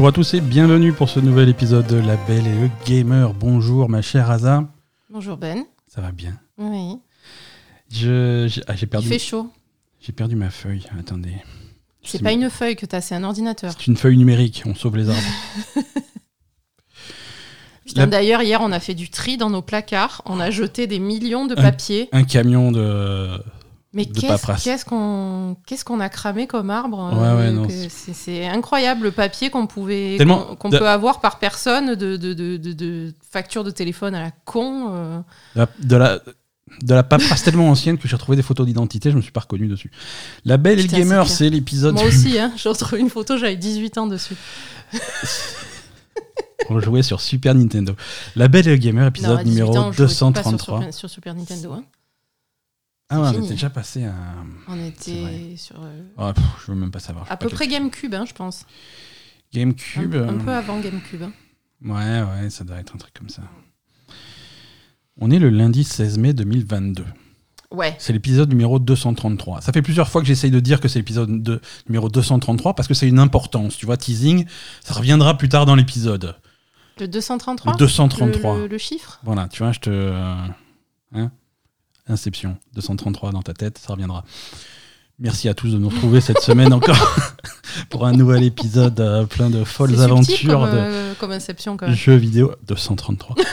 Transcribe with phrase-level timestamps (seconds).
[0.00, 3.34] Bonjour à tous et bienvenue pour ce nouvel épisode de La Belle et le Gamer.
[3.34, 4.66] Bonjour ma chère Asa.
[5.10, 5.66] Bonjour Ben.
[5.88, 6.40] Ça va bien?
[6.56, 6.96] Oui.
[7.90, 9.50] Je, j'ai, ah, j'ai Il perdu, fait chaud.
[10.00, 10.86] j'ai perdu ma feuille.
[10.98, 11.34] Attendez.
[12.02, 13.74] C'est C'est- pas une feuille que t'as, c'est un ordinateur.
[13.76, 14.62] C'est une feuille numérique.
[14.64, 15.20] On sauve les arbres.
[17.84, 20.22] Putain, La- D'ailleurs, hier, on a fait du tri dans nos placards.
[20.24, 22.08] On a jeté des millions de Un- papiers.
[22.12, 23.28] Un camion de.
[23.92, 24.84] Mais qu'est-ce,
[25.84, 30.16] qu'on a cramé comme arbre Ouais, ouais, non, que c'est- incroyable le papier qu'on pouvait
[30.60, 34.22] qu'on, de- peut avoir par personne de, de, de, de, de facture de téléphone à
[34.22, 34.86] la con.
[34.94, 35.20] euh.
[35.56, 36.20] De la, de la,
[36.82, 39.40] de la paperasse tellement ancienne que j'ai retrouvé des photos d'identité, je me suis pas
[39.40, 39.90] reconnu dessus.
[40.44, 43.56] La Belle et le Gamer, c'est l'épisode Moi aussi, hein, j'ai retrouvé une photo, j'avais
[43.56, 44.36] 18 ans dessus.
[46.68, 47.94] On jouait sur Super Nintendo.
[48.36, 50.92] La Belle et le Gamer, épisode à 18 numéro ans, je jouais pas sur 233.
[50.92, 51.72] Sur Super Nintendo.
[51.72, 51.82] hein.
[53.12, 54.14] Ah ouais, on était déjà passé à.
[54.68, 55.76] On était sur.
[55.82, 57.26] euh, Ah, pff, je veux même pas savoir.
[57.30, 58.64] à peu près GameCube, hein, je pense.
[59.52, 60.14] GameCube.
[60.14, 61.22] Un, un euh, peu avant GameCube.
[61.22, 61.32] hein.
[61.84, 63.42] Ouais, ouais, ça doit être un truc comme ça.
[65.20, 67.04] On est le lundi 16 mai 2022.
[67.72, 67.94] Ouais.
[67.98, 69.60] C'est l'épisode numéro 233.
[69.60, 72.88] Ça fait plusieurs fois que j'essaye de dire que c'est l'épisode de- numéro 233 parce
[72.88, 73.76] que c'est une importance.
[73.76, 74.44] Tu vois, teasing,
[74.82, 76.36] ça reviendra plus tard dans l'épisode.
[76.98, 78.54] Le 233 Le 233.
[78.56, 79.20] Le, le- le chiffre?
[79.24, 79.90] Voilà, tu vois, je te.
[79.90, 80.34] euh,
[81.14, 81.30] hein
[82.10, 82.56] Inception.
[82.74, 84.24] 233 dans ta tête, ça reviendra.
[85.18, 86.96] Merci à tous de nous retrouver cette semaine encore
[87.90, 91.86] pour un nouvel épisode euh, plein de folles aventures comme, de euh, comme Inception quand
[91.86, 91.94] même.
[91.94, 92.54] jeux vidéo.
[92.66, 93.36] 233.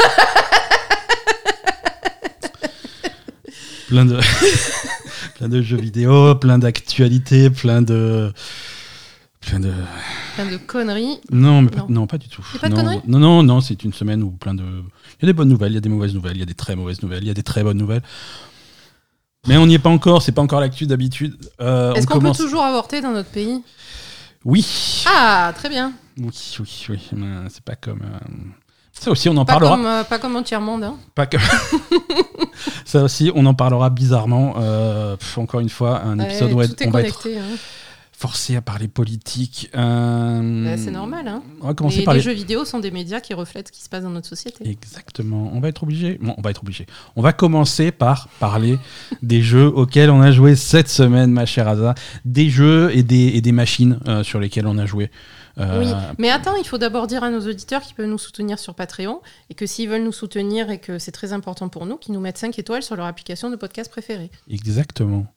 [3.89, 4.17] plein de
[5.35, 8.31] plein de jeux vidéo, plein d'actualités, plein de
[9.47, 9.73] plein de
[10.35, 11.19] Plein de conneries.
[11.31, 11.87] non mais pas, Non.
[11.89, 12.45] non pas du tout.
[12.61, 15.25] Pas de non, conneries non non non, c'est une semaine où plein de il y
[15.25, 16.75] a des bonnes nouvelles, il y a des mauvaises nouvelles, il y a des très
[16.75, 18.03] mauvaises nouvelles, il y a des très bonnes nouvelles.
[19.47, 21.37] Mais on n'y est pas encore, c'est pas encore l'actu d'habitude.
[21.61, 22.37] Euh, Est-ce on qu'on commence.
[22.37, 23.63] peut toujours avorter dans notre pays?
[24.43, 25.03] Oui.
[25.07, 25.93] Ah, très bien.
[26.19, 26.29] Oui,
[26.59, 26.99] oui, oui.
[27.49, 28.01] C'est pas comme.
[28.01, 28.19] euh,
[28.91, 29.75] Ça aussi, on en Pas parlera.
[29.77, 30.83] comme, euh, pas comme tiers-monde.
[30.83, 30.95] hein.
[31.15, 31.37] Pas que...
[32.85, 34.53] Ça aussi, on en parlera bizarrement.
[35.17, 37.55] Pff, encore une fois, un épisode Ouais, où on va être hein.
[38.17, 39.69] Forcé à parler politique.
[39.75, 41.27] Euh, Bah, c'est normal.
[41.27, 41.43] Hein.
[41.61, 42.23] On va commencer Les, par les les...
[42.23, 44.67] jeux vidéo sont des médias qui reflètent ce qui se passe dans notre société.
[44.67, 45.51] Exactement.
[45.53, 46.17] On va être obligé.
[46.19, 46.87] Bon, on va être obligé.
[47.15, 48.79] On va commencer par parler
[49.21, 51.93] des jeux auxquels on a joué cette semaine, ma chère Asa.
[52.25, 55.11] Des jeux et des, et des machines euh, sur lesquelles on a joué.
[55.59, 58.57] Euh, Oui, mais attends, il faut d'abord dire à nos auditeurs qu'ils peuvent nous soutenir
[58.57, 61.97] sur Patreon et que s'ils veulent nous soutenir et que c'est très important pour nous,
[61.97, 64.31] qu'ils nous mettent 5 étoiles sur leur application de podcast préférée.
[64.49, 65.27] Exactement.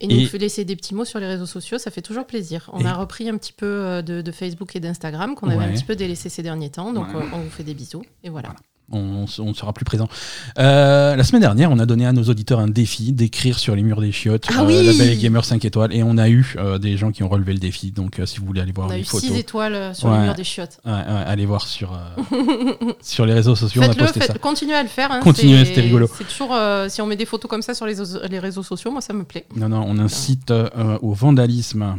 [0.00, 2.70] Et nous fait laisser des petits mots sur les réseaux sociaux, ça fait toujours plaisir.
[2.72, 5.64] On Et- a repris un petit peu euh, de, de Facebook et d'Instagram qu'on avait
[5.64, 8.54] un petit peu délaissé ces derniers temps, donc on vous fait des bisous et voilà.
[8.90, 10.08] On, on sera plus présent.
[10.58, 13.82] Euh, la semaine dernière, on a donné à nos auditeurs un défi d'écrire sur les
[13.82, 16.54] murs des chiottes Ah euh, oui la belle gamer 5 étoiles et on a eu
[16.58, 17.90] euh, des gens qui ont relevé le défi.
[17.92, 20.08] Donc euh, si vous voulez aller voir On a les eu photos, 6 étoiles sur
[20.08, 20.18] Ouais.
[20.18, 20.80] le mur des chiottes.
[20.84, 21.98] ouais, ouais, allez voir sur
[23.02, 24.34] sur les réseaux sociaux, on a posté ça.
[24.34, 25.10] continuez à le faire.
[25.12, 26.08] hein, Continuez, c'était rigolo.
[26.16, 26.56] C'est toujours,
[26.88, 27.94] si on met des photos comme ça sur les,
[28.30, 29.46] les réseaux sociaux, moi ça me plaît.
[29.56, 30.52] Non non, on incite
[31.02, 31.96] au vandalisme.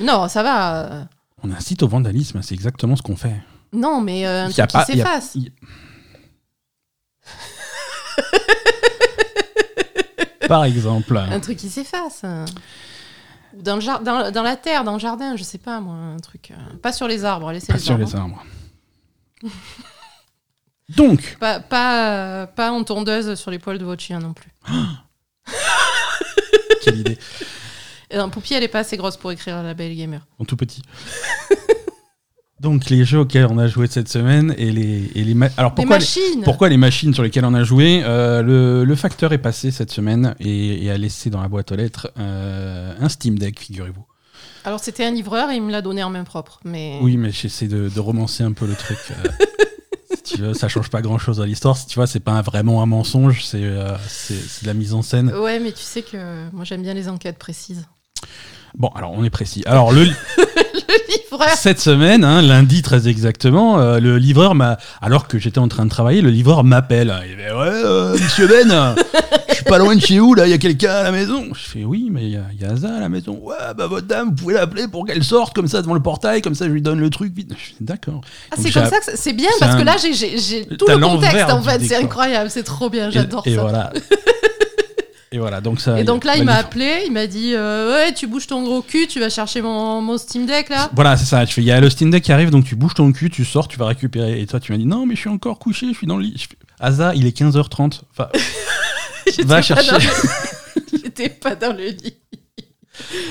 [0.00, 1.08] Non, ça va.
[1.42, 3.36] On incite au vandalisme, c'est exactement ce qu'on fait.
[3.72, 5.36] Non, mais un truc qui s'efface.
[10.48, 12.24] Par exemple, Un truc qui s'efface.
[12.24, 12.44] hein.
[13.56, 15.94] Ou dans, le jar- dans, dans la terre, dans le jardin, je sais pas moi,
[15.94, 16.50] un truc.
[16.52, 18.06] euh, Pas sur les arbres, laissez pas les sur arbres.
[18.06, 18.42] les arbres.
[20.96, 24.50] Donc, Pas, pas, euh, pas en tondeuse sur les poils de votre chien non plus.
[26.82, 27.18] quelle idée,
[28.10, 30.26] Et non, Poupie, elle est pas assez grosse pour écrire la belle gamer.
[30.38, 30.80] en tout petit.
[32.60, 35.98] Donc les jeux auxquels on a joué cette semaine et les, et les alors pourquoi
[35.98, 39.38] les, machines pourquoi les machines sur lesquelles on a joué euh, le, le facteur est
[39.38, 43.38] passé cette semaine et, et a laissé dans la boîte aux lettres euh, un Steam
[43.38, 44.04] Deck figurez-vous
[44.64, 46.58] Alors c'était un livreur et il me l'a donné en main propre.
[46.64, 46.98] Mais...
[47.00, 49.28] oui mais j'essaie de, de romancer un peu le truc euh,
[50.16, 52.42] si tu veux ça change pas grand chose à l'histoire si tu vois c'est pas
[52.42, 56.02] vraiment un mensonge c'est euh, c'est de la mise en scène Ouais, mais tu sais
[56.02, 57.86] que moi j'aime bien les enquêtes précises.
[58.76, 60.06] Bon alors on est précis alors le,
[60.88, 65.58] Le livreur Cette semaine, hein, lundi très exactement, euh, le livreur m'a, alors que j'étais
[65.58, 67.14] en train de travailler, le livreur m'appelle.
[67.28, 68.94] Il fait ouais, euh, Monsieur Ben,
[69.50, 71.44] je suis pas loin de chez vous là, il y a quelqu'un à la maison.
[71.52, 73.38] Je fais oui, mais il y a, il y a Asa à la maison.
[73.42, 76.40] Ouais, bah votre dame, vous pouvez l'appeler pour qu'elle sorte comme ça devant le portail,
[76.40, 77.50] comme ça je lui donne le truc vite.
[77.50, 78.22] Je fais d'accord.
[78.50, 80.14] Ah, Donc, c'est j'ai comme ça que c'est- bien c'est parce un- que là j'ai-
[80.14, 82.04] j'ai j'ai tout T'as le contexte l'envers en du fait, c'est décor.
[82.04, 83.60] incroyable, c'est trop bien, Et- j'adore et, ça.
[83.60, 83.92] voilà.
[85.30, 85.98] et voilà, donc ça.
[86.00, 88.80] Et donc là, il m'a appelé, il m'a dit euh, Ouais, tu bouges ton gros
[88.82, 90.90] cul, tu vas chercher mon, mon Steam Deck là.
[90.94, 91.44] Voilà, c'est ça.
[91.56, 93.68] Il y a le Steam Deck qui arrive, donc tu bouges ton cul, tu sors,
[93.68, 94.40] tu vas récupérer.
[94.40, 96.22] Et toi, tu m'as dit, non, mais je suis encore couché, je suis dans le
[96.24, 96.36] lit.
[96.48, 98.00] Fais, Asa, il est 15h30.
[98.10, 98.28] Enfin,
[99.44, 100.04] va chercher, dans le-
[101.02, 102.14] J'étais pas dans le lit.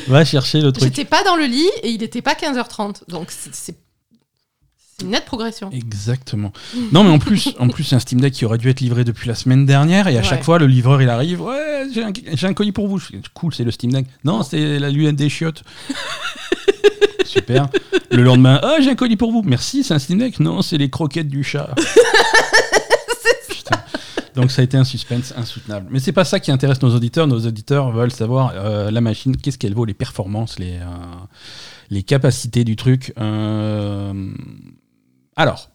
[0.08, 0.84] va chercher le truc.
[0.84, 3.10] J'étais pas dans le lit et il était pas 15h30.
[3.10, 3.76] Donc c'est-
[5.00, 5.70] c'est une nette progression.
[5.72, 6.52] Exactement.
[6.92, 9.04] Non, mais en plus, en plus, c'est un Steam Deck qui aurait dû être livré
[9.04, 12.12] depuis la semaine dernière, et à chaque fois, le livreur il arrive, ouais, j'ai un,
[12.34, 13.00] j'ai un colis pour vous.
[13.36, 14.08] Cool, c'est le Steam Deck.
[14.24, 15.64] Non, c'est la l'UN des chiottes.
[17.26, 17.68] Super.
[18.10, 19.44] Le lendemain, ah, j'ai un colis pour vous.
[19.44, 20.40] Merci, c'est un Steam Deck.
[20.40, 21.76] Non, c'est les croquettes du chat.
[24.38, 25.88] Donc ça a été un suspense insoutenable.
[25.90, 27.26] Mais c'est pas ça qui intéresse nos auditeurs.
[27.26, 30.86] Nos auditeurs veulent savoir euh, la machine, qu'est-ce qu'elle vaut, les performances, les, euh,
[31.90, 33.14] les capacités du truc.
[33.20, 34.14] Euh,
[35.38, 35.70] alors,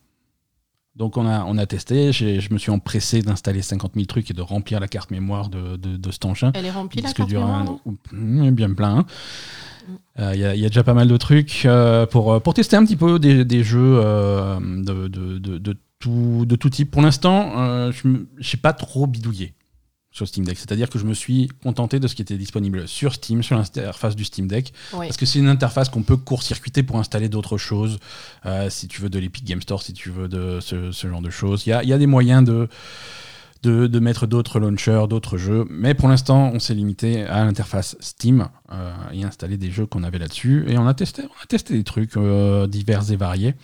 [0.95, 4.35] donc on a, on a testé, je me suis empressé d'installer 50 000 trucs et
[4.35, 6.53] de remplir la carte mémoire de, de, de cet engin.
[6.55, 7.65] Elle est remplie la carte mémoire,
[8.13, 8.99] mmh, bien plein.
[8.99, 9.07] hein.
[10.19, 12.41] Euh, Il y, a- il y a déjà pas mal de trucs euh, pour, euh,
[12.41, 16.91] pour tester un petit peu des, des jeux euh, de, de, tout, de tout type.
[16.91, 19.55] Pour l'instant, euh, je n'ai pas trop bidouillé
[20.13, 20.59] sur Steam Deck.
[20.59, 24.15] C'est-à-dire que je me suis contenté de ce qui était disponible sur Steam, sur l'interface
[24.15, 24.73] du Steam Deck.
[24.93, 25.07] Oui.
[25.07, 27.99] Parce que c'est une interface qu'on peut court-circuiter pour installer d'autres choses.
[28.47, 31.23] Euh, si tu veux de l'Epic Game Store, si tu veux de ce, ce genre
[31.23, 31.67] de choses.
[31.67, 32.69] Il y a, il y a des moyens de,
[33.63, 35.65] de, de mettre d'autres launchers, d'autres jeux.
[35.71, 40.03] Mais pour l'instant, on s'est limité à l'interface Steam euh, et installer des jeux qu'on
[40.03, 40.65] avait là-dessus.
[40.69, 43.55] Et on a testé, on a testé des trucs euh, divers et variés.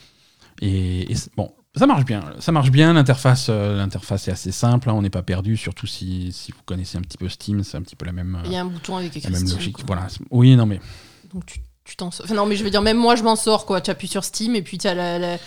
[0.61, 2.23] Et, bon, ça marche bien.
[2.41, 2.93] Ça marche bien.
[2.93, 4.91] L'interface, euh, l'interface est assez simple.
[4.91, 7.63] hein, on n'est pas perdu, surtout si, si vous connaissez un petit peu Steam.
[7.65, 9.41] C'est un petit peu la même, Il y a un bouton avec la écrit même
[9.47, 9.77] Steam, logique.
[9.77, 9.85] quoi.
[9.87, 10.07] Voilà.
[10.31, 10.81] Oui, non mais
[11.33, 12.27] Donc tu tu t'en sors.
[12.27, 13.81] Enfin, non, mais je veux dire, même moi, je m'en sors, quoi.
[13.81, 15.39] Tu appuies sur Steam et puis tu as la, la-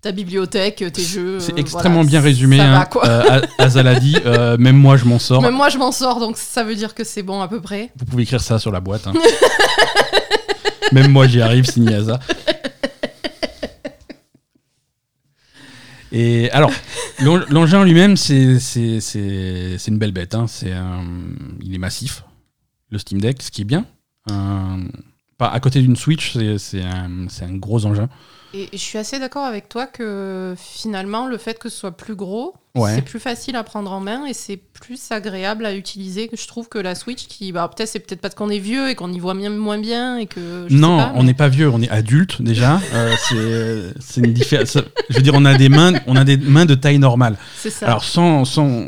[0.00, 1.38] ta bibliothèque, tes jeux.
[1.38, 2.56] C'est euh, extrêmement voilà, bien résumé.
[2.58, 2.78] Ça hein.
[2.80, 3.06] va, quoi.
[3.06, 5.40] Euh, Azal a dit, euh, même moi je m'en sors.
[5.40, 7.92] Même moi, je m'en sors, donc ça veut dire que c'est bon à peu près.
[7.96, 9.06] Vous pouvez écrire ça sur la boîte.
[9.06, 9.12] hein.
[10.92, 12.18] même moi j'y arrive, signé Asa.
[16.12, 16.70] Et alors,
[17.20, 20.34] l'en- l'engin lui-même, c'est c'est- c'est- c'est une belle bête.
[20.34, 20.46] hein.
[20.66, 21.04] Un-
[21.60, 22.24] il est massif,
[22.90, 23.86] le Steam Deck, ce qui est bien.
[24.30, 24.84] Un-
[25.38, 28.08] pas- à côté d'une Switch, c'est c'est un, c'est un gros engin.
[28.54, 32.14] Et je suis assez d'accord avec toi que finalement, le fait que ce soit plus
[32.14, 32.94] gros, Ouais.
[32.94, 36.28] c'est plus facile à prendre en main et c'est plus agréable à utiliser.
[36.28, 38.88] que Je trouve que la Switch, qui, bah, peut-être c'est peut-être parce qu'on est vieux
[38.88, 40.66] et qu'on y voit moins bien et que.
[40.68, 42.80] je sais non, on n'est pas vieux, on est adulte déjà.
[42.94, 44.78] Euh, c'est c'est une différence.
[45.10, 47.36] Je veux dire, on a des mains, on a des mains de taille normale.
[47.56, 47.86] C'est ça.
[47.86, 48.86] Alors sans sans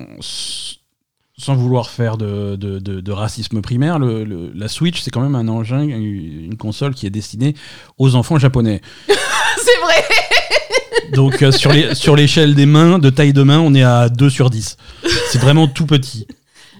[1.37, 5.21] sans vouloir faire de, de, de- de racisme primaire, le- le- la Switch c'est quand
[5.21, 7.55] même un engin, une console qui est destinée
[7.99, 8.81] aux enfants japonais.
[9.09, 10.05] c'est vrai.
[11.13, 14.09] Donc euh, sur les sur l'échelle des mains, de taille de main, on est à
[14.09, 14.77] 2 sur 10.
[15.31, 16.27] C'est vraiment tout petit.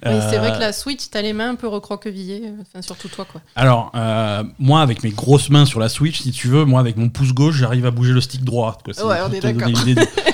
[0.07, 2.43] Oui, c'est vrai Euh, que la Switch, t'as les mains un peu recroquevillées.
[2.61, 3.41] Enfin, surtout toi, quoi.
[3.57, 6.99] Alors, euh, moi, avec mes grosses mains sur la Switch, si tu veux, moi, avec
[6.99, 8.77] mon pouce gauche, j'arrive à bouger le stick droit.
[8.85, 8.93] quoi.
[8.93, 9.85] C'est Ouais, pour on est te donner d'accord.
[9.87, 10.34] de-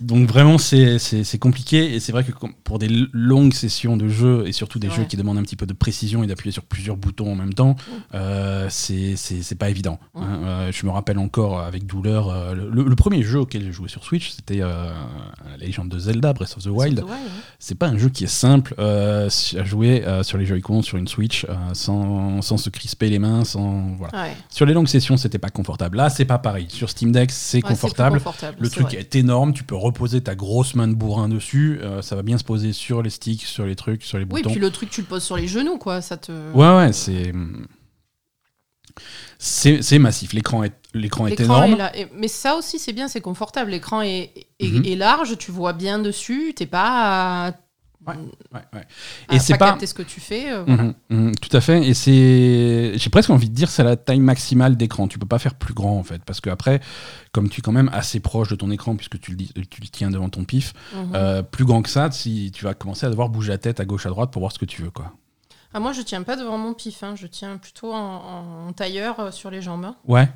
[0.00, 1.94] Donc vraiment, c'est compliqué.
[1.94, 2.32] Et c'est vrai que
[2.64, 4.94] pour des longues sessions de jeu, et surtout des Ouais.
[4.94, 7.52] jeux qui demandent un petit peu de précision et d'appuyer sur plusieurs boutons en même
[7.54, 7.76] temps,
[8.14, 9.14] euh, c'est
[9.58, 9.98] pas évident.
[10.14, 10.22] Ouais.
[10.24, 10.40] hein.
[10.44, 13.88] Euh, je me rappelle encore avec douleur, euh, le, le premier jeu auquel j'ai joué
[13.88, 14.92] sur Switch, c'était euh,
[15.50, 17.00] la légende de Zelda, Breath of the Wild.
[17.00, 17.10] Ouais.
[17.58, 19.28] C'est pas un jeu qui est simple euh,
[19.58, 23.18] à jouer euh, sur les Joy-Con, sur une Switch, euh, sans, sans se crisper les
[23.18, 24.22] mains, sans voilà.
[24.24, 24.36] Ouais.
[24.48, 25.96] Sur les longues sessions, c'était pas confortable.
[25.98, 26.66] Là, c'est pas pareil.
[26.70, 28.18] Sur Steam Deck, c'est confortable.
[28.18, 28.96] confortable, Le truc vrai.
[28.98, 29.52] est énorme.
[29.52, 31.78] Tu peux reposer ta grosse main de bourrin dessus.
[31.82, 34.40] euh, ça va bien se poser sur les sticks, sur les trucs, sur les Oui,
[34.42, 34.50] boutons.
[34.50, 36.00] puis le truc, tu le poses sur les genoux, quoi.
[36.00, 36.32] Ça te.
[36.52, 37.32] Ouais, ouais, c'est.
[39.38, 40.32] C'est massif.
[40.32, 41.74] L'écran est, l'écran est énorme.
[41.74, 41.96] est là.
[41.96, 43.70] Et- mais ça aussi, c'est bien, c'est confortable.
[43.72, 44.84] L'écran est, est, Mhm.
[44.86, 47.52] est large, tu vois bien dessus, t'es pas
[48.06, 48.86] Ouais, ouais.
[49.32, 50.52] Et c'est pas capter ce que tu fais.
[50.52, 50.82] euh, voilà.
[50.84, 51.86] Mhm, mhm, tout à fait.
[51.86, 55.08] Et c'est, j'ai presque envie de dire, c'est la taille maximale d'écran.
[55.08, 56.80] Tu peux pas faire plus grand en fait, parce que après,
[57.32, 59.88] comme tu es quand même assez proche de ton écran puisque tu le, tu le
[59.88, 61.12] tiens devant ton pif, Mhm.
[61.14, 63.84] euh, plus grand que ça, si tu vas commencer à devoir bouger la tête à
[63.84, 65.12] gauche à droite pour voir ce que tu veux quoi.
[65.74, 67.14] Ah, moi, je tiens pas devant mon pif, hein.
[67.16, 69.84] je tiens plutôt en, en tailleur euh, sur les jambes.
[69.84, 69.96] hein.
[70.06, 70.28] Ouais.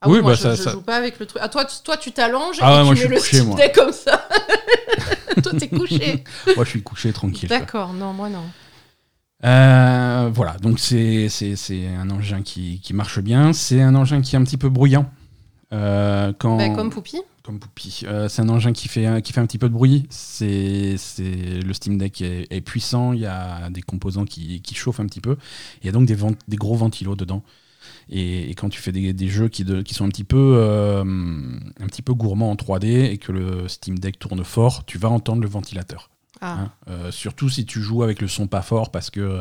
[0.00, 1.42] Ah Oui, oui, moi, bah, je, ça- je ça- joue pas avec le truc.
[1.44, 3.42] Ah, toi, tu, toi, tu t'allonges Ah ouais, et moi, tu je mets suis le
[3.44, 3.68] couché, moi.
[3.74, 4.28] Comme ça.
[5.42, 6.24] toi, t'es couché.
[6.56, 7.48] Moi, je suis couché tranquille.
[7.48, 8.44] D'accord, non, moi non.
[9.44, 11.28] Euh, voilà, donc c'est
[11.96, 13.52] un engin qui, qui marche bien.
[13.52, 15.10] C'est un engin qui est un petit peu bruyant.
[15.72, 16.56] Euh, quand...
[16.56, 17.20] Bah, comme Poupie.
[17.44, 18.02] Comme Poupie.
[18.04, 20.06] Euh, c'est un engin qui fait, un- qui fait un petit peu de bruit.
[20.10, 23.12] C'est, le Steam Deck est, est puissant.
[23.12, 25.36] Il y a des composants qui, qui chauffent un petit peu.
[25.82, 27.42] Il y a donc des, vent- des gros ventilos dedans.
[28.10, 30.54] Et, et quand tu fais des, des jeux qui, de- qui sont un petit, peu,
[30.58, 34.96] euh, un petit peu gourmands en 3D et que le Steam Deck tourne fort, tu
[34.98, 36.10] vas entendre le ventilateur.
[36.40, 36.70] Ah, hein.
[36.88, 39.40] Euh, surtout si tu joues avec le son pas fort parce que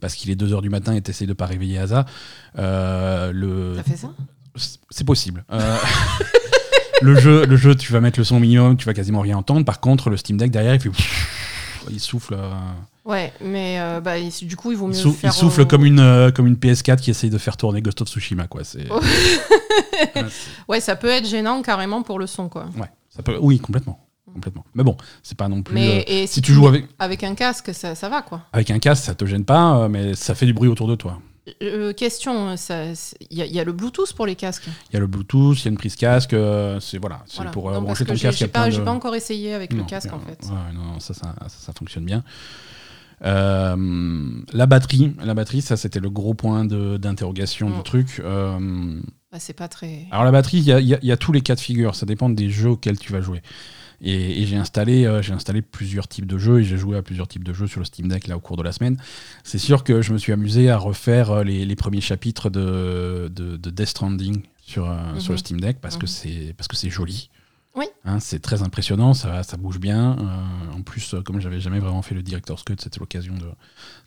[0.00, 2.04] parce qu'il est 2h du matin et tu essayes de pas réveiller Asa.
[2.58, 4.12] Euh, le, t'as fait ça?
[4.90, 5.44] C'est possible.
[5.50, 5.76] Euh,
[7.02, 9.64] le, jeu, le jeu, tu vas mettre le son minimum, tu vas quasiment rien entendre.
[9.64, 10.90] Par contre, le Steam Deck derrière, il fait.
[11.90, 12.36] Il souffle.
[13.06, 15.30] Ouais, mais euh, bah, il- du coup, il vaut mieux Il, sou- faire.
[15.30, 18.02] il souffle euh, comme une, euh, comme une PS4 qui essaye de faire tourner Ghost
[18.02, 18.48] of Tsushima.
[18.48, 18.62] Quoi.
[18.90, 18.94] Oh.
[18.94, 19.00] Ouais,
[20.14, 20.30] c'est-
[20.68, 22.66] Ouais, ça peut être gênant carrément pour le son, quoi.
[22.78, 24.00] ouais, ça peut, oui, complètement.
[24.34, 24.64] complètement.
[24.74, 25.74] Mais bon, c'est pas non plus.
[25.74, 28.42] Mais euh, et si tu joues avec, avec un casque, ça, ça va, quoi.
[28.52, 31.18] avec un casque, ça te gêne pas, mais ça fait du bruit autour de toi.
[31.96, 32.56] Question,
[33.30, 34.66] il y, a- il y a le Bluetooth pour les casques.
[34.90, 36.34] Il y a le Bluetooth, il y a une prise casque,
[36.80, 37.50] c'est voilà, Voilà.
[37.52, 38.38] pour Non, brancher ton casque.
[38.38, 40.44] j'ai pas, de- pas encore essayé avec le casque, en fait.
[40.44, 42.24] ouais, non, ça, ça, ça, ça fonctionne bien.
[43.24, 47.82] Euh, la batterie, la batterie, ça c'était le gros point d'interrogation du Mm.
[47.82, 48.20] truc.
[48.24, 49.00] Euh,
[49.32, 50.06] Bah, c'est pas très.
[50.10, 52.28] alors la batterie, il y a, y y tous les cas de figure, ça dépend
[52.28, 53.42] des jeux auxquels tu vas jouer.
[54.02, 57.02] Et, et j'ai installé, euh, j'ai installé plusieurs types de jeux et j'ai joué à
[57.02, 58.98] plusieurs types de jeux sur le Steam Deck là au cours de la semaine.
[59.42, 63.56] C'est sûr que je me suis amusé à refaire les, les premiers chapitres de, de,
[63.56, 64.84] de Death Stranding sur,
[65.18, 65.38] sur le Mhm.
[65.38, 66.08] Steam Deck parce que Mhm.
[66.08, 67.30] c'est parce que c'est joli.
[67.76, 67.84] Oui.
[68.04, 70.16] Hein, c'est très impressionnant, ça, ça bouge bien.
[70.18, 73.40] Euh, en plus, euh, comme j'avais jamais vraiment fait le Director's Cut, c'était l'occasion de,
[73.40, 73.46] de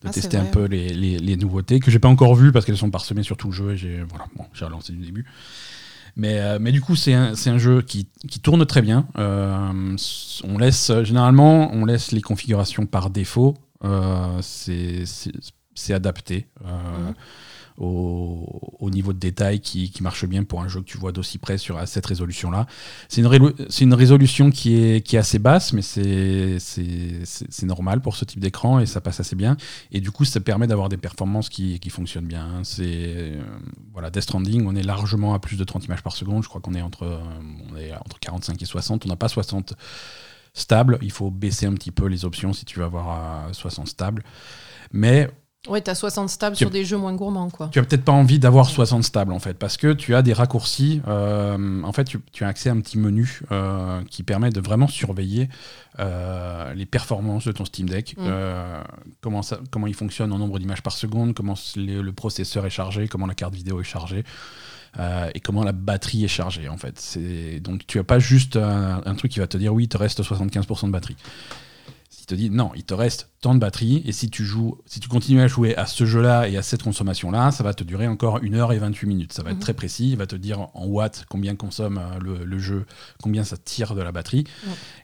[0.05, 2.77] Ah, tester un peu les, les- les nouveautés que j'ai pas encore vues parce qu'elles
[2.77, 5.25] sont parsemées sur tout le jeu et j'ai voilà, bon, relancé du début.
[6.15, 9.07] Mais, euh, mais du coup, c'est un, jeu qui, qui tourne très bien.
[9.17, 9.95] Euh,
[10.43, 13.55] on laisse, généralement, on laisse les configurations par défaut.
[13.83, 17.13] Euh, c'est adapté Mhm.
[17.79, 21.37] Au, au niveau de détail qui, marche bien pour un jeu que tu vois d'aussi
[21.37, 22.67] près sur cette résolution-là.
[23.07, 28.15] C'est une, c'est une résolution qui est, qui est assez basse, mais c'est normal pour
[28.15, 29.57] ce type d'écran et ça passe assez bien.
[29.91, 32.45] Et du coup, ça permet d'avoir des performances qui, qui fonctionnent bien.
[32.45, 32.61] hein.
[32.63, 33.41] C'est euh,
[33.93, 36.43] voilà, Death Stranding, on est largement à plus de 30 images par seconde.
[36.43, 39.05] Je crois qu'on est entre, euh, est entre 45 et 60.
[39.05, 39.73] On n'a pas 60
[40.53, 40.99] stable.
[41.01, 44.23] Il faut baisser un petit peu les options si tu veux avoir euh, 60 stable.
[44.91, 45.29] Mais
[45.67, 47.67] Ouais, t'as 60 stables Tu- sur des jeux moins gourmands, quoi.
[47.69, 50.31] tu as peut-être pas envie d'avoir 60 stables en fait, parce que tu as des
[50.31, 51.01] raccourcis.
[51.07, 54.61] euh, en fait, tu, tu as accès à un petit menu euh, qui permet de
[54.61, 55.49] vraiment surveiller
[55.99, 58.29] euh, les performances de ton Steam Deck, Mm.
[59.19, 62.69] comment, ça, comment il fonctionne en nombre d'images par seconde, comment le, le processeur est
[62.69, 64.23] chargé, comment la carte vidéo est chargée.
[64.97, 67.19] euh, et comment la batterie est chargée en fait.
[67.61, 69.97] Donc tu as pas juste un, un truc qui va te dire oui, il te
[69.97, 71.17] reste 75% de batterie.
[72.29, 75.09] Te dit non, il te reste tant de batterie et si tu joues, si tu
[75.09, 78.37] continues à jouer à ce jeu-là et à cette consommation-là, ça va te durer encore
[78.43, 79.33] 1 heure et 28 minutes.
[79.33, 79.61] Ça va être Mhm.
[79.63, 82.85] très précis, il va te dire en watts combien consomme euh, le, le jeu,
[83.23, 84.43] combien ça tire de la batterie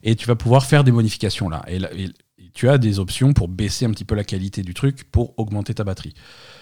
[0.03, 1.63] et tu vas pouvoir faire des modifications là.
[1.67, 4.61] Et, là- et- et tu as des options pour baisser un petit peu la qualité
[4.61, 6.13] du truc pour augmenter ta batterie.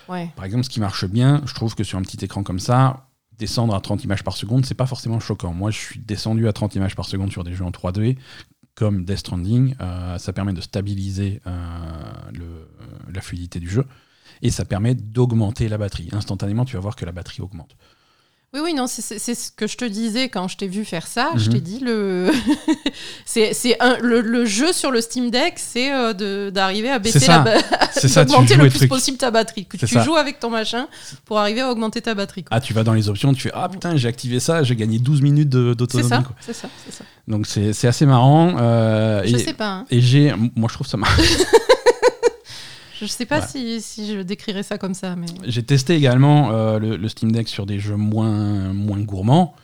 [0.08, 0.29] Ouais.
[0.38, 3.10] Par exemple, ce qui marche bien, je trouve que sur un petit écran comme ça,
[3.38, 5.51] descendre à 30 images par seconde, c'est pas forcément choquant.
[5.53, 8.17] Moi, je suis descendu à 30 images par seconde sur des jeux en 3D,
[8.75, 9.75] comme Death Stranding.
[9.82, 11.51] Euh, ça permet de stabiliser euh,
[13.13, 13.86] la fluidité du jeu.
[14.42, 16.10] Et ça permet d'augmenter la batterie.
[16.12, 17.75] Instantanément, tu vas voir que la batterie augmente.
[18.56, 21.32] Oui, oui, non, c'est- ce que je te disais quand je t'ai vu faire ça.
[21.36, 21.54] Je Mhm.
[21.56, 22.32] t'ai dit, le...
[23.26, 23.52] c'est
[24.02, 27.38] le, le jeu sur le Steam Deck, c'est euh, d'arriver à baisser ça.
[27.38, 27.62] la ba-
[27.94, 28.90] C'est ça, tu d'augmenter joues le plus trucs.
[28.90, 29.66] possible ta batterie.
[29.66, 30.04] Que tu ça.
[30.04, 30.88] joues avec ton machin
[31.26, 32.44] pour arriver à augmenter ta batterie.
[32.44, 32.56] quoi.
[32.56, 35.00] Ah, tu vas dans les options, tu fais Ah putain, j'ai activé ça, j'ai gagné
[35.00, 36.10] 12 minutes c'est d'autonomie.
[36.10, 37.04] ça, c'est ça, c'est ça.
[37.28, 38.56] Donc c'est c'est assez marrant.
[38.60, 39.68] euh, Je et sais pas.
[39.70, 39.86] hein.
[39.90, 40.32] et j'ai.
[40.56, 41.22] Moi, je trouve ça marrant.
[43.04, 43.48] Je sais pas Ouais.
[43.48, 45.26] si, si je décrirais ça comme ça, mais.
[45.46, 49.56] J'ai testé également euh, le, le Steam Deck sur des jeux moins, moins gourmands.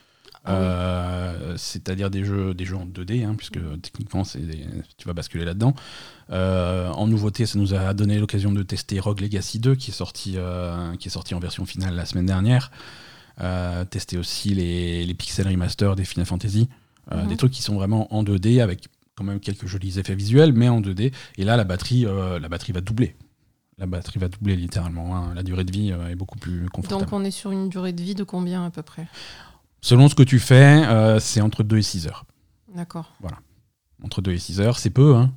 [0.46, 0.58] Ah oui.
[0.66, 4.66] Euh, c'est-à-dire des jeux, des jeux en 2D, hein, puisque techniquement des-
[4.98, 5.74] tu vas basculer là-dedans.
[6.32, 9.94] Euh, en nouveauté, ça nous a donné l'occasion de tester Rogue Legacy 2, qui est
[9.94, 10.38] sorti,
[11.00, 12.72] qui est sorti en version finale la semaine dernière.
[13.90, 16.70] Tester aussi les, les pixel remaster des Final Fantasy,
[17.12, 17.28] Mhm.
[17.28, 20.70] des trucs qui sont vraiment en 2D avec quand même quelques jolis effets visuels, mais
[20.70, 21.12] en 2D.
[21.38, 23.16] Et là, la batterie, euh, la batterie va doubler.
[23.80, 25.16] La batterie va doubler littéralement.
[25.16, 25.34] hein.
[25.36, 27.02] La durée de vie euh, est beaucoup plus confortable.
[27.06, 29.08] Donc on est sur une durée de vie de combien à peu près?
[29.82, 32.26] Selon ce que tu fais, euh, c'est entre 2 et 6 heures.
[32.76, 33.14] D'accord.
[34.04, 35.16] Entre 2 et 6 heures, c'est peu.
[35.16, 35.32] Hein.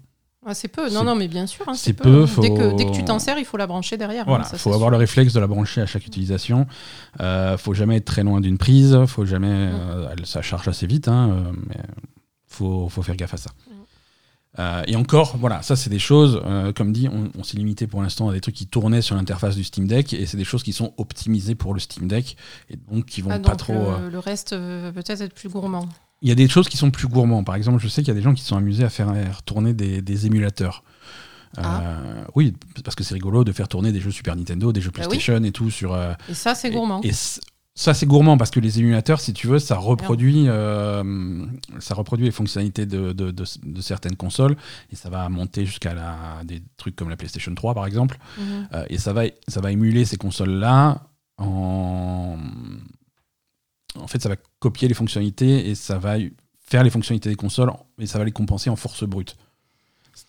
[0.44, 0.90] Ah, c'est peu.
[0.92, 1.64] Non, non, mais bien sûr.
[1.68, 3.96] hein, c'est peu, Dès, faut- que, dès que tu t'en sers, il faut la brancher
[3.96, 4.24] derrière.
[4.24, 4.90] Voilà, hein, ça, faut c'est avoir sûr.
[4.90, 6.66] le réflexe de la brancher à chaque utilisation.
[7.20, 8.98] Euh, faut jamais être très loin d'une prise.
[9.06, 9.74] Faut jamais, Mm.
[9.80, 11.76] euh, elle- ça charge assez vite, hein, euh, mais
[12.48, 13.50] faut, faut faire gaffe à ça.
[14.58, 17.86] Euh, et encore, voilà, ça c'est des choses, euh, comme dit, on, on s'est limité
[17.86, 20.44] pour l'instant à des trucs qui tournaient sur l'interface du Steam Deck, et c'est des
[20.44, 22.36] choses qui sont optimisées pour le Steam Deck,
[22.68, 23.72] et donc qui vont Ah, pas trop.
[23.72, 25.88] le, euh, le reste va peut-être être plus gourmand.
[26.20, 27.42] Il y a des choses qui sont plus gourmands.
[27.44, 29.72] Par exemple, je sais qu'il y a des gens qui sont amusés à faire tourner
[29.74, 30.84] des, des émulateurs.
[31.58, 31.96] Euh, Ah.
[32.34, 32.54] oui,
[32.84, 35.08] parce que c'est rigolo de faire tourner des jeux Super Nintendo, des jeux Bah oui.
[35.18, 35.92] PlayStation et tout sur.
[35.94, 37.00] euh, Et ça, c'est gourmand.
[37.02, 37.40] et, et c-
[37.74, 41.46] ça, c'est gourmand parce que les émulateurs, si tu veux, ça reproduit, euh,
[41.78, 44.56] ça reproduit les fonctionnalités de, de- de- de certaines consoles
[44.90, 45.94] et ça va monter jusqu'à
[46.44, 48.18] des trucs comme la PlayStation 3 par exemple.
[48.38, 48.68] Mhm.
[48.74, 51.02] Euh, et ça va, ça va émuler ces consoles-là
[51.38, 52.36] en.
[53.98, 56.16] En fait, ça va copier les fonctionnalités et ça va
[56.60, 59.36] faire les fonctionnalités des consoles et ça va les compenser en force brute.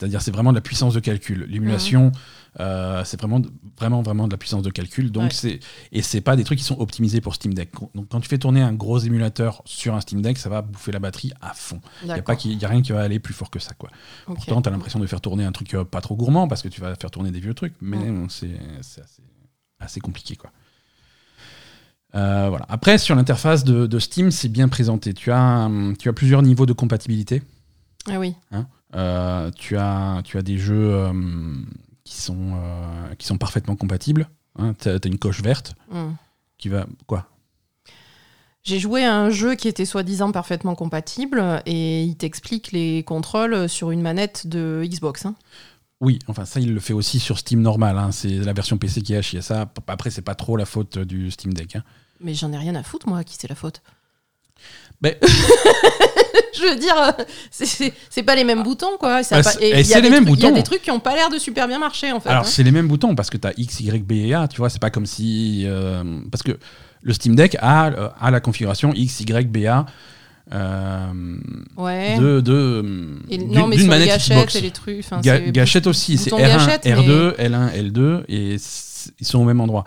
[0.03, 1.45] C'est-à-dire, c'est vraiment de la puissance de calcul.
[1.47, 2.11] L'émulation,
[2.59, 3.41] euh, c'est vraiment,
[3.79, 5.11] vraiment, vraiment de la puissance de calcul.
[5.13, 5.29] Donc, Ouais.
[5.31, 5.59] c'est
[5.93, 7.71] et c'est pas des trucs qui sont optimisés pour Steam Deck.
[7.95, 10.91] Donc, quand tu fais tourner un gros émulateur sur un Steam Deck, ça va bouffer
[10.91, 11.79] la batterie à fond.
[12.01, 13.73] Il n'y a, pas y a rien qui va aller plus fort que ça.
[13.75, 13.89] Quoi.
[14.25, 16.67] Pourtant, tu as l'impression de faire tourner un truc euh, pas trop gourmand parce que
[16.67, 19.01] tu vas faire tourner des vieux trucs, mais c'est assez,
[19.79, 20.35] assez compliqué.
[20.35, 20.51] Quoi.
[22.15, 22.65] Euh, voilà.
[22.69, 25.13] Après, sur l'interface de, de Steam, c'est bien présenté.
[25.13, 27.41] Tu as, hum, tu as plusieurs niveaux de compatibilité.
[28.09, 28.35] Ah oui.
[28.95, 31.11] Euh, tu, as, tu as des jeux euh,
[32.03, 34.29] qui, sont, euh, qui sont parfaitement compatibles.
[34.57, 36.11] Hein, tu as, une coche verte Hmm.
[36.57, 36.85] qui va.
[37.07, 37.27] Quoi?
[38.63, 43.67] J'ai joué à un jeu qui était soi-disant parfaitement compatible et il t'explique les contrôles
[43.67, 45.25] sur une manette de Xbox.
[45.25, 45.35] hein.
[45.99, 47.97] Oui, enfin ça, il le fait aussi sur Steam normal.
[47.97, 48.11] hein.
[48.11, 49.71] C'est la version PC qui a chié ça.
[49.87, 51.75] Après, c'est pas trop la faute du Steam Deck.
[51.75, 51.83] hein.
[52.21, 53.81] Mais j'en ai rien à foutre, moi, à qui c'est la faute.
[55.03, 55.19] Mais-
[56.55, 59.21] Je veux dire, euh, c'est- pas les mêmes boutons, quoi.
[59.23, 60.55] Ça Ah, pas- c'est- et et les mêmes trucs- Il y a boutons.
[60.55, 62.29] des trucs qui ont pas l'air de super bien marcher, en fait.
[62.29, 62.47] Alors, hein.
[62.47, 64.69] c'est les mêmes boutons parce que tu as X, Y, B et A, tu vois,
[64.69, 65.63] c'est pas comme si.
[65.65, 66.57] euh, parce que
[67.01, 69.85] le Steam Deck a, euh, a la configuration X, Y, B, A
[70.53, 71.37] euh,
[71.77, 72.17] Ouais.
[72.17, 72.81] de, de,
[73.49, 74.55] non, mais sur manette Xbox.
[74.55, 75.05] et les trucs.
[75.21, 78.55] Ga- gâchette aussi, c'est bouton R1, gâchette, mais- R2, L1, L2 et
[79.19, 79.83] ils sont au même endroit.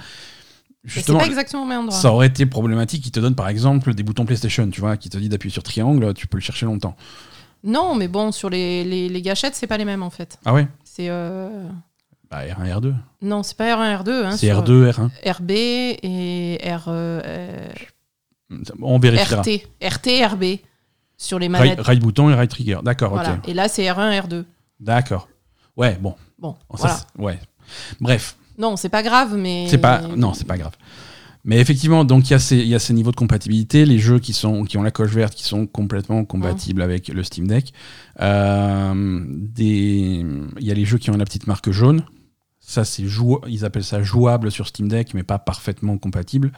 [0.86, 1.98] Justement, pas exactement au même endroit.
[1.98, 5.08] ça aurait été problématique qui te donne par exemple des boutons PlayStation, tu vois, qui
[5.10, 6.96] te dit d'appuyer sur triangle, tu peux le chercher longtemps.
[7.64, 10.38] Non, mais bon, sur les, les, les gâchettes, c'est pas les mêmes, en fait.
[10.44, 11.08] Ah ouais C'est.
[11.08, 11.66] euh,
[12.30, 12.94] bah, R1, R2.
[13.22, 14.10] Non, c'est pas R1, R2.
[14.24, 15.32] Hein, c'est sur R2, R1.
[15.32, 17.66] RB et R, euh,
[18.80, 19.42] On vérifiera.
[19.42, 19.66] RT.
[19.82, 20.44] RT, RB.
[21.18, 21.80] Sur les manettes.
[21.80, 22.78] right bouton et right trigger.
[22.84, 23.34] D'accord, Voilà.
[23.34, 23.48] ok.
[23.48, 24.44] Et là, c'est R1, R2.
[24.80, 25.28] D'accord.
[25.76, 26.14] Ouais, bon.
[26.38, 27.30] Bon, Ça, voilà.
[27.32, 27.40] ouais.
[28.00, 29.66] Bref, Non, c'est pas grave, mais.
[29.68, 30.02] c'est pas.
[30.16, 30.72] Non, c'est pas grave.
[31.48, 34.00] Mais effectivement, donc il y, a ces- il y a ces niveaux de compatibilité, les
[34.00, 37.46] jeux qui, sont, qui ont la coche verte, qui sont complètement compatibles avec le Steam
[37.46, 37.72] Deck.
[38.20, 39.22] Euh,
[39.58, 42.02] Il y a les jeux qui ont la petite marque jaune.
[42.60, 43.04] Ça, c'est
[43.46, 46.50] ils appellent ça jouable sur Steam Deck, mais pas parfaitement compatible.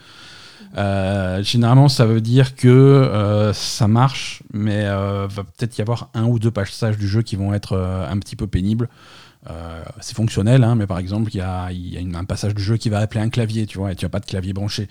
[0.78, 6.24] Euh, généralement, ça veut dire que euh, ça marche, mais va peut-être y avoir un
[6.24, 8.88] ou deux passages du jeu qui vont être un petit peu pénibles.
[9.50, 12.24] Euh, c'est fonctionnel, hein, mais par exemple, il y a, il y a une- un
[12.24, 14.26] passage du jeu qui va appeler un clavier, tu vois, et tu n'as pas de
[14.26, 14.88] clavier branché.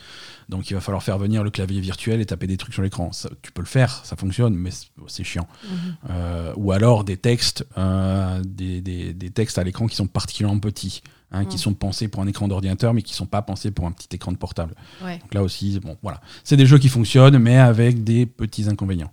[0.50, 3.12] Donc il va falloir faire venir le clavier virtuel et taper des trucs sur l'écran.
[3.42, 4.72] Tu peux le faire, ça fonctionne, mais
[5.08, 5.48] c'est- chiant.
[5.64, 5.78] Mhm.
[6.10, 10.60] Euh, ou alors des textes, euh, des, des- des textes à l'écran qui sont particulièrement
[10.60, 11.62] petits, hein, qui Mhm.
[11.62, 14.32] sont pensés pour un écran d'ordinateur, mais qui sont pas pensés pour un petit écran
[14.32, 14.74] de portable.
[15.04, 15.20] Ouais.
[15.20, 16.20] Donc là aussi, bon, voilà.
[16.44, 19.12] C'est des jeux qui fonctionnent, mais avec des petits inconvénients.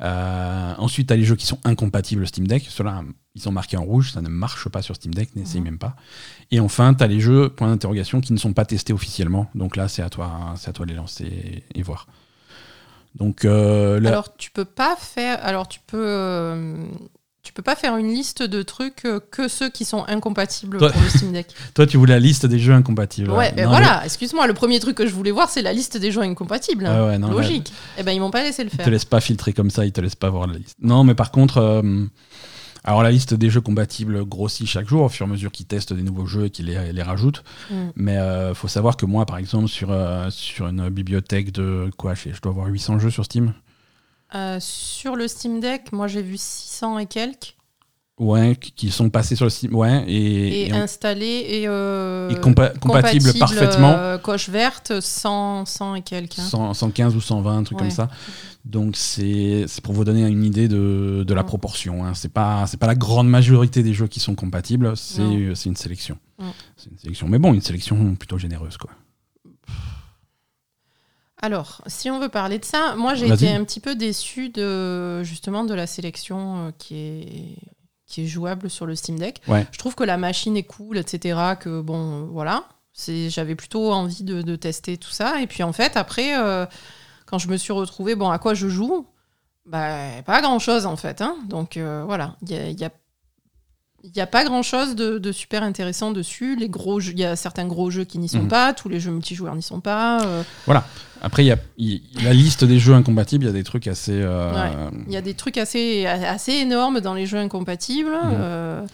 [0.00, 2.66] Euh, ensuite, tu as les jeux qui sont incompatibles Steam Deck.
[2.68, 3.02] Ceux-là,
[3.34, 5.64] ils sont marqués en rouge, ça ne marche pas sur Steam Deck, n'essaye Mhm.
[5.64, 5.96] même pas.
[6.50, 9.48] Et enfin, tu as les jeux, point d'interrogation, qui ne sont pas testés officiellement.
[9.54, 12.06] Donc là, c'est à toi, c'est à toi de les lancer et voir.
[13.14, 15.38] Donc euh, là, Alors, tu peux pas faire.
[15.42, 16.86] Alors, tu peux.
[17.56, 21.02] Peux pas faire une liste de trucs euh, que ceux qui sont incompatibles Toi- pour
[21.02, 21.48] le Steam Deck.
[21.74, 23.30] toi, tu voulais la liste des jeux incompatibles.
[23.30, 25.96] Ouais, ben Non, voilà, excuse-moi, le premier truc que je voulais voir, c'est la liste
[25.96, 26.84] des jeux incompatibles.
[26.84, 27.72] Ouais, non, Logique.
[27.98, 28.90] Eh ben, ils m'ont pas laissé le Ils te faire.
[28.90, 30.76] laissent pas filtrer comme ça, ils te laissent pas voir la liste.
[30.80, 32.04] Non, mais par contre, euh,
[32.84, 35.66] alors la liste des jeux compatibles grossit chaque jour au fur et à mesure qu'ils
[35.66, 37.42] testent des nouveaux jeux et qu'ils les, les rajoutent.
[37.70, 37.74] Mm.
[37.96, 42.14] Mais euh, faut savoir que moi, par exemple, sur, euh, sur une bibliothèque de quoi
[42.14, 43.54] je, je dois avoir 800 jeux sur Steam.
[44.34, 47.54] Euh, sur le Steam Deck, moi j'ai vu 600 et quelques.
[48.18, 49.74] Ouais, qui sont passés sur le Steam.
[49.74, 53.90] Ouais, et, Et, et on- installés et, euh, et compa- compatibles compatibles, parfaitement.
[53.92, 56.38] euh, coche verte, 100, 100 et quelques.
[56.38, 56.42] hein.
[56.48, 57.84] 100, 115 ou 120, un truc Ouais.
[57.84, 58.08] comme ça.
[58.64, 61.46] Donc c'est pour vous donner une idée de, de la Mm.
[61.46, 62.04] proportion.
[62.06, 62.14] Hein.
[62.14, 64.96] C'est pas pas la grande majorité des jeux qui sont compatibles.
[64.96, 66.16] C'est une sélection.
[66.38, 66.44] Mm.
[66.76, 67.28] C'est une sélection.
[67.28, 68.90] Mais bon, une sélection plutôt généreuse quoi.
[71.42, 75.22] Alors, si on veut parler de ça, moi j'ai été un petit peu déçu de
[75.22, 77.56] justement de la sélection euh, qui est
[78.06, 79.42] qui est jouable sur le Steam Deck.
[79.48, 79.66] Ouais.
[79.72, 81.38] Je trouve que la machine est cool, etc.
[81.60, 82.64] Que bon, euh, voilà,
[83.28, 85.40] j'avais plutôt envie de, de tester tout ça.
[85.42, 86.66] Et puis en fait, après, euh,
[87.26, 89.06] quand je me suis retrouvée, bon, à quoi je joue?
[89.66, 91.20] Bah, pas grand chose en fait.
[91.20, 91.36] hein.
[91.48, 92.90] Donc euh, voilà, il y a, il y a
[94.04, 96.54] il n'y a pas grand chose de, de super intéressant dessus.
[96.54, 98.48] Les gros jeux- il y a certains gros jeux qui n'y sont Mhm.
[98.48, 100.22] pas, tous les jeux multijoueurs n'y sont pas.
[100.24, 100.42] euh,
[101.26, 101.58] Après, il y a
[102.22, 103.44] la liste des jeux incompatibles.
[103.44, 104.12] Il y a des trucs assez.
[104.14, 108.12] euh, Il y a des trucs assez, assez énormes dans les jeux incompatibles.
[108.14, 108.86] euh,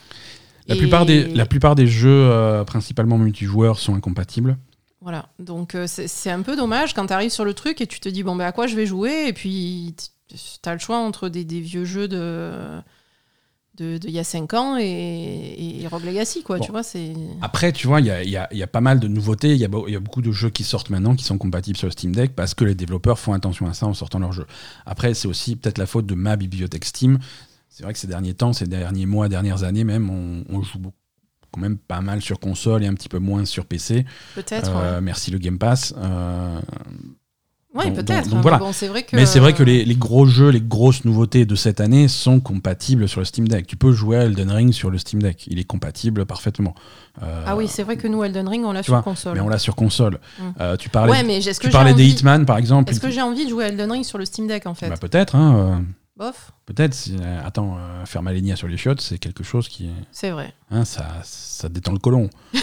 [0.66, 4.56] la, et- plupart des, la plupart des jeux, euh, principalement multijoueurs, sont incompatibles.
[5.02, 8.00] Voilà, donc c'est c'est un peu dommage quand tu arrives sur le truc et tu
[8.00, 9.26] te dis, bon, ben à quoi je vais jouer?
[9.28, 9.94] Et puis
[10.28, 12.52] tu as le choix entre des, des vieux jeux de
[13.78, 16.64] de- y a 5 ans et, et Rogue Legacy, quoi, Bon.
[16.64, 17.12] tu vois, c'est...
[17.40, 19.52] Après, tu vois, il y a, y a- il y a pas mal de nouveautés.
[19.52, 21.86] Il y, a y a beaucoup de jeux qui sortent maintenant qui sont compatibles sur
[21.86, 24.46] le Steam Deck parce que les développeurs font attention à ça en sortant leurs jeux.
[24.86, 27.18] Après, c'est aussi peut-être la faute de ma bibliothèque Steam.
[27.70, 30.78] c'est vrai que ces derniers temps, ces derniers mois, dernières années même, on, on joue
[30.78, 30.96] beaucoup-
[31.50, 34.06] quand même pas mal sur console et un petit peu moins sur PC.
[34.34, 34.70] Peut-être.
[34.74, 35.92] Euh, Merci le Game Pass.
[35.98, 36.60] Euh,
[37.86, 38.34] donc- peut-être.
[38.34, 38.58] mais voilà.
[38.58, 39.16] bon, c'est vrai que.
[39.16, 42.38] Mais c'est vrai que les, les gros jeux, les grosses nouveautés de cette année sont
[42.40, 43.66] compatibles sur le Steam Deck.
[43.66, 45.46] Tu peux jouer à Elden Ring sur le Steam Deck.
[45.46, 46.74] Il est compatible parfaitement.
[47.22, 49.34] Euh, Ah oui, c'est vrai que nous, Elden Ring, on l'a sur vois, console.
[49.34, 50.18] Mais on l'a sur console.
[50.38, 50.42] Mm.
[50.60, 52.90] Euh, tu parlais, Ouais, mais est-ce que tu parlais des envie- Hitman, par exemple.
[52.92, 54.88] Est-ce que j'ai envie de jouer à Elden Ring sur le Steam Deck en fait
[54.90, 55.34] Bah, peut-être.
[55.34, 55.76] Hein, euh,
[56.18, 56.92] Bof, peut-être.
[56.92, 59.86] si- euh, attends, euh, faire Malenia sur les chiottes, c'est quelque chose qui...
[59.86, 60.52] est- c'est vrai.
[60.70, 62.28] Hein, ça, ça détend le colon.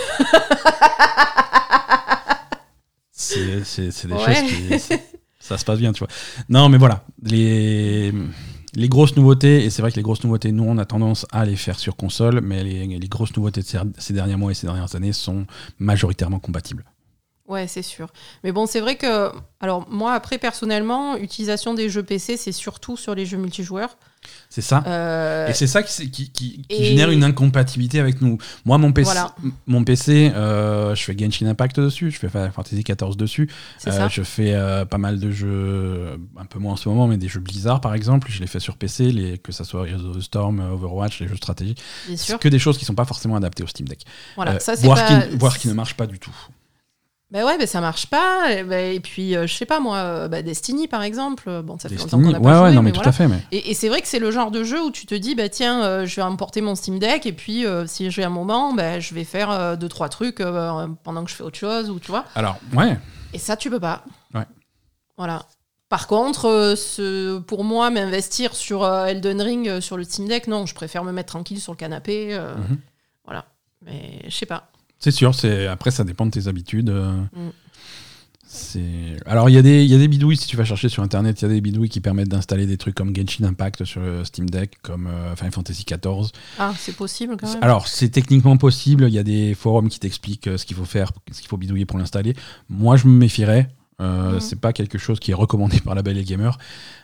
[3.20, 4.36] c'est c'est- c'est des Ouais.
[4.36, 4.96] choses qui.
[5.42, 6.08] Ça se passe bien, tu vois.
[6.50, 7.04] Non, mais voilà.
[7.24, 8.12] Les,
[8.76, 11.46] les grosses nouveautés, et c'est vrai que les grosses nouveautés, nous, on a tendance à
[11.46, 14.54] les faire sur console, mais les, les grosses nouveautés de ces, ces derniers mois et
[14.54, 15.46] ces dernières années sont
[15.80, 16.84] majoritairement compatibles.
[17.50, 18.08] Ouais, c'est sûr.
[18.44, 19.32] Mais bon, c'est vrai que.
[19.60, 23.98] Alors, moi, après, personnellement, utilisation des jeux PC, c'est surtout sur les jeux multijoueurs.
[24.50, 24.84] C'est ça.
[24.86, 28.38] Euh, Et c'est ça qui, qui, qui- qui et- génère une incompatibilité avec nous.
[28.66, 29.34] Moi, mon PC, Voilà.
[29.66, 33.50] mon PC euh, je fais Genshin Impact dessus, je fais Final Fantasy XIV dessus,
[33.88, 34.08] Euh, ça.
[34.10, 37.30] je fais euh, pas mal de jeux, un peu moins en ce moment, mais des
[37.30, 38.28] jeux Blizzard par exemple.
[38.30, 41.28] Je les fais sur PC, les, que ça soit Heroes of the Storm, Overwatch, les
[41.28, 41.76] jeux de stratégie.
[42.08, 44.02] Bien C'est que des choses qui sont pas forcément adaptées au Steam Deck.
[44.36, 45.22] Voilà, ça, voire, pas.
[45.22, 46.36] qui, voire qui ne marchent pas du tout.
[47.32, 48.52] Bah ouais, bah ça marche pas.
[48.52, 51.62] Et, bah, et puis, euh, je sais pas, moi, euh, bah, Destiny, par exemple.
[51.62, 52.96] Bon, ça fait longtemps Destiny, qu'on ouais, n'a pas ouais, joué, non, mais, mais tout
[52.96, 53.10] voilà.
[53.10, 53.28] à fait.
[53.28, 53.40] Mais...
[53.52, 55.48] Et, et c'est vrai que c'est le genre de jeu où tu te dis, bah
[55.48, 58.74] tiens, euh, je vais emporter mon Steam Deck et puis euh, si j'ai un moment,
[58.74, 61.92] bah, je vais faire euh, deux trois trucs euh, pendant que je fais autre chose
[61.92, 62.26] ou tu vois.
[62.34, 62.98] Alors, ouais,
[63.34, 64.04] Et ça, tu peux pas.
[64.34, 64.46] Ouais.
[65.16, 65.46] Voilà.
[65.88, 70.28] Par contre, euh, ce, pour moi, m'investir sur euh, Elden Ring euh, sur le Steam
[70.28, 72.30] Deck, non, je préfère me mettre tranquille sur le canapé.
[72.32, 72.78] euh, Mhm.
[73.26, 73.46] Voilà.
[73.86, 74.69] Mais je sais pas.
[75.00, 75.34] C'est sûr.
[75.34, 76.90] C'est après, ça dépend de tes habitudes.
[76.90, 77.50] euh, Mm.
[79.28, 81.04] Alors il y a des il y a des bidouilles si tu vas chercher sur
[81.04, 84.02] internet il y a des bidouilles qui permettent d'installer des trucs comme Genshin Impact sur
[84.02, 87.62] le Steam Deck comme euh, Final Fantasy XIV Ah, c'est possible quand même.
[87.62, 89.06] Alors, c'est techniquement possible.
[89.08, 91.58] Il y a des forums qui t'expliquent euh, ce qu'il faut faire, ce qu'il faut
[91.58, 92.36] bidouiller pour l'installer.
[92.70, 93.70] Moi, je me méfierais.
[94.00, 94.40] Euh, Mhm.
[94.40, 96.58] C'est pas quelque chose qui est recommandé par la Belle et Gamer.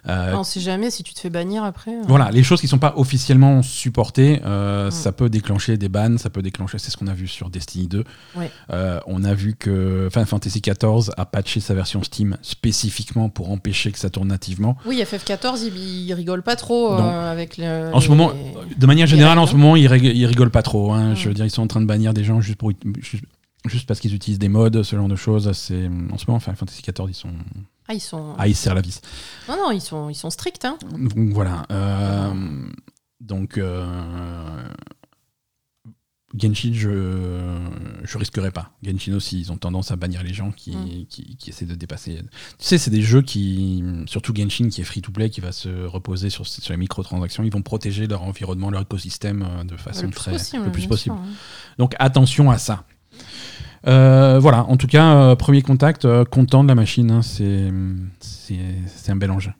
[0.08, 1.92] Euh, On sait jamais si tu te fais bannir après.
[1.92, 2.02] euh.
[2.08, 4.92] voilà, les choses qui sont pas officiellement supportées, euh, Mhm.
[4.92, 6.78] ça peut déclencher des bans, ça peut déclencher.
[6.78, 8.04] C'est ce qu'on a vu sur Destiny 2.
[8.38, 8.52] Ouais.
[8.72, 13.52] Euh, on a vu que Final Fantasy XIV a patché sa version Steam spécifiquement pour
[13.52, 14.78] empêcher que ça tourne nativement.
[14.86, 17.92] Oui, FF14, il, il rigole pas trop avec le.
[17.94, 18.32] En ce moment,
[18.70, 20.92] les- de manière les générale, en ce moment, ils, rig- ils rigolent pas trop.
[20.94, 21.12] hein.
[21.12, 21.16] Mm.
[21.16, 23.24] Je veux dire, ils sont en train de bannir des gens juste pour juste,
[23.68, 25.52] juste parce qu'ils utilisent des modes, ce genre de choses.
[25.54, 27.30] C'est en ce moment, Final Fantasy XIV, ils sont
[27.88, 28.36] Ah, ils sont.
[28.38, 29.02] ah, ils se serrent la vis.
[29.50, 30.66] Non, non, ils sont, ils sont stricts.
[30.66, 30.78] Hein.
[30.92, 31.66] Donc voilà.
[31.72, 32.68] euh,
[33.22, 34.64] donc euh,
[36.38, 37.40] Genshin, je
[38.04, 38.72] je risquerais pas.
[38.84, 41.06] Genshin aussi, ils ont tendance à bannir les gens qui, Mm.
[41.08, 42.18] qui, qui essaient de dépasser.
[42.60, 45.52] Tu sais, c'est des jeux qui, surtout Genshin, qui est free to play, qui va
[45.54, 47.44] se reposer sur, sur les microtransactions.
[47.44, 50.66] Ils vont protéger leur environnement, leur écosystème euh, de façon le plus très possible.
[50.66, 51.16] le plus possible.
[51.16, 51.34] sûr, hein.
[51.78, 52.86] Donc attention à ça.
[53.88, 57.12] Euh, voilà, en tout cas, euh, premier contact, euh, content de la machine.
[57.12, 57.72] hein, c'est
[58.20, 59.54] c'est c'est un bel engin.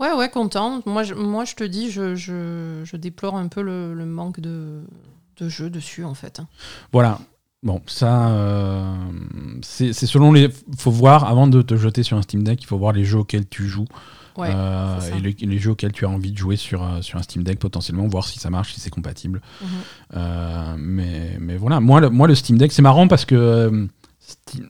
[0.00, 0.80] Ouais, ouais, content.
[0.86, 4.40] Moi, je, moi, je te dis, je, je, je déplore un peu le, le manque
[4.40, 4.80] de,
[5.36, 6.40] de jeux dessus, en fait.
[6.40, 6.48] hein.
[6.92, 7.18] Voilà.
[7.62, 8.32] Bon, ça,
[9.62, 10.48] c'est c'est selon les.
[10.76, 13.18] faut voir, avant de te jeter sur un Steam Deck, il faut voir les jeux
[13.18, 13.86] auxquels tu joues.
[14.36, 17.18] Ouais, euh, et les, les jeux auxquels tu as envie de jouer sur, euh, sur
[17.18, 19.40] un Steam Deck, potentiellement, voir si ça marche, si c'est compatible.
[19.60, 19.68] Mhm.
[20.16, 23.88] Euh, mais, mais voilà, moi le, moi, le Steam Deck, c'est marrant parce que.
[24.20, 24.68] Steam-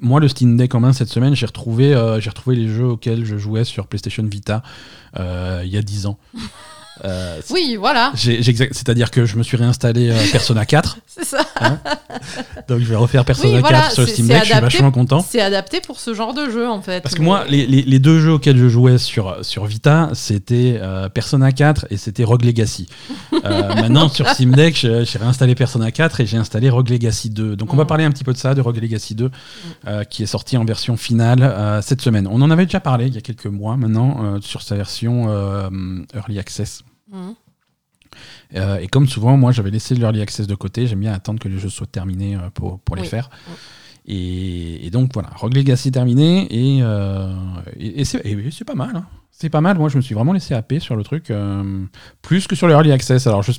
[0.00, 3.24] Moi, le Steam Deck en main cette semaine, j'ai retrouvé, j'ai retrouvé les jeux auxquels
[3.26, 4.62] je jouais sur PlayStation Vita
[5.18, 6.18] il y a 10 ans.
[7.04, 11.38] Euh, Oui, voilà, C'est-à-dire que je me suis réinstallé euh, Persona 4, c'est ça.
[12.68, 15.24] donc je vais refaire Persona Oui, 4 voilà, sur Steam Deck, je suis vachement content.
[15.28, 17.02] C'est adapté pour ce genre de jeu, en fait.
[17.02, 20.78] Parce que moi, les, les- les deux jeux auxquels je jouais sur, sur Vita, c'était
[20.80, 22.88] euh, Persona 4 et c'était Rogue Legacy.
[23.44, 27.56] Maintenant, sur Steam Deck, j'ai réinstallé Persona 4 et j'ai installé Rogue Legacy 2.
[27.56, 27.86] Donc, on va Mm.
[27.88, 29.30] parler un petit peu de ça, de Rogue Legacy 2,
[29.86, 32.26] euh, qui est sorti en version finale cette semaine.
[32.30, 35.26] On en avait déjà parlé il y a quelques mois maintenant sur sa version
[36.14, 36.82] Early Access.
[37.10, 37.34] Mhm.
[38.54, 40.86] Euh, et comme souvent, moi, j'avais laissé l'early access de côté.
[40.86, 43.08] J'aime bien attendre que les jeux soient terminés euh, pour, pour les Oui.
[43.08, 43.28] faire.
[44.06, 47.34] Et, et donc voilà, Rogue Legacy terminé et, euh,
[47.76, 48.94] et, et c'est pas mal.
[48.96, 49.06] hein.
[49.32, 49.76] C'est pas mal.
[49.76, 51.30] Moi, je me suis vraiment laissé happer sur le truc,
[52.22, 53.26] plus que sur l'early access.
[53.26, 53.52] Alors, je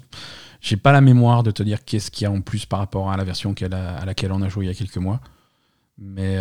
[0.60, 3.12] j'ai pas la mémoire de te dire qu'est-ce qu'il y a en plus par rapport
[3.12, 5.20] à la version a- à laquelle on a joué il y a quelques mois.
[6.00, 6.38] Mais,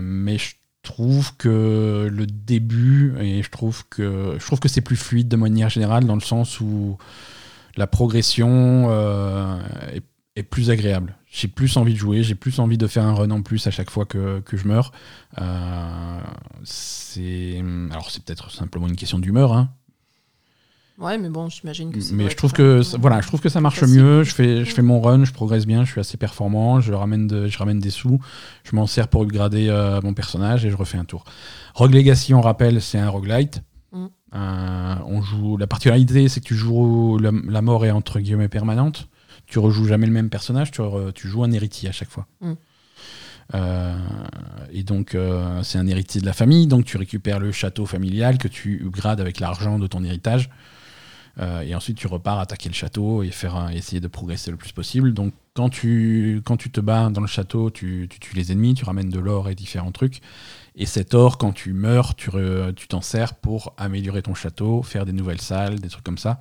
[0.00, 4.96] mais je trouve que le début et je trouve que je trouve que c'est plus
[4.96, 6.98] fluide de manière générale dans le sens où
[7.76, 9.58] la progression euh,
[10.34, 11.16] est, plus agréable.
[11.30, 13.70] J'ai plus envie de jouer, j'ai plus envie de faire un run en plus à
[13.70, 14.92] chaque fois que, que je meurs.
[15.38, 16.20] Euh,
[16.64, 19.70] c'est alors c'est peut-être simplement une question d'humeur, hein.
[20.98, 22.14] Ouais, mais bon, j'imagine que c'est.
[22.14, 24.02] Mais je trouve que ça- voilà, je trouve que ça marche facile.
[24.02, 24.22] mieux.
[24.24, 27.26] Je fais, je fais mon run, je progresse bien, je suis assez performant, je ramène,
[27.26, 28.20] de- je ramène des sous,
[28.62, 31.24] je m'en sers pour upgrader euh, mon personnage et je refais un tour.
[31.74, 33.62] Rogue Legacy, on rappelle, c'est un roguelite.
[33.92, 34.06] Mm.
[34.34, 35.56] Euh, on joue.
[35.56, 39.08] La particularité, c'est que tu joues la, la mort est entre guillemets permanente.
[39.46, 42.26] Tu rejoues jamais le même personnage, tu, re- tu joues un héritier à chaque fois.
[42.40, 42.52] Mm.
[43.54, 43.96] Euh,
[44.70, 48.38] et donc, euh, c'est un héritier de la famille, donc tu récupères le château familial
[48.38, 50.48] que tu upgrades avec l'argent de ton héritage.
[51.38, 54.56] Euh, et ensuite, tu repars attaquer le château et faire un- essayer de progresser le
[54.58, 55.14] plus possible.
[55.14, 58.74] Donc, quand tu, quand tu te bats dans le château, tu, tu tues les ennemis,
[58.74, 60.20] tu ramènes de l'or et différents trucs.
[60.76, 62.30] Et cet or, quand tu meurs, tu
[62.88, 66.40] t'en sers pour améliorer ton château, faire des nouvelles salles, des trucs comme ça.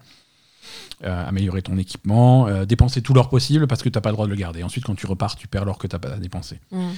[1.03, 4.13] Euh, améliorer ton équipement, euh, dépenser tout l'or possible parce que tu n'as pas le
[4.15, 4.61] droit de le garder.
[4.61, 6.59] Ensuite, quand tu repars, tu perds l'or que tu n'as pas dépensé.
[6.71, 6.89] mm.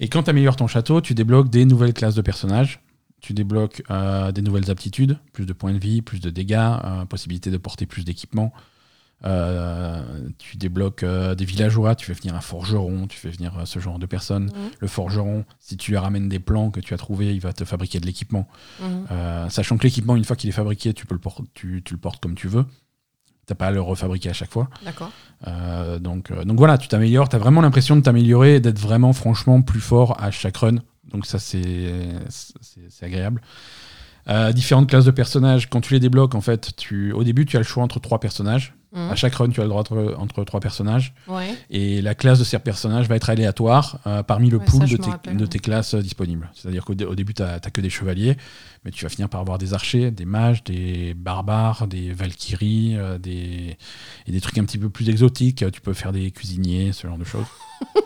[0.00, 2.80] Et quand tu améliores ton château, tu débloques des nouvelles classes de personnages.
[3.22, 7.04] Tu débloques euh, des nouvelles aptitudes, plus de points de vie, plus de dégâts, euh,
[7.04, 8.52] possibilité de porter plus d'équipements.
[9.24, 10.02] Euh,
[10.38, 14.00] tu débloques euh, des villageois, tu fais venir un forgeron, tu fais venir ce genre
[14.00, 14.46] de personnes.
[14.46, 14.70] Mhm.
[14.80, 17.64] Le forgeron, si tu lui ramènes des plans que tu as trouvés, il va te
[17.64, 18.48] fabriquer de l'équipement.
[18.80, 19.48] Mhm.
[19.50, 21.20] Sachant que l'équipement, une fois qu'il est fabriqué, tu, peux le
[21.54, 22.66] tu, tu le portes comme tu veux.
[23.46, 24.68] T'as pas à le refabriquer à chaque fois.
[24.84, 25.12] D'accord.
[26.00, 29.62] Donc, donc voilà, tu t'améliores, tu as vraiment l'impression de t'améliorer et d'être vraiment franchement
[29.62, 30.78] plus fort à chaque run.
[31.10, 31.64] Donc ça, c'est
[33.02, 33.40] agréable.
[34.28, 37.56] Euh, différentes classes de personnages, quand tu les débloques, en fait, tu, au début, tu
[37.56, 38.74] as le choix entre trois personnages.
[38.92, 39.10] Mhm.
[39.10, 41.14] À chaque run, tu as le droit entre, entre trois personnages.
[41.26, 41.54] Ouais.
[41.70, 44.96] Et la classe de ces personnages va être aléatoire euh, parmi le Ouais, pool ça,
[44.96, 45.48] de, tes, rappelle, de ouais.
[45.48, 46.50] tes classes euh, disponibles.
[46.54, 48.36] C'est-à-dire qu'au au début, tu n'as que des chevaliers,
[48.84, 53.16] mais tu vas finir par avoir des archers, des mages, des barbares, des valkyries, euh,
[53.18, 53.78] des...
[54.26, 55.64] et des trucs un petit peu plus exotiques.
[55.72, 57.46] Tu peux faire des cuisiniers, ce genre de choses.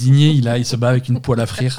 [0.00, 1.76] Cuisinier, il, a, il se bat avec une poêle à frire.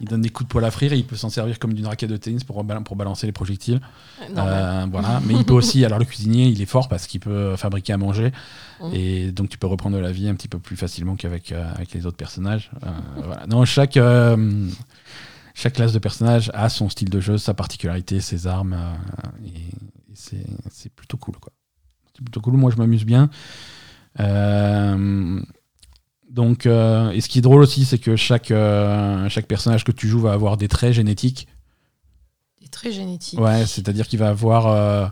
[0.00, 1.86] Il donne des coups de poêle à frire et il peut s'en servir comme d'une
[1.86, 3.80] raquette de tennis pour, bal- pour balancer les projectiles.
[4.36, 5.20] Euh, voilà.
[5.26, 7.96] Mais il peut aussi, alors le cuisinier, il est fort parce qu'il peut fabriquer à
[7.98, 8.32] manger.
[8.82, 8.90] Mhm.
[8.94, 11.92] Et donc tu peux reprendre la vie un petit peu plus facilement qu'avec euh, avec
[11.92, 12.70] les autres personnages.
[12.82, 12.88] Euh,
[13.24, 13.46] voilà.
[13.46, 14.68] Non, chaque, euh,
[15.54, 18.76] chaque classe de personnage a son style de jeu, sa particularité, ses armes.
[19.44, 19.50] et
[20.14, 21.36] c'est c'est plutôt cool.
[21.40, 21.52] quoi.
[22.14, 22.54] C'est plutôt cool.
[22.54, 23.30] Moi, je m'amuse bien.
[24.18, 25.40] Euh,
[26.30, 29.90] donc, euh, et ce qui est drôle aussi, c'est que chaque, euh, chaque personnage que
[29.90, 31.48] tu joues va avoir des traits génétiques.
[32.62, 33.40] Des traits génétiques.
[33.40, 35.06] Ouais, c'est-à-dire qu'il va avoir euh,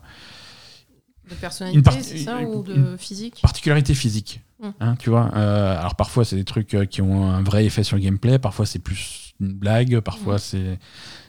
[1.28, 4.42] De personnalité, c'est ça Ou de physique particularité physique.
[4.60, 4.68] Mm.
[4.80, 8.02] Hein, tu vois Alors parfois, c'est des trucs qui ont un vrai effet sur le
[8.02, 8.38] gameplay.
[8.38, 9.98] Parfois, c'est plus une blague.
[10.00, 10.38] Parfois, Mm.
[10.38, 10.78] c'est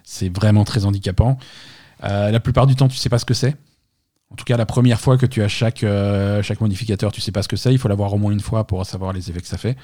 [0.03, 1.39] c'est vraiment très handicapant.
[2.01, 3.57] La plupart du temps, tu sais pas ce que c'est.
[4.31, 7.31] En tout cas, la première fois que tu as chaque, euh, chaque modificateur, tu sais
[7.31, 7.73] pas ce que c'est.
[7.73, 9.75] Il faut l'avoir au moins une fois pour savoir les effets que ça fait.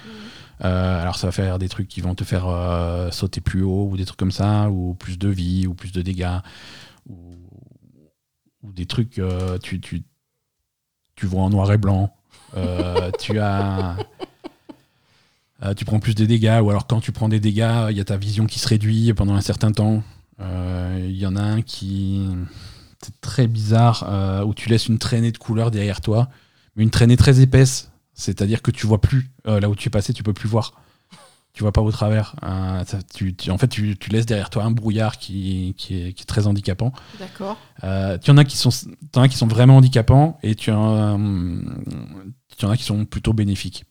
[0.63, 3.89] Euh, alors, ça va faire des trucs qui vont te faire euh, sauter plus haut
[3.91, 6.37] ou des trucs comme ça, ou plus de vie, ou plus de dégâts,
[7.09, 7.17] ou,
[8.61, 9.19] ou des trucs,
[9.63, 10.03] tu, tu,
[11.15, 12.15] tu vois en noir et blanc.
[13.19, 13.97] Tu as.
[15.75, 18.05] tu prends plus de dégâts, ou alors quand tu prends des dégâts, il y a
[18.05, 20.03] ta vision qui se réduit pendant un certain temps.
[20.39, 22.25] Il y en a un qui.
[23.01, 26.29] C'est très bizarre, euh, où tu laisses une traînée de couleur derrière toi,
[26.75, 29.91] mais une traînée très épaisse, c'est-à-dire que tu vois plus euh, là où tu es
[29.91, 30.73] passé, tu peux plus voir.
[31.53, 32.35] Tu vois pas au travers.
[32.43, 36.01] Euh, ça- tu- tu- en fait, tu, tu laisses derrière toi un brouillard qui, qui,
[36.07, 36.91] est, qui est très handicapant.
[37.19, 37.57] D'accord.
[38.21, 38.71] Tu en as qui sont,
[39.13, 41.17] t'en as qui sont vraiment handicapants et tu en,
[42.57, 43.85] tu en as qui sont plutôt bénéfiques.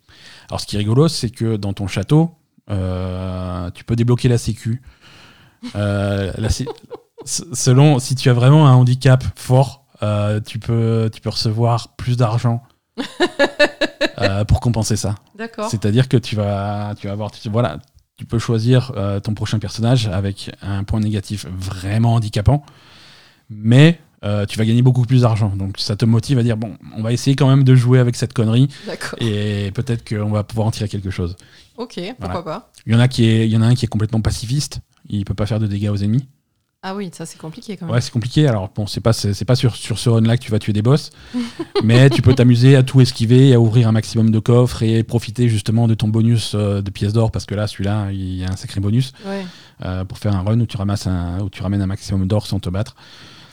[0.48, 2.34] Alors, ce qui est rigolo, c'est que dans ton château,
[2.68, 4.82] tu peux débloquer la sécu.
[5.74, 6.70] Euh, la sé- s-
[7.24, 12.16] selon si tu as vraiment un handicap fort, euh, tu peux, tu peux recevoir plus
[12.16, 12.62] d'argent
[14.20, 15.14] euh, pour compenser ça.
[15.36, 15.68] D'accord.
[15.70, 17.78] C'est-à-dire que tu vas, tu vas avoir, tu, voilà,
[18.16, 22.64] tu peux choisir euh, ton prochain personnage avec un point négatif vraiment handicapant,
[23.50, 25.52] mais euh, tu vas gagner beaucoup plus d'argent.
[25.54, 28.16] Donc ça te motive à dire bon, on va essayer quand même de jouer avec
[28.16, 28.68] cette connerie
[29.18, 31.36] et peut-être qu'on va pouvoir en tirer quelque chose.
[31.76, 33.84] Ok, pourquoi pas Il y en a qui est, il y en a un qui
[33.84, 34.80] est complètement pacifiste.
[35.08, 36.26] Il peut pas faire de dégâts aux ennemis.
[36.86, 37.94] Ah oui, ça c'est compliqué quand même.
[37.94, 38.46] Ouais, c'est compliqué.
[38.46, 40.74] Alors bon, c'est pas c'est pas sur sur ce run là que tu vas tuer
[40.74, 41.10] des boss,
[41.82, 45.48] mais tu peux t'amuser à tout esquiver, à ouvrir un maximum de coffres et profiter
[45.48, 48.50] justement de ton bonus euh, de pièces d'or parce que là, celui-là, il y a
[48.50, 49.46] un sacré bonus Ouais.
[49.84, 52.46] euh, pour faire un run où tu ramasses un, où tu ramènes un maximum d'or
[52.46, 52.96] sans te battre.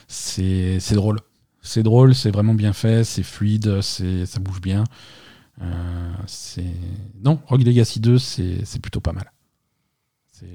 [0.09, 1.19] C'est c'est drôle.
[1.61, 4.83] C'est drôle, c'est vraiment bien fait, c'est fluide, c'est ça bouge bien.
[5.61, 6.65] Euh, c'est
[7.23, 9.31] non, Rogue Legacy 2, c'est c'est plutôt pas mal.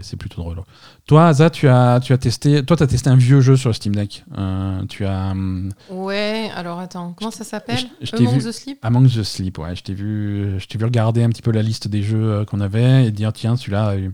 [0.02, 0.62] C'est- plutôt drôle.
[1.06, 3.74] Toi, Aza, tu as, tu as testé, toi, as testé un vieux jeu sur le
[3.74, 4.24] Steam Deck.
[4.36, 9.08] Euh, tu as hum, Ouais, alors attends, comment ça s'appelle Among vu- the Sleep Among
[9.08, 9.58] the Sleep.
[9.58, 12.24] Ouais, je t'ai vu, je t'ai vu regarder un petit peu la liste des jeux
[12.32, 14.10] euh, qu'on avait et dire tiens, celui-là, euh,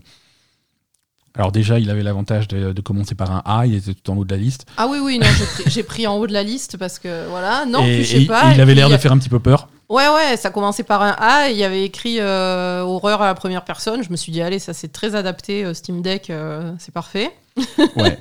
[1.35, 4.17] Alors déjà, il avait l'avantage de, de commencer par un A, il était tout en
[4.17, 4.67] haut de la liste.
[4.77, 5.25] Ah oui, oui, non,
[5.65, 7.65] j'ai pris- en haut de la liste parce que voilà.
[7.65, 8.51] Non, et, puis, je sais et- pas.
[8.51, 9.67] et il avait l'air de faire un petit peu peur.
[9.89, 13.35] Ouais, ouais, ça commençait par un A il y avait écrit euh, horreur à la
[13.35, 14.01] première personne.
[14.03, 17.31] Je me suis dit, allez, ça c'est très adapté, euh, Steam Deck, euh, c'est parfait.
[17.95, 18.17] Ouais.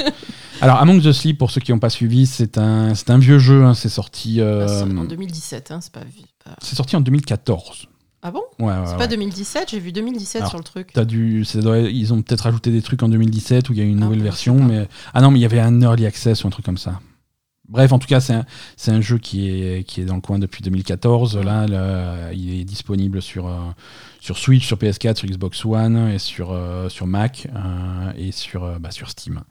[0.60, 3.38] Alors, Among the Sleep, pour ceux qui n'ont pas suivi, c'est un, c'est un vieux
[3.38, 3.64] jeu.
[3.64, 6.00] hein, c'est sorti, Ah, en 2017, hein, c'est pas,
[6.44, 7.86] pas- c'est sorti en 2014.
[8.24, 8.42] Ah bon?
[8.60, 8.98] Ouais, ouais, C'est ouais.
[8.98, 10.90] pas 2017 J'ai vu 2017 Alors, sur le truc.
[10.92, 13.88] T'as dû, ils ont peut-être ajouté des trucs en 2017 où il y a eu
[13.88, 16.46] une Ah, nouvelle version, mais ah non, mais il y avait un early access ou
[16.46, 17.00] un truc comme ça.
[17.72, 18.44] Bref, en tout cas, c'est un,
[18.76, 21.38] c'est un jeu qui est, qui est dans le coin depuis 2014.
[21.38, 23.58] Là, le- il est disponible sur, euh,
[24.20, 28.78] sur Switch, sur PS4, sur Xbox One et sur, euh, sur Mac euh, et sur,
[28.78, 29.42] bah, sur Steam.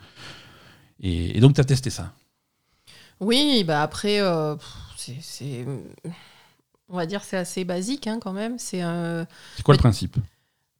[1.02, 2.14] Et, et donc, tu as testé ça?
[3.20, 4.20] Oui, bah après,
[4.98, 5.66] c'est-.
[6.90, 8.58] On va dire c'est assez basique hein, quand même.
[8.60, 10.18] C'est quoi le Mais- principe?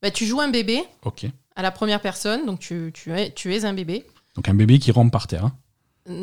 [0.02, 1.26] Bah, tu joues un bébé Ok.
[1.56, 4.06] à la première personne, donc tu, tu, es, tu es un bébé.
[4.36, 5.46] Donc, un bébé qui rampe par terre.
[5.46, 5.54] hein.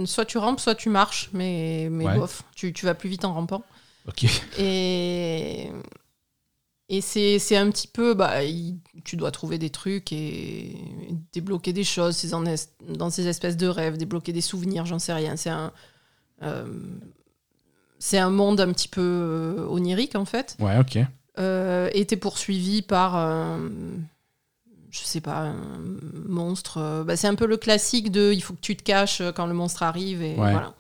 [0.07, 2.19] Soit tu rampes, soit tu marches, mais, mais Ouais.
[2.19, 3.63] bof, tu, tu vas plus vite en rampant.
[4.09, 4.25] Ok.
[4.59, 5.69] Et,
[6.89, 10.75] et c'est c'est un petit peu, bah, il- tu dois trouver des trucs et
[11.33, 12.43] débloquer des choses, dans,
[12.89, 15.37] dans ces espèces de rêves, débloquer des souvenirs, j'en sais rien.
[15.37, 15.73] C'est un,
[16.43, 16.67] euh,
[17.99, 20.57] c'est un monde un petit peu euh, onirique en fait.
[20.61, 20.99] Ouais, ok.
[21.39, 23.71] Euh, et t'es poursuivi par, un-
[24.91, 25.57] je sais pas, un
[26.27, 26.79] monstre.
[26.79, 29.47] euh, bah, c'est un peu le classique de, il faut que tu te caches quand
[29.47, 30.51] le monstre arrive et Ouais.
[30.53, 30.75] voilà.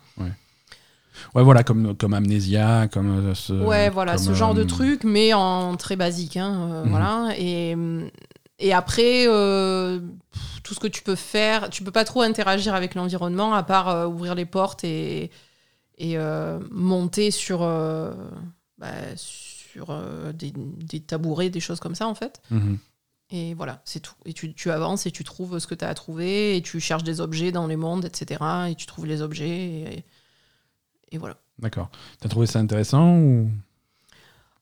[1.34, 3.52] Ouais, voilà, comme, comme Amnesia, comme euh, ce.
[3.52, 6.36] Ouais, voilà, comme, ce genre de euh, truc, mais en très basique.
[6.36, 6.90] Hein, euh, Mhm.
[6.90, 7.28] voilà.
[7.36, 7.76] et,
[8.60, 9.98] et après, euh,
[10.62, 13.88] tout ce que tu peux faire, tu peux pas trop interagir avec l'environnement à part
[13.88, 15.32] euh, ouvrir les portes et,
[15.98, 18.12] et euh, monter sur, euh,
[18.78, 22.40] bah, sur euh, des, des tabourets, des choses comme ça, en fait.
[22.52, 22.78] mhm.
[23.30, 24.14] Et voilà, c'est tout.
[24.24, 26.80] Et tu, tu avances et tu trouves ce que tu as à trouver, et tu
[26.80, 28.42] cherches des objets dans les mondes, etc.
[28.70, 30.04] Et tu trouves les objets, et,
[31.12, 31.36] et voilà.
[31.58, 31.90] D'accord.
[32.20, 33.50] T'as trouvé ça intéressant ou?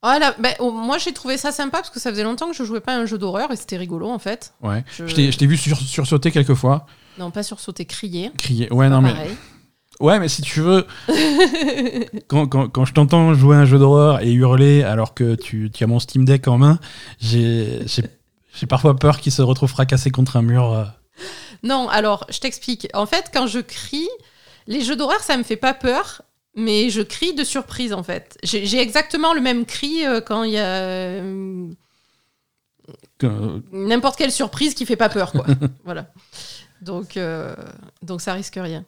[0.02, 2.56] Ah, là, ben, oh, moi j'ai trouvé ça sympa parce que ça faisait longtemps que
[2.56, 4.52] je jouais pas à un jeu d'horreur et c'était rigolo en fait.
[4.62, 4.84] Ouais.
[4.96, 6.86] Je- Je t'ai vu sur, sursauter quelques fois,
[7.18, 8.30] Non, pas sur sauter, crier.
[8.38, 8.72] crier.
[8.72, 9.14] Ouais, non, mais.
[9.98, 10.86] Ouais, mais si tu veux,
[12.28, 15.70] quand, quand, quand je t'entends jouer à un jeu d'horreur et hurler alors que tu,
[15.72, 16.78] tu as mon Steam Deck en main,
[17.18, 17.80] j'ai
[18.58, 20.72] j'ai- parfois peur qu'il se retrouve fracassé contre un mur.
[20.72, 20.84] euh.
[21.62, 22.88] non, alors je t'explique.
[22.94, 24.08] En fait, quand je crie,
[24.66, 26.22] les jeux d'horreur ça me fait pas peur,
[26.54, 28.38] mais je crie de surprise en fait.
[28.42, 31.68] J'ai exactement le même cri euh, quand il y a euh,
[33.18, 35.46] que- n'importe quelle surprise qui fait pas peur quoi.
[35.84, 36.06] voilà.
[36.82, 37.54] Donc, euh,
[38.02, 38.84] donc ça risque rien.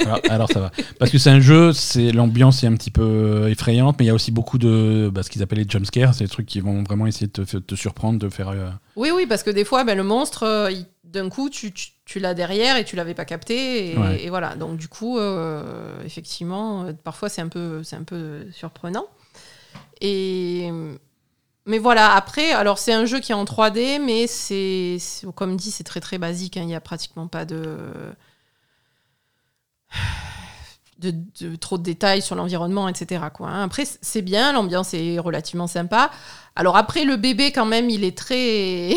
[0.00, 0.70] Alors, alors ça va.
[0.98, 4.10] Parce que c'est un jeu, c'est l'ambiance est un petit peu effrayante, mais il y
[4.10, 6.82] a aussi beaucoup de bah, ce qu'ils appellent les jumpscares, c'est des trucs qui vont
[6.82, 8.50] vraiment essayer de te, surprendre, de faire.
[8.50, 10.70] euh, Oui, oui, parce que des fois, ben, le monstre, euh,
[11.04, 13.92] d'un coup, tu, tu, tu l'as derrière et tu l'avais pas capté.
[13.92, 14.22] Et, Ouais.
[14.24, 14.54] et voilà.
[14.56, 19.06] Donc, du coup, euh, effectivement, euh, parfois, c'est un, peu, c'est un peu surprenant.
[20.00, 20.70] Et.
[21.64, 25.56] Mais voilà, après, alors c'est un jeu qui est en 3D, mais c'est, c'est- comme
[25.56, 26.56] dit, c'est très très basique.
[26.56, 27.76] hein, Il n'y a pratiquement pas de,
[30.98, 33.24] de, de- trop de détails sur l'environnement, etc.
[33.34, 33.64] Quoi, hein.
[33.64, 36.10] Après, c'est bien, l'ambiance est relativement sympa.
[36.54, 38.96] Alors après, le bébé, quand même, il est très,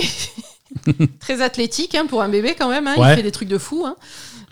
[1.20, 2.88] très athlétique hein, pour un bébé, quand même.
[2.88, 2.96] hein.
[2.98, 3.14] Ouais.
[3.14, 3.84] Il fait des trucs de fou.
[3.86, 3.96] hein.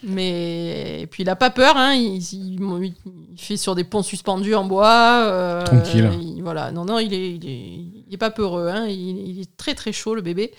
[0.06, 1.94] Mais et puis il a pas peur, hein.
[1.94, 2.94] il, il-
[3.36, 5.24] il fait sur des ponts suspendus en bois.
[5.28, 6.10] euh, Tranquille.
[6.22, 8.68] il- voilà, non, non, il est, il est, il est pas peureux.
[8.68, 8.86] hein.
[8.88, 10.52] Il, il est très très chaud le bébé.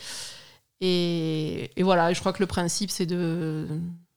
[0.81, 3.67] Et, et voilà, je crois que le principe c'est de,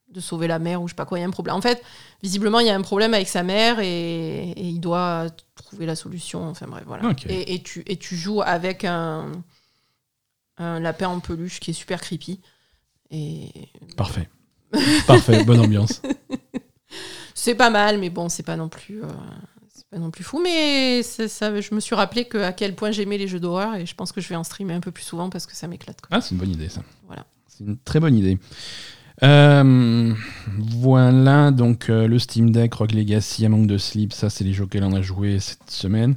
[0.09, 1.19] de sauver la mère ou je sais pas quoi.
[1.19, 1.55] Il y a un problème.
[1.55, 1.83] En fait,
[2.23, 5.95] visiblement il y a un problème avec sa mère et, et il doit trouver la
[5.95, 6.47] solution.
[6.47, 7.11] Enfin bref, voilà.
[7.27, 9.31] Et, et tu, et tu joues avec un,
[10.57, 12.39] un lapin en peluche qui est super creepy.
[13.11, 13.49] Et
[13.95, 14.29] Parfait.
[15.07, 16.01] Parfait, bonne ambiance.
[17.33, 19.07] C'est pas mal, mais bon, c'est pas non plus, euh,
[19.71, 20.41] c'est pas non plus fou.
[20.43, 23.85] Mais ça, je me suis rappelé que, à quel point j'aimais les jeux d'horreur et
[23.85, 25.99] je pense que je vais en streamer un peu plus souvent parce que ça m'éclate.
[26.09, 26.81] Ah, c'est une bonne idée ça.
[27.05, 27.25] Voilà.
[27.47, 28.39] C'est une très bonne idée.
[29.23, 30.13] Euh,
[30.57, 34.65] voilà, donc euh, le Steam Deck, Rogue Legacy, Among the Sleep, ça c'est les jeux
[34.65, 36.15] auxquels on a joué cette semaine.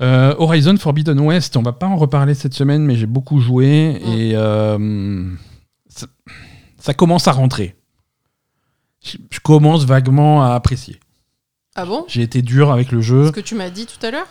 [0.00, 4.00] Euh, Horizon Forbidden West, on va pas en reparler cette semaine, mais j'ai beaucoup joué
[4.04, 4.08] Mm.
[4.18, 4.32] et
[5.88, 6.06] ça,
[6.78, 7.76] ça commence à rentrer.
[9.04, 10.98] Je, je commence vaguement à apprécier.
[11.76, 12.04] Ah bon?
[12.08, 13.26] J'ai été dur avec le jeu.
[13.28, 14.26] Ce que tu m'as dit tout à l'heure?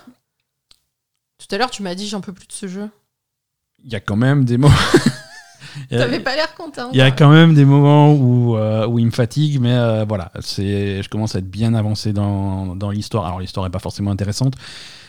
[1.37, 2.89] Tout à l'heure, tu m'as dit j'en peux plus de ce jeu.
[3.83, 4.73] Il y a quand même des moments.
[5.91, 6.89] Il y a- T'avais pas l'air content.
[6.93, 10.05] Il y a quand même des moments où, euh, où il me fatigue, mais euh,
[10.07, 13.25] voilà, c'est, je commence à être bien avancé dans, dans l'histoire.
[13.25, 14.53] Alors l'histoire n'est pas forcément intéressante,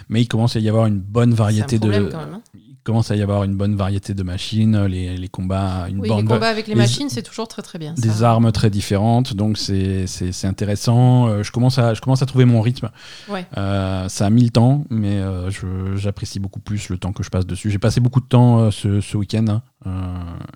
[0.08, 2.34] mais il commence à y avoir une bonne un variété problème de, quand même.
[2.34, 2.40] hein.
[2.86, 6.08] Il commence à y avoir une bonne variété de machines, les, les combats, une Oui,
[6.08, 7.96] les combats avec les, les- machines, c'est toujours très très bien.
[7.96, 8.00] ça.
[8.00, 10.04] des armes très différentes, donc c'est
[10.44, 11.26] intéressant.
[11.26, 12.90] Euh, je, commence à, je commence à trouver mon rythme.
[13.28, 13.44] Ouais.
[13.58, 15.50] Euh, ça a mis le temps, mais euh,
[15.96, 17.72] j'apprécie beaucoup plus le temps que je passe dessus.
[17.72, 19.62] J'ai passé beaucoup de temps ce, ce week-end hein,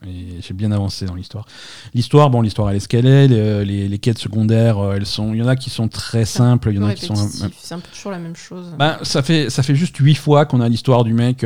[0.07, 1.47] et j'ai bien avancé dans l'histoire.
[1.95, 3.27] L'histoire, bon, l'histoire elle est ce qu'elle est.
[3.29, 5.35] Les, les- quêtes secondaires, elles sont.
[5.35, 7.15] Il y en a qui sont très simples, il y en a qui sont.
[7.15, 8.67] Répétitif, C'est un peu toujours la même chose.
[8.79, 11.45] Ben, ça, fait, ça fait juste huit fois qu'on a l'histoire du mec.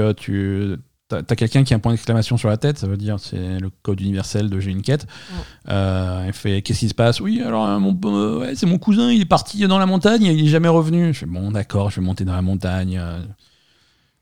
[1.11, 3.61] Tu as, quelqu'un qui a un point d'exclamation sur la tête, ça veut dire c'est
[3.61, 5.07] le code universel de j'ai une quête.
[5.69, 7.21] Euh, il fait qu'est-ce qui se passe?
[7.21, 10.23] Oui, alors euh, mon, euh, ouais, c'est mon cousin, il est parti dans la montagne,
[10.23, 11.13] il est jamais revenu.
[11.13, 12.99] Je fais bon, d'accord, je vais monter dans la montagne.
[12.99, 13.21] euh.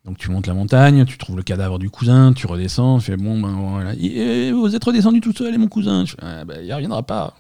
[0.05, 3.16] Donc tu montes la montagne, tu trouves le cadavre du cousin, tu redescends, tu fais
[3.16, 3.95] bon, ben voilà.
[3.95, 6.05] Et, et vous êtes redescendu tout seul et mon cousin?
[6.05, 7.37] Je fais, ah, ben, il reviendra pas.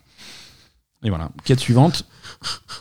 [1.04, 2.04] Et voilà, quête suivante.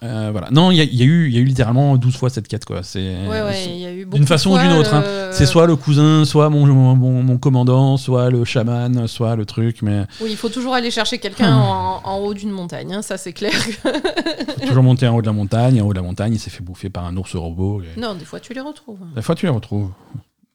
[0.03, 0.49] Euh, voilà.
[0.51, 2.29] Non, il y, a- il y a eu, il y a eu littéralement 12 fois
[2.29, 2.65] cette quête.
[2.65, 2.83] quoi.
[2.83, 4.93] C'est, Ouais, ouais, d'une façon ou d'une autre.
[4.93, 5.01] hein.
[5.03, 9.35] euh, C'est soit le cousin, soit mon, mon, mon- mon commandant, soit le chaman, soit
[9.35, 12.93] le truc, mais Oui, il faut toujours aller chercher quelqu'un en, en haut d'une montagne,
[12.93, 13.53] hein, ça c'est clair.
[13.83, 15.81] faut toujours monter en haut de la montagne.
[15.81, 17.81] En haut de la montagne, il s'est fait bouffer par un ours robot.
[17.81, 18.99] et- non, des fois tu les retrouves.
[19.15, 19.89] Des fois, tu les retrouves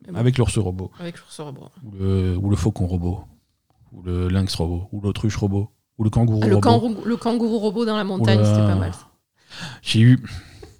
[0.08, 1.68] bon, avec l'ours robot, avec l'ours robot.
[1.84, 3.20] ou le, ou le faucon robot,
[3.92, 6.68] ou le lynx robot, ou l'autruche robot, ou le kangourou Ah, le, robot.
[6.68, 8.92] kangourou, le kangourou robot dans la montagne, c'était pas mal.
[9.82, 10.22] J'ai eu.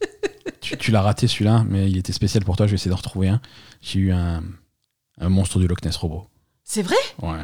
[0.60, 2.66] tu tu l'as raté celui-là, mais il était spécial pour toi.
[2.66, 3.40] Je vais essayer d'en retrouver un.
[3.80, 4.42] J'ai eu un,
[5.20, 6.26] un monstre du Loch Ness robot.
[6.68, 6.96] C'est vrai?
[7.22, 7.38] Ouais,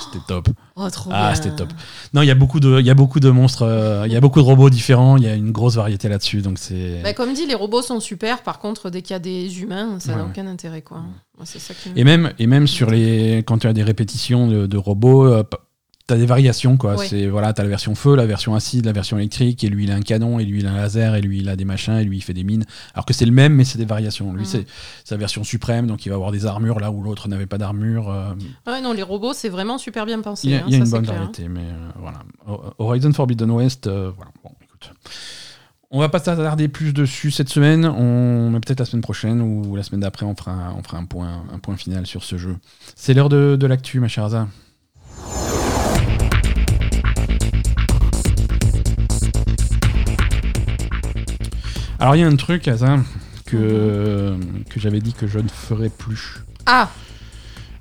[0.00, 0.48] c'était top.
[0.74, 1.68] Oh, trop Ah, c'était top.
[2.12, 4.16] Non, il y a beaucoup de, il y a beaucoup de monstres, euh, il y
[4.16, 5.16] a beaucoup de robots différents.
[5.16, 7.00] Il y a une grosse variété là-dessus, donc c'est.
[7.04, 8.42] Bah, comme dit, les robots sont super.
[8.42, 10.30] Par contre, dès qu'il y a des humains, ça Ouais, n'a ouais.
[10.30, 10.82] aucun intérêt.
[10.82, 11.02] quoi.
[11.44, 14.76] Ça qui Et même, et même sur les, quand tu as des répétitions de, de
[14.76, 15.44] robots, euh,
[16.06, 16.96] t'as des variations quoi.
[16.96, 17.06] Ouais.
[17.06, 19.90] C'est voilà, t'as la version feu, la version acide, la version électrique, et lui il
[19.90, 21.94] a un canon, et lui il a un laser, et lui il a des machins,
[21.94, 22.64] et lui il fait des mines.
[22.94, 24.32] Alors que c'est le même, mais c'est des variations.
[24.32, 24.46] Lui Mhm.
[24.46, 24.66] c'est
[25.04, 28.10] sa version suprême, donc il va avoir des armures là où l'autre n'avait pas d'armure.
[28.10, 28.34] euh,
[28.66, 30.46] Ouais, non, les robots, c'est vraiment super bien pensé.
[30.48, 31.18] il y a, hein, il y a ça, une bonne clair, hein.
[31.20, 32.18] variété, mais euh, voilà.
[32.46, 34.30] Ho- Horizon Forbidden West, euh, voilà.
[34.42, 34.90] Bon, écoute.
[35.90, 39.76] On va pas s'attarder plus dessus cette semaine, on mais peut-être la semaine prochaine ou
[39.76, 42.36] la semaine d'après on fera, un- on fera un, point, un point final sur ce
[42.36, 42.56] jeu.
[42.96, 44.48] C'est l'heure de, de l'actu, ma chère Asa.
[52.04, 52.98] Alors il y a un truc, Asa,
[53.46, 54.36] que,
[54.68, 56.44] que j'avais dit que je ne ferais plus.
[56.66, 56.90] Ah,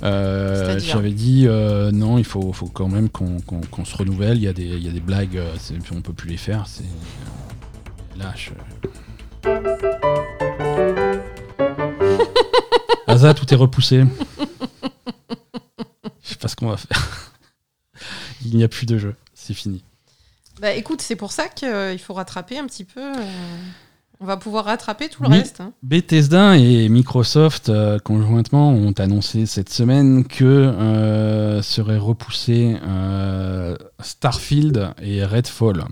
[0.02, 4.38] Euh, J'avais dit euh, non, il faut, faut quand même qu'on qu'on- qu'on se renouvelle.
[4.38, 6.38] Il y, a des- il y a des blagues, euh, c'est- on peut plus les
[6.38, 6.68] faire.
[6.68, 8.52] C'est euh, lâche.
[13.08, 14.06] Asa, tout est repoussé.
[16.24, 17.32] Je sais pas ce qu'on va faire.
[18.46, 19.84] Il n'y a plus de jeu, c'est fini.
[20.62, 23.02] bah écoute, c'est pour ça qu'il faut rattraper un petit peu.
[23.02, 23.26] euh,
[24.20, 25.60] On va pouvoir rattraper tout le reste.
[25.60, 25.74] hein.
[25.84, 34.92] Bethesda et Microsoft euh, conjointement ont annoncé cette semaine que euh, seraient repoussés euh, Starfield
[35.02, 35.84] et Redfall.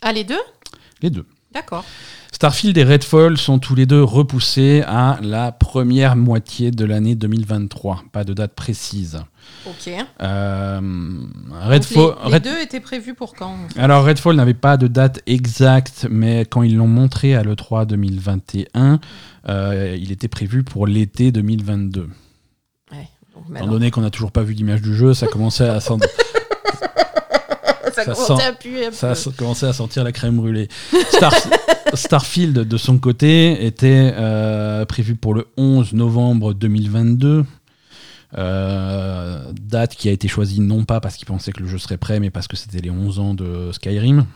[0.00, 0.40] Ah, les deux?
[1.02, 1.26] Les deux.
[1.52, 1.84] D'accord.
[2.32, 8.04] Starfield et Redfall sont tous les deux repoussés à la première moitié de l'année 2023.
[8.12, 9.18] Pas de date précise.
[9.66, 9.90] Ok.
[10.22, 13.78] Euh, Donc, Redfall, les, les Red- deux étaient prévus pour quand en fait?
[13.80, 18.98] Alors Redfall n'avait pas de date exacte, mais quand ils l'ont montré à l'E3 2021,
[19.48, 22.08] euh, il était prévu pour l'été 2022.
[22.90, 25.78] Ouais, donc Étant donné qu'on n'a toujours pas vu d'image du jeu, ça commençait à,
[25.80, 25.98] sen-
[27.84, 28.52] ça, ça commençait sent- à
[29.54, 30.68] ça sentir la crème brûlée.
[31.12, 31.32] Star-
[31.94, 37.44] Starfield, de son côté, était euh, prévu pour le 11 novembre 2022.
[38.38, 41.98] Euh, date qui a été choisie non pas parce qu'ils pensaient que le jeu serait
[41.98, 44.26] prêt, mais parce que c'était les 11 ans de Skyrim,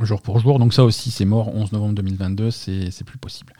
[0.00, 0.58] jour pour jour.
[0.58, 3.52] Donc ça aussi, c'est mort, 11 novembre 2022, c'est plus possible.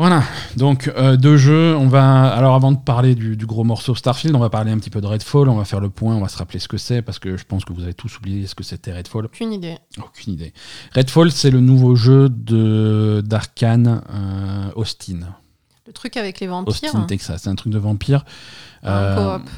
[0.00, 0.22] Voilà,
[0.56, 1.76] donc euh, deux jeux.
[1.76, 4.78] On va alors avant de parler du, du gros morceau Starfield, on va parler un
[4.78, 5.50] petit peu de Redfall.
[5.50, 7.44] On va faire le point, on va se rappeler ce que c'est parce que je
[7.44, 9.26] pense que vous avez tous oublié ce que c'était Redfall.
[9.26, 9.76] Aucune idée.
[9.98, 10.54] Aucune idée.
[10.94, 15.18] Redfall, c'est le nouveau jeu de d'Arkane euh, Austin,
[15.90, 16.72] Le truc avec les vampires.
[16.84, 17.40] Austin, Texas.
[17.42, 18.24] C'est un truc de vampire.
[18.84, 19.50] en Euh, coop.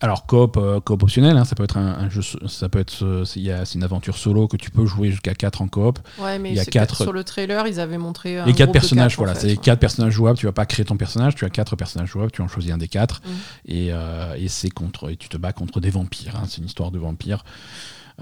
[0.00, 3.04] alors coop, euh, coop optionnel, hein, ça peut être un, un jeu, ça peut être,
[3.04, 5.98] euh, c'est une aventure solo que tu peux jouer jusqu'à 4 en coop.
[6.20, 8.38] Ouais, mais il y a quatre- sur le trailer, ils avaient montré.
[8.38, 10.38] un les quatre personnages, quatre, voilà, c'est les quatre personnages jouables.
[10.38, 12.78] Tu vas pas créer ton personnage, tu as quatre personnages jouables, tu en choisis un
[12.78, 13.32] des quatre, Mhm.
[13.66, 16.36] et, euh, et c'est contre, et tu te bats contre des vampires.
[16.36, 17.44] hein, c'est une histoire de vampires.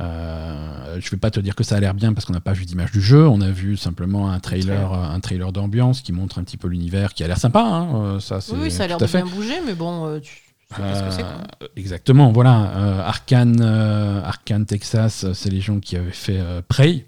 [0.00, 2.52] Euh, je vais pas te dire que ça a l'air bien parce qu'on n'a pas
[2.52, 3.26] vu d'image du jeu.
[3.28, 6.68] On a vu simplement un trailer, euh, un trailer d'ambiance qui montre un petit peu
[6.68, 7.60] l'univers, qui a l'air sympa.
[7.62, 10.42] hein, euh, ça, Oui, oui, ça a l'air de bien bouger, mais bon, euh, tu
[10.70, 11.22] ce que.
[11.64, 12.70] Euh, exactement, voilà.
[12.76, 17.06] Euh, Arkane, euh, Arkane Texas, euh, c'est les gens qui avaient fait euh, Prey,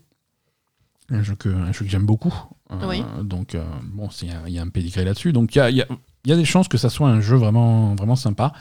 [1.11, 2.35] un jeu que, un jeu que j'aime beaucoup.
[2.73, 3.05] Euh, Oui.
[3.23, 5.33] Donc, euh, bon, il y, a- il y a un pédigré là-dessus.
[5.33, 8.17] Donc, il y a, y a des chances que ça soit un jeu vraiment, vraiment
[8.17, 8.53] sympa.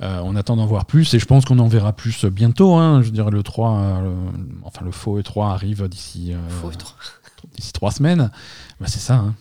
[0.00, 2.74] Euh, on attend d'en voir plus et je pense qu'on en verra plus bientôt.
[2.74, 3.02] hein.
[3.02, 6.96] Je dire, le 3, euh, le- enfin le faux E3 arrive d'ici euh, être-
[7.56, 8.30] d'ici trois semaines.
[8.80, 9.16] Bah, c'est ça.
[9.16, 9.34] hein.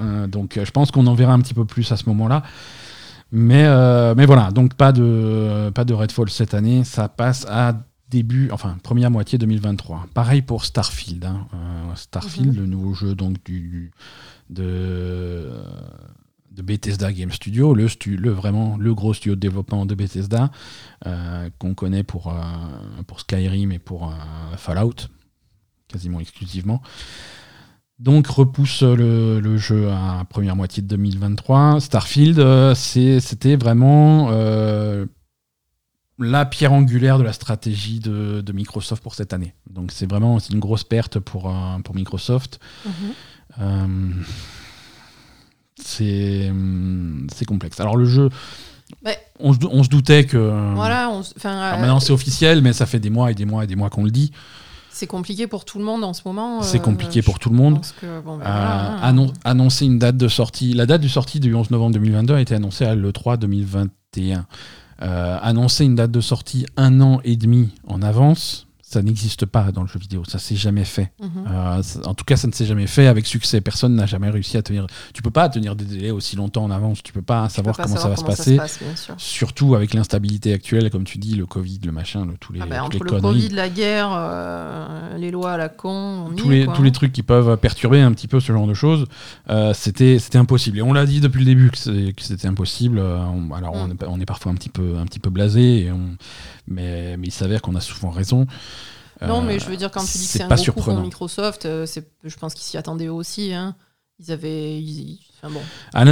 [0.00, 2.42] Euh, donc je pense qu'on en verra un petit peu plus à ce moment-là.
[3.32, 3.64] Mais,
[4.14, 6.84] mais voilà, donc pas de, pas de Redfall cette année.
[6.84, 7.74] Ça passe à
[8.10, 10.06] début, enfin première moitié 2023.
[10.12, 11.24] Pareil pour Starfield.
[11.24, 11.46] hein.
[11.94, 12.60] Starfield, Mhm.
[12.60, 13.90] le nouveau jeu donc du
[14.50, 15.50] de
[16.54, 20.50] de Bethesda Game Studio, le, stu- le vraiment le gros studio de développement de Bethesda
[21.06, 22.34] euh, qu'on connaît pour, euh,
[23.06, 25.08] pour Skyrim et pour euh, Fallout,
[25.88, 26.82] quasiment exclusivement.
[27.98, 31.80] Donc repousse le, le jeu à première moitié de 2023.
[31.80, 34.30] Starfield, c'était vraiment
[36.18, 39.54] la pierre angulaire de la stratégie de, de Microsoft pour cette année.
[39.70, 41.52] Donc c'est vraiment une grosse perte pour,
[41.84, 42.60] pour Microsoft.
[43.58, 44.24] Mhm.
[45.84, 47.78] C'est hum, c'est complexe.
[47.80, 48.28] Alors le jeu,
[49.40, 50.36] on, on se doutait que...
[50.74, 53.44] Voilà, on enfin, Alors euh, maintenant c'est officiel, mais ça fait des mois et des
[53.44, 54.32] mois et des mois qu'on le dit.
[54.90, 56.62] c'est compliqué pour tout le monde en ce moment.
[56.62, 57.76] C'est euh, compliqué pour tout le monde.
[57.76, 58.98] pense que, bon, ben Euh, voilà, hein.
[59.02, 60.74] annon- annoncer une date de sortie.
[60.74, 64.46] La date de sortie du 11 novembre 2022 a été annoncée à l'E3 2021.
[65.00, 69.72] Euh, annoncer une date de sortie un an et demi en avance, ça n'existe pas
[69.72, 70.22] dans le jeu vidéo.
[70.26, 71.12] Ça s'est jamais fait.
[71.20, 71.30] Mhm.
[71.48, 73.60] Euh, ça- en tout cas, ça ne s'est jamais fait avec succès.
[73.60, 74.86] Personne n'a jamais réussi à tenir.
[75.14, 77.02] Tu peux pas tenir des délais aussi longtemps en avance.
[77.02, 78.56] Tu peux pas Tu savoir peux pas comment savoir ça va comment se passer.
[78.56, 79.10] passe.
[79.18, 82.66] Surtout avec l'instabilité actuelle, comme tu dis, le Covid, le machin, le, tous les, Ah
[82.66, 83.40] ben, toutes entre les le conneries.
[83.42, 86.92] Covid, la guerre, euh, les lois à la con, on tous les, quoi, tous les
[86.92, 89.06] trucs qui peuvent perturber un petit peu ce genre de choses,
[89.50, 90.78] euh, c'était c'était impossible.
[90.78, 92.98] Et on l'a dit depuis le début que c'était impossible.
[93.00, 93.92] On- alors on, Mm.
[93.92, 96.16] est, on est parfois un petit peu, un petit peu blasé, et on-
[96.66, 98.46] mais, mais il s'avère qu'on a souvent raison.
[99.20, 100.72] Non, Euh, mais je veux dire, quand tu dis que c'est un pas gros coup
[100.72, 101.02] pour surprenant.
[101.02, 101.86] Microsoft, euh,
[102.24, 103.52] je pense qu'ils s'y attendaient aussi.
[103.54, 103.76] hein.
[104.18, 104.80] Ils avaient.
[104.80, 105.60] ils- enfin bon.
[105.94, 106.04] À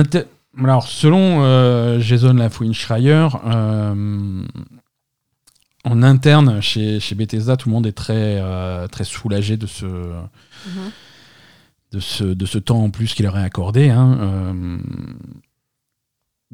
[0.62, 4.44] Alors, selon euh, Jason Lafouine-Schreier, euh,
[5.84, 9.86] en interne chez, chez Bethesda, tout le monde est très, euh, très soulagé de ce,
[9.86, 10.90] Mhm.
[11.92, 13.88] de ce, de ce temps en plus qu'il leur est accordé.
[13.90, 14.78] hein.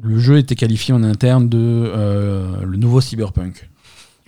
[0.01, 1.91] Le jeu était qualifié en interne de
[2.63, 3.69] le nouveau cyberpunk.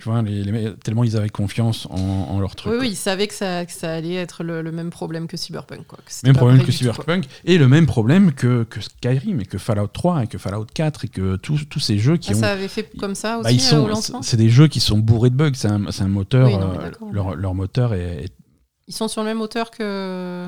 [0.00, 2.72] Tu vois, les, les- tellement ils avaient confiance en, en leur truc.
[2.80, 5.86] Oui, ils savaient que ça, que ça allait être le, le même problème que Cyberpunk.
[5.86, 6.72] Quoi, que c'était Même problème que quoi.
[6.72, 10.66] Cyberpunk et le même problème que, que Skyrim et que Fallout 3 et que Fallout
[10.72, 13.36] 4 et que tous tous ces jeux qui Ah, ont ça avait fait comme ça
[13.38, 15.52] aussi Bah, ils euh, sont, au lancement c'est des jeux qui sont bourrés de bugs.
[15.54, 16.46] C'est un, moteur.
[16.48, 18.34] Oui, non, mais euh, leur, leur moteur est, est-
[18.88, 20.46] Ils sont sur le même hauteur que.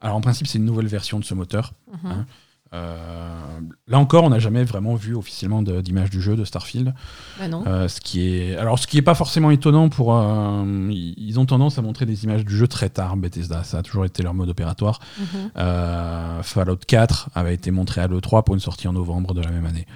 [0.00, 1.72] Alors en principe, c'est une nouvelle version de ce moteur.
[2.02, 2.10] Mhm.
[2.10, 2.26] Hein.
[2.74, 6.92] Euh, là encore, on n'a jamais vraiment vu officiellement d'image du jeu de Starfield.
[7.38, 7.62] Bah non.
[7.66, 11.46] Euh, ce qui est, alors ce qui est pas forcément étonnant pour, euh, ils ont
[11.46, 13.16] tendance à montrer des images du jeu très tard.
[13.16, 14.98] Bethesda, ça a toujours été leur mode opératoire.
[15.18, 16.42] Mhm.
[16.42, 19.66] Fallout 4 avait été montré à l'E3 pour une sortie en novembre de la même
[19.66, 19.86] année.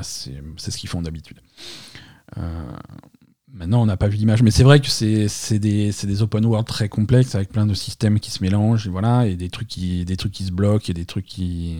[0.00, 1.40] C'est c'est ce qu'ils font d'habitude.
[2.38, 2.40] Euh,
[3.52, 6.66] maintenant, on n'a pas vu l'image, mais c'est vrai que c'est des, des open world
[6.66, 10.04] très complexes avec plein de systèmes qui se mélangent, et voilà, et des trucs qui,
[10.04, 11.76] des trucs qui se bloquent, et des trucs qui,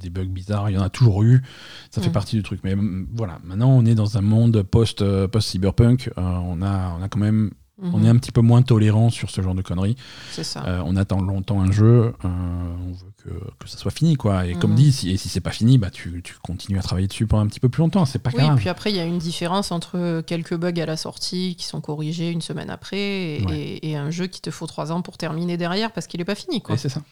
[0.00, 0.70] des bugs bizarres.
[0.70, 1.42] Il y en a toujours eu.
[1.90, 2.12] Ça fait Mm.
[2.12, 2.60] partie du truc.
[2.64, 6.10] Mais mm, voilà, maintenant, on est dans un monde post euh, post cyberpunk.
[6.16, 7.50] on a, on a quand même,
[7.82, 8.04] on Mhm.
[8.06, 9.96] est un petit peu moins tolérant sur ce genre de conneries.
[10.30, 10.64] C'est ça.
[10.66, 14.46] Euh, on attend longtemps un jeu, euh, on veut que, que ça soit fini, quoi.
[14.46, 14.76] Et comme Mhm.
[14.76, 17.42] dit, si, et si c'est pas fini, bah tu, tu continues à travailler dessus pendant
[17.44, 18.04] un petit peu plus longtemps.
[18.04, 18.56] C'est pas Oui, grave.
[18.58, 21.80] puis après, il y a une différence entre quelques bugs à la sortie qui sont
[21.80, 22.98] corrigés une semaine après
[23.38, 23.58] et, Ouais.
[23.58, 26.24] et- et un jeu qui te faut trois ans pour terminer derrière parce qu'il n'est
[26.24, 26.60] pas fini.
[26.62, 26.74] Quoi.
[26.74, 27.02] Et c'est ça.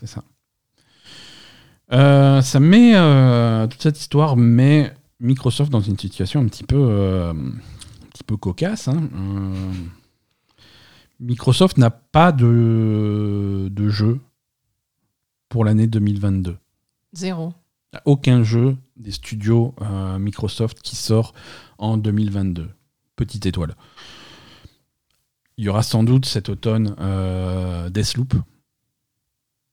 [0.00, 0.22] C'est ça.
[1.92, 2.92] Euh, ça met
[3.68, 7.34] toute cette histoire met Microsoft dans une situation un petit peu, un
[8.10, 8.88] petit peu cocasse.
[8.88, 9.02] hein.
[11.22, 14.20] Microsoft n'a pas de, de jeu
[15.48, 16.58] pour l'année 2022.
[17.12, 17.54] Zéro.
[18.04, 21.32] Aucun jeu des studios euh, Microsoft qui sort
[21.78, 22.70] en 2022.
[23.14, 23.76] Petite étoile.
[25.58, 28.34] Il y aura sans doute cet automne euh, Deathloop.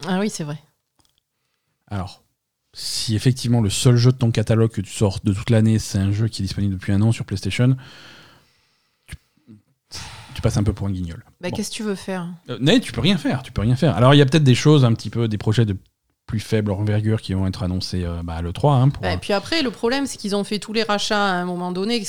[0.05, 0.61] Ah oui, c'est vrai.
[1.87, 2.23] Alors,
[2.73, 5.97] si effectivement le seul jeu de ton catalogue que tu sors de toute l'année, c'est
[5.97, 7.75] un jeu qui est disponible depuis un an sur PlayStation,
[10.39, 11.21] tu passes un peu pour un guignol.
[11.41, 11.55] Bah, Bon.
[11.57, 12.29] Qu'est-ce que tu veux faire?
[12.49, 13.97] Euh, mais tu peux rien faire, tu peux rien faire.
[13.97, 15.75] Alors il y a peut-être des choses un petit peu, des projets de
[16.27, 18.73] plus faible envergure qui vont être annoncés euh, bah, à l'E3.
[18.73, 21.21] Hein, pour, Bah, Et puis après, le problème, c'est qu'ils ont fait tous les rachats
[21.25, 22.01] à un moment donné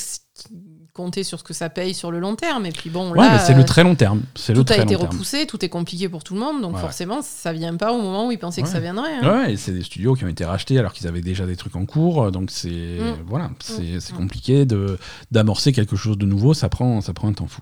[0.93, 2.65] compter sur ce que ça paye sur le long terme.
[2.65, 4.21] Et puis bon, Ouais, là, mais c'est le euh, très long terme.
[4.35, 5.11] C'est le tout a très été long terme.
[5.13, 6.81] repoussé, tout est compliqué pour tout le monde, donc Ouais.
[6.81, 9.15] forcément, ça vient pas au moment où ils pensaient que ça viendrait.
[9.21, 9.43] hein.
[9.45, 11.85] Ouais, c'est des studios qui ont été rachetés alors qu'ils avaient déjà des trucs en
[11.85, 13.15] cours, donc c'est Mm.
[13.25, 14.17] voilà, c'est c'est Mm.
[14.17, 14.97] compliqué de
[15.31, 17.61] d'amorcer quelque chose de nouveau, ça prend ça prend un temps fou.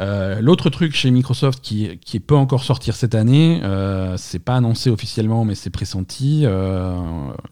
[0.00, 4.56] Euh, L'autre truc chez Microsoft qui, qui peut encore sortir cette année, euh, c'est pas
[4.56, 6.42] annoncé officiellement, mais c'est pressenti.
[6.44, 6.94] euh,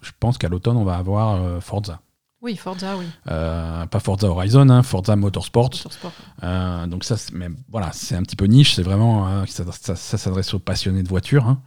[0.02, 2.00] je pense qu'à l'automne on va avoir Forza,
[2.42, 3.04] Oui, Forza, oui.
[3.30, 5.70] Euh, pas Forza Horizon, hein, Forza Motorsport.
[5.74, 6.12] Motorsport.
[6.42, 8.74] Euh, donc ça, c'est- mais voilà, c'est un petit peu niche.
[8.74, 11.46] C'est vraiment euh, ça, ça- ça s'adresse aux passionnés de voitures.
[11.46, 11.60] hein.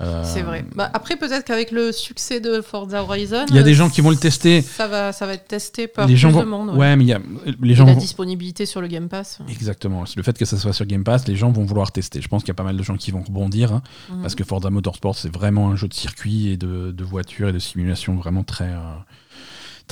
[0.00, 0.64] Euh, C'est vrai.
[0.74, 4.00] Bah, après, peut-être qu'avec le succès de Forza Horizon, Il y a des gens qui
[4.00, 4.62] vont le tester.
[4.62, 6.70] Ça va, ça va être testé par les gens vont, monde.
[6.70, 6.76] ouais.
[6.78, 6.96] ouais.
[6.96, 7.20] mais il y a
[7.60, 9.40] les Et gens la vont- disponibilité sur le Game Pass.
[9.50, 10.04] exactement.
[10.16, 12.22] Le fait que ça soit sur Game Pass, les gens vont vouloir tester.
[12.22, 14.22] Je pense qu'il y a pas mal de gens qui vont rebondir hein, Mhm.
[14.22, 17.52] parce que Forza Motorsport c'est vraiment un jeu de circuit et de, de voiture et
[17.52, 18.78] de simulation vraiment très euh,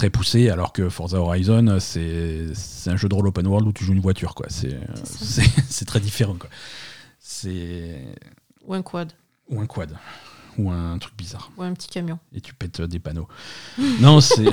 [0.00, 2.46] très poussé, alors que Forza Horizon c'est
[2.86, 4.46] un jeu de rôle open world où tu joues une voiture quoi.
[4.48, 6.48] C'est très différent quoi.
[7.18, 8.06] C'est
[8.66, 9.12] Ou un quad.
[9.50, 9.94] ou un quad
[10.56, 11.50] ou un truc bizarre.
[11.58, 12.18] Ou un petit camion.
[12.34, 13.28] et tu pètes des panneaux.
[14.00, 14.46] non, c'est.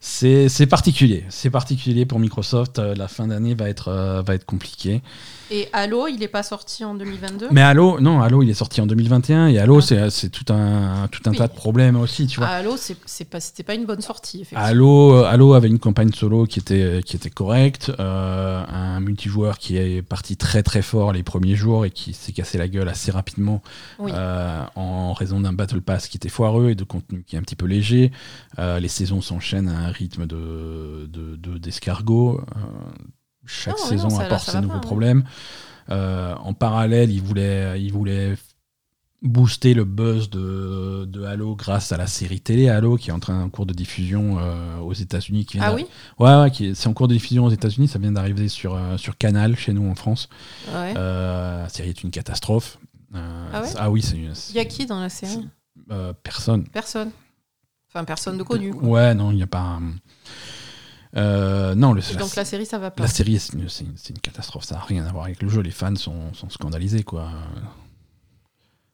[0.00, 2.78] C'est c'est particulier, c'est particulier pour Microsoft.
[2.78, 5.02] Euh, La fin d'année va être euh, va être compliquée.
[5.50, 8.80] Et Halo, il n'est pas sorti en 2022 Mais Halo, non, Halo, il est sorti
[8.80, 10.10] en 2021 et Halo, Ah.
[10.10, 11.36] c'est tout un tout un Oui.
[11.38, 12.48] tas de problèmes aussi, tu vois.
[12.48, 14.64] Halo, c'était pas une bonne sortie, effectivement.
[14.64, 19.58] Halo, euh, Halo avait une campagne solo qui était, qui était correcte, euh, un multijoueur
[19.58, 22.88] qui est parti très très fort les premiers jours et qui s'est cassé la gueule
[22.88, 23.62] assez rapidement
[24.00, 24.10] Oui.
[24.14, 27.42] euh, en raison d'un Battle Pass qui était foireux et de contenu qui est un
[27.42, 28.10] petit peu léger.
[28.58, 32.40] Euh, les saisons s'enchaînent à un rythme de de- de- d'escargot.
[33.46, 34.80] Chaque Non, saison non, apporte ses nouveaux pas, ouais.
[34.80, 35.24] problèmes.
[35.90, 38.36] Euh, en parallèle, ils voulaient, ils voulaient
[39.22, 43.18] booster le buzz de, de Halo grâce à la série télé Halo qui est en
[43.18, 45.46] train en cours de diffusion euh, aux États-Unis.
[45.58, 45.86] Ah oui
[46.18, 47.88] Ouais, c'est en cours de diffusion aux États-Unis.
[47.88, 50.28] Ça vient d'arriver sur, euh, sur Canal chez nous en France.
[50.72, 50.92] Ouais.
[50.94, 52.78] La série est une catastrophe.
[53.14, 54.34] Ah ouais c'est- oui, c'est une.
[54.50, 55.48] Il y a qui dans la série
[56.22, 56.64] Personne.
[56.68, 57.10] Personne.
[57.88, 58.72] Enfin, personne de connu.
[58.72, 59.78] Ouais, non, il n'y a pas.
[61.16, 63.02] Euh, non, le, la, donc la série, ça va pas.
[63.02, 64.64] la série, c'est une, catastrophe.
[64.64, 65.62] Ça n'a rien à voir avec le jeu.
[65.62, 67.30] Les fans sont, sont scandalisés, quoi.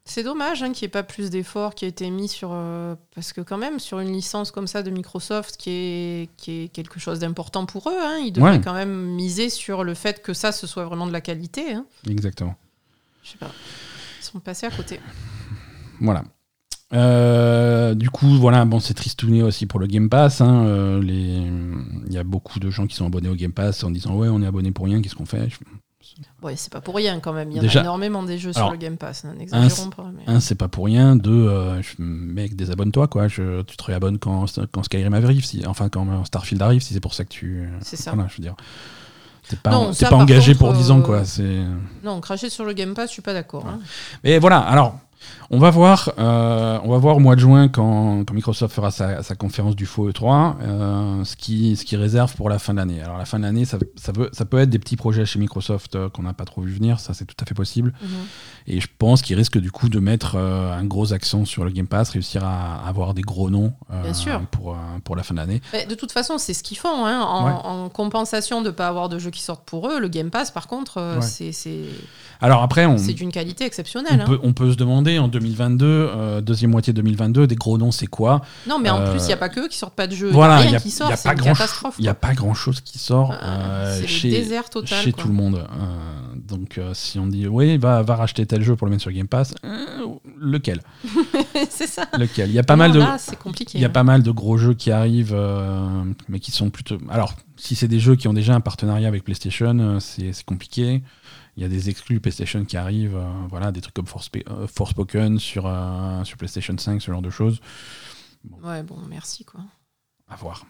[0.04, 2.50] C'est dommage hein, qu'il n'y ait pas plus d'efforts qui a été mis sur.
[2.52, 6.62] euh, parce que, quand même, sur une licence comme ça de Microsoft, qui est, qui
[6.62, 8.60] est quelque chose d'important pour eux, hein, ils devraient Ouais.
[8.60, 11.72] quand même miser sur le fait que ça, ce soit vraiment de la qualité.
[11.74, 11.86] Hein.
[12.08, 12.56] Exactement.
[13.22, 13.50] Je sais pas.
[14.20, 15.00] Ils sont passés à côté.
[16.00, 16.24] Voilà.
[16.93, 20.40] Euh, du coup, voilà, bon, c'est tristouné aussi pour le Game Pass.
[20.40, 21.43] hein, euh, les-
[22.07, 24.28] Il y a beaucoup de gens qui sont abonnés au Game Pass en disant Ouais,
[24.28, 25.49] on est abonné pour rien, qu'est-ce qu'on fait?
[26.43, 27.51] Ouais, c'est pas pour rien quand même.
[27.51, 29.24] Il y en Déjà- a énormément des jeux Alors, sur le Game Pass.
[29.24, 30.11] N'exagérons pas.
[30.14, 31.16] mais- Un, c'est pas pour rien.
[31.16, 33.28] Deux, euh, je- mec, désabonne-toi, quoi.
[33.28, 37.01] Je, tu te réabonnes quand, quand Skyrim arrive, si, enfin, quand Starfield arrive, si c'est
[37.01, 37.66] pour ça que tu.
[37.80, 38.11] C'est ça.
[38.12, 38.57] Voilà, je veux dire.
[39.49, 41.22] T'es pas, Non, ça, pas engagé contre, pour 10 ans, euh, quoi.
[42.05, 43.66] Non, cracher sur le Game Pass, je suis pas d'accord.
[43.66, 43.78] hein.
[44.22, 44.99] Mais voilà, alors,
[45.50, 48.90] on va voir, euh, on va voir au mois de juin quand, quand Microsoft fera
[48.90, 52.72] sa, sa conférence du faux E3, euh, ce qui ce qui réserve pour la fin
[52.72, 53.02] de l'année.
[53.02, 55.38] Alors la fin de l'année, ça, ça, veut- ça peut être des petits projets chez
[55.38, 57.92] Microsoft euh, qu'on n'a pas trop vu venir, ça c'est tout à fait possible.
[58.02, 58.08] Mhm.
[58.68, 61.86] Et je pense qu'ils risquent du coup de mettre un gros accent sur le Game
[61.88, 63.72] Pass, réussir à avoir des gros noms
[64.04, 64.40] Bien sûr.
[64.52, 65.60] pour, pour la fin de l'année.
[65.72, 67.04] Mais de toute façon, c'est ce qu'ils font.
[67.04, 67.20] hein.
[67.22, 67.52] En, Ouais.
[67.64, 70.50] en compensation de ne pas avoir de jeux qui sortent pour eux, le Game Pass,
[70.52, 71.22] par contre, Ouais.
[71.22, 71.52] c'est-
[72.40, 74.20] Alors après, c'est d'une qualité on, exceptionnelle.
[74.20, 74.24] hein.
[74.26, 78.06] peut, on peut se demander en 2022, euh, deuxième moitié 2022, des gros noms c'est
[78.06, 80.06] quoi Non, mais en Euh, plus, il n'y a pas que eux qui sortent pas
[80.06, 80.30] de jeux.
[80.30, 81.94] Voilà, il n'y y a a, qui il y a pas grand catastrophe.
[81.98, 85.22] il y a pas grand chose qui sort Ah, euh, chez, désert total, chez quoi.
[85.22, 85.56] tout le monde.
[85.56, 89.12] Euh, donc si on dit oui, va, va racheter tel jeu pour le mettre sur
[89.12, 89.54] Game Pass,
[90.38, 90.82] lequel?
[91.70, 92.06] C'est ça.
[92.18, 92.50] Lequel?
[92.50, 93.78] Il y a pas mal de c'est compliqué.
[93.78, 93.90] il y a hein.
[93.90, 95.36] pas mal de gros jeux qui arrivent,
[96.28, 96.98] mais qui sont plutôt.
[97.10, 101.02] Alors, si c'est des jeux qui ont déjà un partenariat avec PlayStation, c'est compliqué.
[101.57, 104.07] Il y a des exclus PlayStation qui arrivent, euh, voilà, des trucs comme
[104.48, 107.61] euh, Forspoken sur, euh, sur PlayStation 5, ce genre de choses.
[108.62, 109.61] Ouais, bon, merci quoi.
[110.28, 110.64] À voir.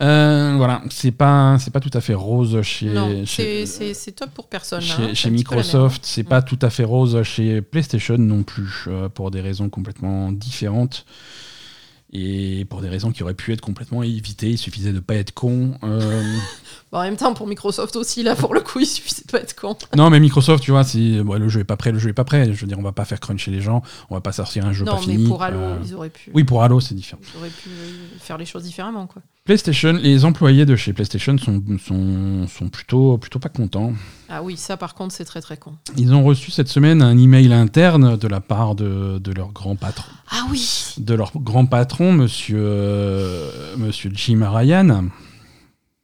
[0.00, 2.92] Voilà, c'est pas c'est pas tout à fait rose chez
[3.26, 4.80] c'est- top pour personne.
[4.80, 5.14] chez, hein.
[5.14, 5.30] chez.
[5.30, 6.44] Microsoft, c'est pas Mm.
[6.44, 11.06] tout à fait rose chez PlayStation non plus, pour des raisons complètement différentes
[12.14, 14.50] et pour des raisons qui auraient pu être complètement évitées.
[14.50, 15.74] Il suffisait de pas être con.
[15.82, 16.22] euh.
[16.92, 19.38] Bon, en même temps, pour Microsoft aussi, là, pour le coup, il suffit de pas
[19.40, 19.76] être con.
[19.96, 22.12] non, mais Microsoft, tu vois, si bon, le jeu est pas prêt, le jeu est
[22.14, 22.44] pas prêt.
[22.52, 24.72] Je veux dire, on va pas faire cruncher les gens, on va pas sortir un
[24.72, 25.26] jeu non, pas mais fini.
[25.26, 25.76] pour Halo, euh.
[25.84, 26.30] ils auraient pu.
[26.34, 27.20] Oui, pour Halo, c'est différent.
[27.34, 27.82] Ils auraient pu euh,
[28.20, 29.22] faire les choses différemment, quoi.
[29.44, 33.92] PlayStation, les employés de chez PlayStation sont, sont, sont plutôt, plutôt pas contents.
[34.30, 35.74] Ah oui, ça par contre, c'est très très con.
[35.98, 39.76] Ils ont reçu cette semaine un email interne de la part de, de leur grand
[39.76, 40.10] patron.
[40.30, 45.08] Ah oui De leur grand patron, monsieur, euh, monsieur Jim Ryan.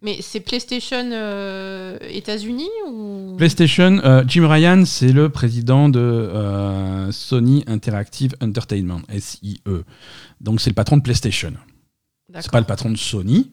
[0.03, 3.37] Mais c'est PlayStation euh, États-Unis ou?
[3.39, 9.63] PlayStation, euh, Jim Ryan, c'est le président de euh, Sony Interactive Entertainment, SIE.
[10.43, 11.55] Donc c'est le patron de PlayStation.
[12.41, 13.51] C'est pas le patron de Sony,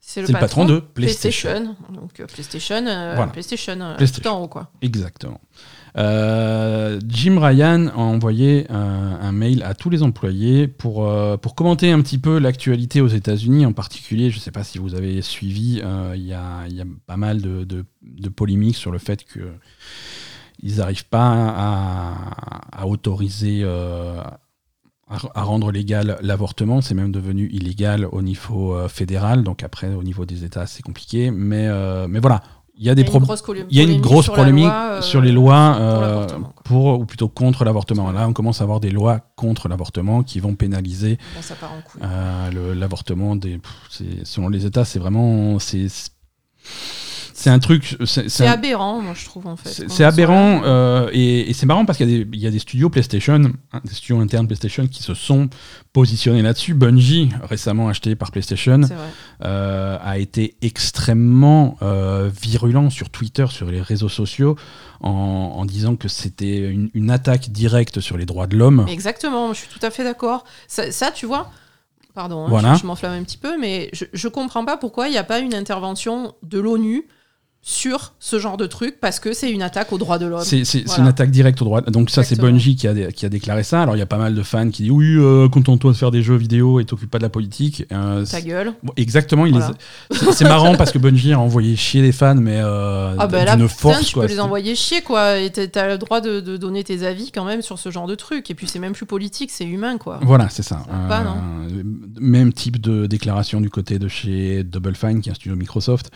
[0.00, 1.50] C'est le patron de PlayStation.
[1.50, 1.76] PlayStation.
[1.92, 3.30] Donc euh, PlayStation, euh, Voilà.
[3.32, 4.30] PlayStation, euh, PlayStation.
[4.30, 4.70] tout en haut quoi.
[4.82, 5.40] Exactement.
[5.96, 11.08] Euh, Jim Ryan a envoyé un, mail à tous les employés pour,
[11.40, 14.78] pour commenter un petit peu l'actualité aux États-Unis, en particulier, je ne sais pas si
[14.78, 15.80] vous avez suivi,
[16.14, 19.52] il y, a, y a pas mal de, de, de polémiques sur le fait que
[20.62, 24.20] ils n'arrivent pas à, à autoriser, euh,
[25.08, 26.80] à, rendre légal l'avortement.
[26.80, 30.82] C'est même devenu illégal au niveau euh, fédéral, donc après au niveau des États c'est
[30.82, 31.30] compliqué.
[31.30, 32.42] Mais, euh, mais voilà,
[32.76, 33.36] il y a des problèmes.
[33.70, 35.76] Il y a une grosse polémique euh, sur les lois
[36.64, 38.10] pour euh, ou plutôt contre l'avortement.
[38.10, 41.18] Là, on commence à avoir des lois contre l'avortement qui vont pénaliser
[42.02, 43.38] euh, l'avortement.
[44.24, 45.58] Selon les États, c'est vraiment.
[45.58, 45.86] C'est
[47.34, 47.96] c'est un truc.
[48.06, 49.84] c'est- un- aberrant, moi je trouve en fait.
[49.88, 52.50] c'est aberrant euh, et, et c'est marrant parce qu'il y, a des- il y a
[52.50, 53.34] des studios PlayStation,
[53.72, 55.48] hein, des studios internes PlayStation qui se sont
[55.92, 56.74] positionnés là-dessus.
[56.74, 58.80] Bungie, récemment acheté par PlayStation,
[59.44, 64.56] euh, a été extrêmement euh, virulent sur Twitter, sur les réseaux sociaux,
[65.00, 68.86] en, en disant que c'était une, une attaque directe sur les droits de l'homme.
[68.88, 70.44] Exactement, je suis tout à fait d'accord.
[70.68, 71.50] Ça, ça, tu vois,
[72.14, 72.74] pardon, hein, Voilà.
[72.74, 75.24] je, je m'enflamme un petit peu, mais je, je comprends pas pourquoi il n'y a
[75.24, 77.04] pas une intervention de l'ONU
[77.66, 80.42] sur ce genre de truc, parce que c'est une attaque aux droits de l'homme.
[80.44, 81.02] C'est Voilà.
[81.02, 81.80] une attaque directe au droit.
[81.80, 82.38] Donc ça, c'est.
[82.38, 83.80] Bungie qui a, qui a déclaré ça.
[83.80, 86.10] Alors il y a pas mal de fans qui disent oui, euh, contente-toi de faire
[86.10, 87.86] des jeux vidéo et t'occupe pas de la politique.
[87.90, 88.74] Euh, Ta gueule.
[88.98, 89.44] Exactement.
[89.46, 89.70] les Voilà.
[90.10, 93.66] C'est marrant parce que Bungie a envoyé chier les fans, mais euh, Ah bah d'une
[93.66, 94.06] putain, force.
[94.08, 94.24] tu quoi.
[94.26, 95.38] peux les envoyer chier, quoi.
[95.38, 98.14] Et t'as- le droit de, de donner tes avis quand même sur ce genre de
[98.14, 98.50] truc.
[98.50, 100.20] Et puis c'est même plus politique, c'est humain, quoi.
[100.22, 100.82] Voilà, c'est ça.
[100.86, 101.36] Ça va pas, non
[101.70, 101.82] Euh,
[102.20, 106.10] même type de déclaration du côté de chez Double Fine, qui est un studio Microsoft.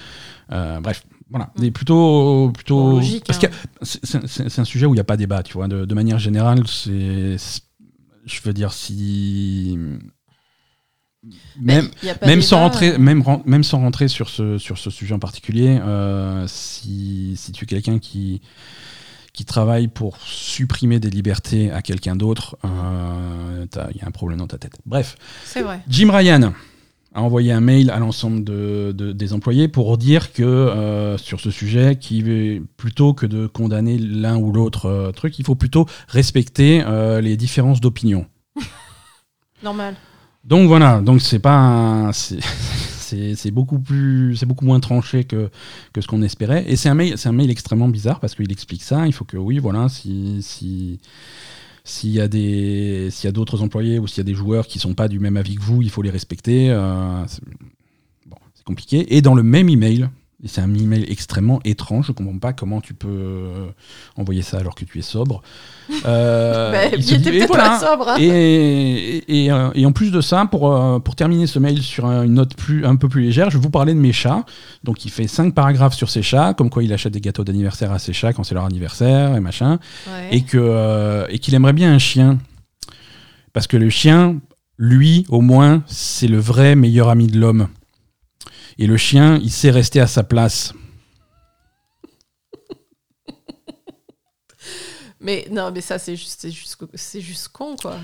[0.52, 1.50] Euh, bref, voilà.
[1.58, 2.92] Mais plutôt, plutôt.
[2.96, 3.48] Logique, parce hein.
[3.48, 5.68] que c'est- un sujet où il n'y a pas débat, tu vois.
[5.68, 7.36] De, de manière générale, c'est.
[8.24, 9.78] Je veux dire, si.
[11.60, 11.88] Même,
[12.22, 15.78] Ben, sans rentrer, euh, même, même sans rentrer sur ce, sur ce sujet en particulier,
[15.82, 18.40] euh, si, si tu es quelqu'un qui,
[19.32, 24.38] qui travaille pour supprimer des libertés à quelqu'un d'autre, euh, il y a un problème
[24.38, 24.78] dans ta tête.
[24.86, 25.80] Bref, C'est vrai.
[25.88, 26.52] Jim Ryan
[27.14, 31.40] a envoyé un mail à l'ensemble de, de- des employés pour dire que euh, sur
[31.40, 32.22] ce sujet, qui
[32.76, 37.36] plutôt que de condamner l'un ou l'autre euh, truc, il faut plutôt respecter euh, les
[37.36, 38.26] différences d'opinion.
[39.62, 39.94] Normal.
[40.44, 45.50] Donc voilà, donc c'est pas c'est beaucoup plus c'est beaucoup moins tranché que
[45.92, 48.50] que ce qu'on espérait et c'est un mail c'est un mail extrêmement bizarre parce qu'il
[48.52, 51.00] explique ça, il faut que oui voilà si si
[51.88, 55.18] s'il y a d'autres employés ou s'il y a des joueurs qui sont pas du
[55.18, 57.42] même avis que vous, il faut les respecter euh, c'est-
[58.64, 59.16] compliqué.
[59.16, 60.10] Et dans le même email
[60.44, 62.06] c'est un email extrêmement étrange.
[62.06, 63.66] Je comprends pas comment tu peux euh,
[64.16, 65.42] envoyer ça alors que tu es sobre.
[66.06, 67.70] Euh, Bah, il était peut-être voilà.
[67.70, 68.08] pas sobre.
[68.08, 68.16] hein.
[68.20, 71.82] Et, et, et, euh, et en plus de ça, pour, euh, pour terminer ce mail
[71.82, 74.12] sur un- une note plus, un peu plus légère, je vais vous parler de mes
[74.12, 74.44] chats.
[74.84, 77.90] Donc il fait cinq paragraphes sur ses chats, comme quoi il achète des gâteaux d'anniversaire
[77.90, 80.28] à ses chats quand c'est leur anniversaire et machin, Ouais.
[80.36, 82.38] et que et qu'il aimerait bien un chien.
[83.54, 84.36] Parce que le chien,
[84.76, 87.68] lui, au moins, c'est le vrai meilleur ami de l'homme.
[88.78, 90.72] Et le chien, il sait rester à sa place.
[95.20, 97.96] Mais non, mais ça, c'est juste, c'est juste, c'est juste con, quoi.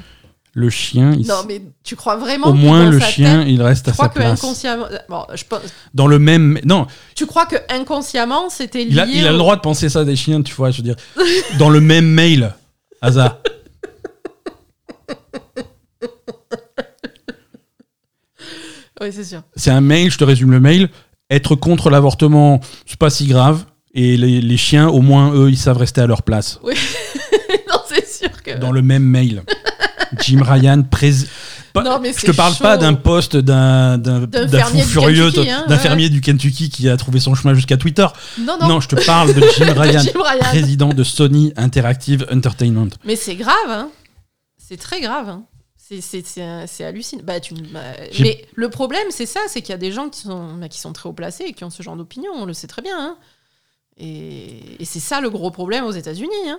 [0.52, 3.40] Le chien, il Non, mais tu crois vraiment au que moins dans le sa chien,
[3.40, 4.38] tête, il reste tu à crois sa que place.
[4.44, 5.62] inconsciemment, bon, je pense,
[5.94, 8.90] Dans le même, non, tu crois que inconsciemment, c'était lié.
[8.90, 10.78] Il a, il a au- le droit de penser ça des chiens, tu vois, je
[10.78, 10.96] veux dire.
[11.58, 12.52] Dans le même mail,
[13.00, 13.40] Asa.
[19.04, 19.42] Oui, c'est sûr.
[19.54, 20.88] C'est un mail, je te résume le mail.
[21.30, 23.64] Être contre l'avortement, c'est pas si grave.
[23.92, 26.58] Et les, les chiens, au moins, eux, ils savent rester à leur place.
[26.64, 28.58] non, c'est sûr que.
[28.58, 29.42] Dans le même mail.
[30.20, 31.30] Jim Ryan, président.
[31.76, 33.98] Non, mais je te parle pas d'un poste d'un
[34.64, 35.80] fou furieux, hein, d'un ouais.
[35.82, 38.06] fermier du Kentucky qui a trouvé son chemin jusqu'à Twitter.
[38.40, 38.80] Non, Non, non.
[38.80, 40.38] je te parle de Jim Ryan, Jim Ryan.
[40.50, 42.90] président de Sony Interactive Entertainment.
[43.04, 43.88] Mais c'est grave, hein.
[44.56, 45.42] C'est très grave, hein.
[45.86, 47.22] C'est- C'est hallucinant.
[47.24, 47.80] Bah, tu, bah,
[48.20, 50.78] mais le problème, c'est ça, c'est qu'il y a des gens qui sont, bah, qui
[50.80, 52.98] sont très haut placés et qui ont ce genre d'opinion, on le sait très bien.
[52.98, 53.18] hein.
[53.98, 56.48] Et, et c'est ça le gros problème aux États-Unis.
[56.48, 56.58] hein.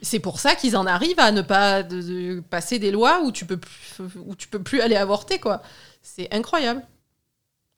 [0.00, 3.32] C'est pour ça qu'ils en arrivent à ne pas de- de passer des lois où
[3.32, 5.60] tu peux plus, où tu peux plus aller avorter, quoi.
[6.02, 6.86] C'est incroyable.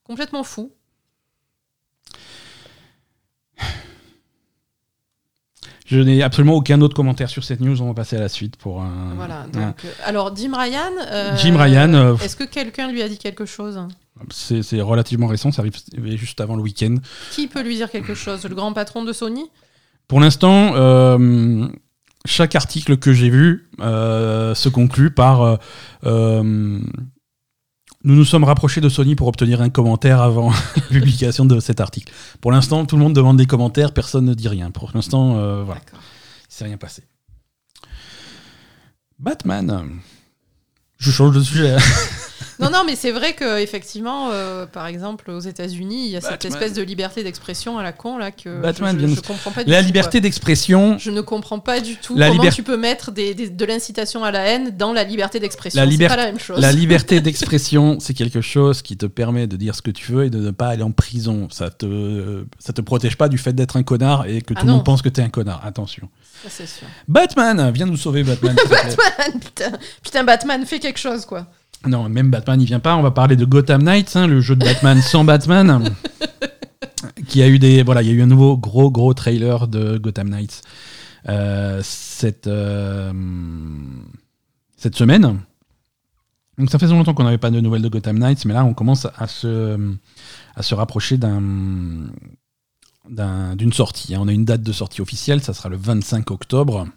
[0.03, 0.71] Complètement fou.
[5.91, 7.81] Je n'ai absolument aucun autre commentaire sur cette news.
[7.81, 9.13] On va passer à la suite pour un.
[9.17, 9.45] Voilà.
[9.51, 10.93] Donc, euh, alors, Jim Ryan.
[11.11, 13.77] euh, Jim Ryan, euh, Est-ce que quelqu'un lui a dit quelque chose?
[14.29, 15.73] C'est relativement récent, ça arrive
[16.17, 16.95] juste avant le week-end.
[17.31, 18.45] Qui peut lui dire quelque chose?
[18.47, 19.49] Le grand patron de Sony?
[20.07, 21.67] Pour l'instant, euh,
[22.23, 25.59] chaque article que j'ai vu se conclut par
[28.03, 31.79] Nous nous sommes rapprochés de Sony pour obtenir un commentaire avant la publication de cet
[31.79, 32.11] article.
[32.41, 34.71] Pour l'instant, tout le monde demande des commentaires, personne ne dit rien.
[34.71, 35.99] Pour l'instant, euh, voilà, D'accord.
[36.49, 37.03] il s'est rien passé.
[39.19, 39.99] Batman.
[41.01, 41.75] Je change de sujet.
[42.59, 46.21] Non, non, mais c'est vrai que effectivement, euh, par exemple, aux États-Unis, il y a
[46.21, 49.63] cette espèce de liberté d'expression à la con là que Batman je, je, comprends pas
[49.63, 50.99] du La tout, liberté d'expression.
[50.99, 53.65] Je ne comprends pas du tout La comment liber- tu peux mettre des, des- de
[53.65, 55.79] l'incitation à la haine dans la liberté d'expression.
[55.81, 56.59] La C'est liber- pas la même chose.
[56.59, 60.25] La liberté d'expression, c'est quelque chose qui te permet de dire ce que tu veux
[60.25, 61.47] et de ne pas aller en prison.
[61.49, 64.67] Ça te, ça te protège pas du fait d'être un connard et que Ah tout
[64.67, 65.65] le monde pense que t'es un connard.
[65.65, 66.09] Attention.
[66.43, 66.87] Ça, c'est sûr.
[67.07, 68.55] Batman, viens nous sauver, Batman.
[68.57, 68.95] s'il te plaît.
[68.95, 69.71] Batman, putain,
[70.03, 71.45] putain, Batman, fais quelque chose quoi.
[71.85, 72.95] non, même Batman, il vient pas.
[72.95, 75.93] On va parler de Gotham Knights, hein, le jeu de Batman sans Batman,
[77.27, 79.97] qui a eu des, voilà, il y a eu un nouveau gros gros trailer de
[79.97, 80.61] Gotham Knights
[81.29, 83.13] euh, cette euh,
[84.77, 85.39] cette semaine.
[86.57, 88.73] Donc ça fait longtemps qu'on n'avait pas de nouvelles de Gotham Knights, mais là on
[88.73, 89.77] commence à se,
[90.55, 91.41] à se rapprocher d'un
[93.09, 94.15] d'un- d'une sortie.
[94.15, 94.19] hein.
[94.21, 96.87] On a une date de sortie officielle, ça sera le 25 octobre.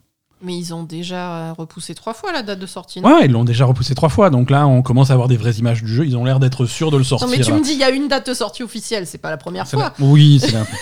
[0.43, 3.01] Mais ils ont déjà euh, repoussé trois fois la date de sortie.
[3.01, 3.09] non?
[3.09, 5.53] Ouais, ils l'ont déjà repoussé trois fois, donc là on commence à avoir des vraies
[5.55, 6.05] images du jeu.
[6.07, 7.29] Ils ont l'air d'être sûrs de le Non, sortir.
[7.31, 9.39] mais tu me dis, il y a une date de sortie officielle, c'est pas la
[9.39, 9.95] première fois.
[9.99, 10.65] la- Oui, c'est la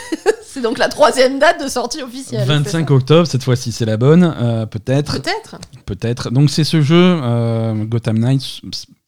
[0.45, 2.47] C'est donc la troisième date de sortie officielle.
[2.47, 5.13] 25 c'est octobre, cette fois-ci c'est la bonne, euh, peut-être.
[5.23, 5.57] Peut-être.
[5.87, 6.31] Peut-être.
[6.31, 8.61] Donc c'est ce jeu, euh, Gotham Knights.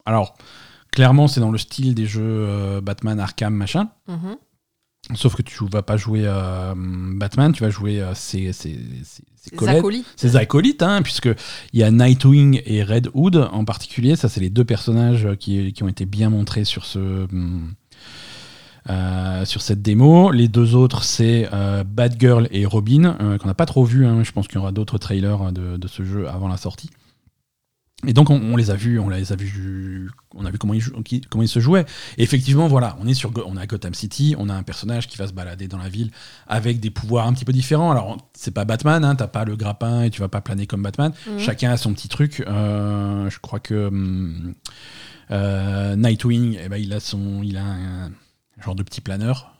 [0.07, 0.37] Alors,
[0.91, 3.89] clairement, c'est dans le style des jeux euh, Batman, Arkham, machin.
[4.09, 4.37] Mhm.
[5.15, 9.23] Sauf que tu vas pas jouer euh, Batman, tu vas jouer euh, ses, ses, ses-
[9.37, 10.07] ses Les collègues, acolytes.
[10.17, 11.29] ses acolytes, hein, puisque
[11.75, 14.17] il y a Nightwing et Red Hood en particulier.
[14.17, 17.27] Ça, c'est les deux personnages qui, qui ont été bien montrés sur ce.
[18.91, 20.31] euh, sur cette démo.
[20.31, 24.07] Les deux autres, c'est euh, Batgirl et Robin, qu'on n'a pas trop vu.
[24.07, 24.23] hein.
[24.25, 26.91] Je pense qu'il y aura d'autres trailers de, de ce jeu avant la sortie.
[28.07, 30.75] Et donc on, on les a vus, on les a vus, on a vu comment
[30.75, 30.83] ils,
[31.31, 31.87] comment se jouaient.
[32.19, 35.17] Et effectivement, voilà, on est sur, on à Gotham City, on a un personnage qui
[35.17, 36.11] va se balader dans la ville
[36.47, 37.91] avec des pouvoirs un petit peu différents.
[37.91, 40.83] Alors c'est pas Batman, hein, t'as pas le grappin et tu vas pas planer comme
[40.83, 41.13] Batman.
[41.27, 41.39] Mhm.
[41.39, 42.45] Chacun a son petit truc.
[42.47, 44.55] Euh, je crois que hum,
[45.31, 48.13] euh, Nightwing, eh ben, il a son, il a un,
[48.63, 49.54] genre de petit planeur.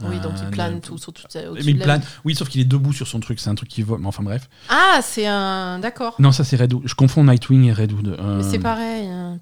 [0.00, 2.02] Oui, donc il Euh, plane tout sur tout Mais il plane.
[2.24, 3.38] Oui, sauf qu'il est debout sur son truc.
[3.38, 4.00] C'est un truc qui vole.
[4.00, 4.48] Mais enfin bref.
[4.68, 5.78] Ah, c'est un.
[5.80, 6.16] D'accord.
[6.18, 6.82] Non, ça c'est Red Hood.
[6.86, 8.08] Je confonds Nightwing et Red Hood.
[8.18, 9.06] Euh, Mais c'est pareil.
[9.06, 9.38] hein.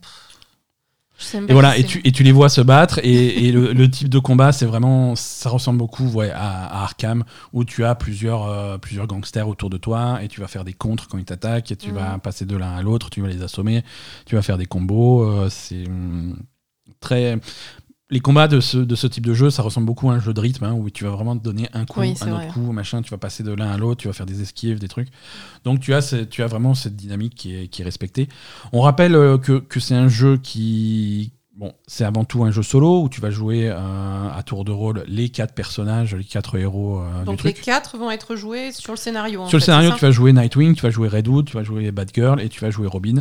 [1.48, 4.08] Et voilà, et tu, et tu les vois se battre, et, et le, le type
[4.08, 8.46] de combat, c'est vraiment, ça ressemble beaucoup ouais, à, à Arkham, où tu as plusieurs,
[8.46, 11.72] euh, plusieurs gangsters autour de toi, et tu vas faire des contres quand ils t'attaquent,
[11.72, 11.94] et tu Mhm.
[11.96, 13.84] vas passer de l'un à l'autre, tu vas les assommer,
[14.24, 15.22] tu vas faire des combos.
[15.30, 16.38] euh, c'est hum,
[17.00, 17.38] très.
[18.12, 20.34] Les combats de ce, de ce type de jeu, ça ressemble beaucoup à un jeu
[20.34, 22.72] de rythme, hein, où tu vas vraiment te donner un coup, Oui, un autre coup,
[22.72, 25.08] machin, tu vas passer de l'un à l'autre, tu vas faire des esquives, des trucs.
[25.64, 28.28] Donc tu as, ce- tu as vraiment cette dynamique qui est, qui est respectée.
[28.72, 31.32] On rappelle euh, que, que c'est un jeu qui.
[31.56, 33.76] Bon, c'est avant tout un jeu solo où tu vas jouer euh,
[34.34, 37.62] à tour de rôle les quatre personnages, les quatre héros euh, du Donc les truc.
[37.64, 39.42] quatre vont être joués sur le scénario.
[39.42, 41.62] en Sur le scénario, tu vas jouer Nightwing, tu vas jouer Red Hood, tu vas
[41.62, 43.16] jouer Batgirl et tu vas jouer Robin.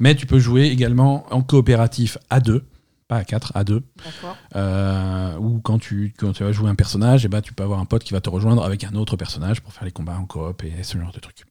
[0.00, 2.62] Mais tu peux jouer également en coopératif à deux,
[3.08, 3.82] pas à quatre, à deux.
[4.04, 4.36] d'accord.
[4.54, 7.80] Euh, ou quand tu, quand tu vas jouer un personnage, et ben, tu peux avoir
[7.80, 10.26] un pote qui va te rejoindre avec un autre personnage pour faire les combats en
[10.26, 11.44] coop et ce genre de trucs.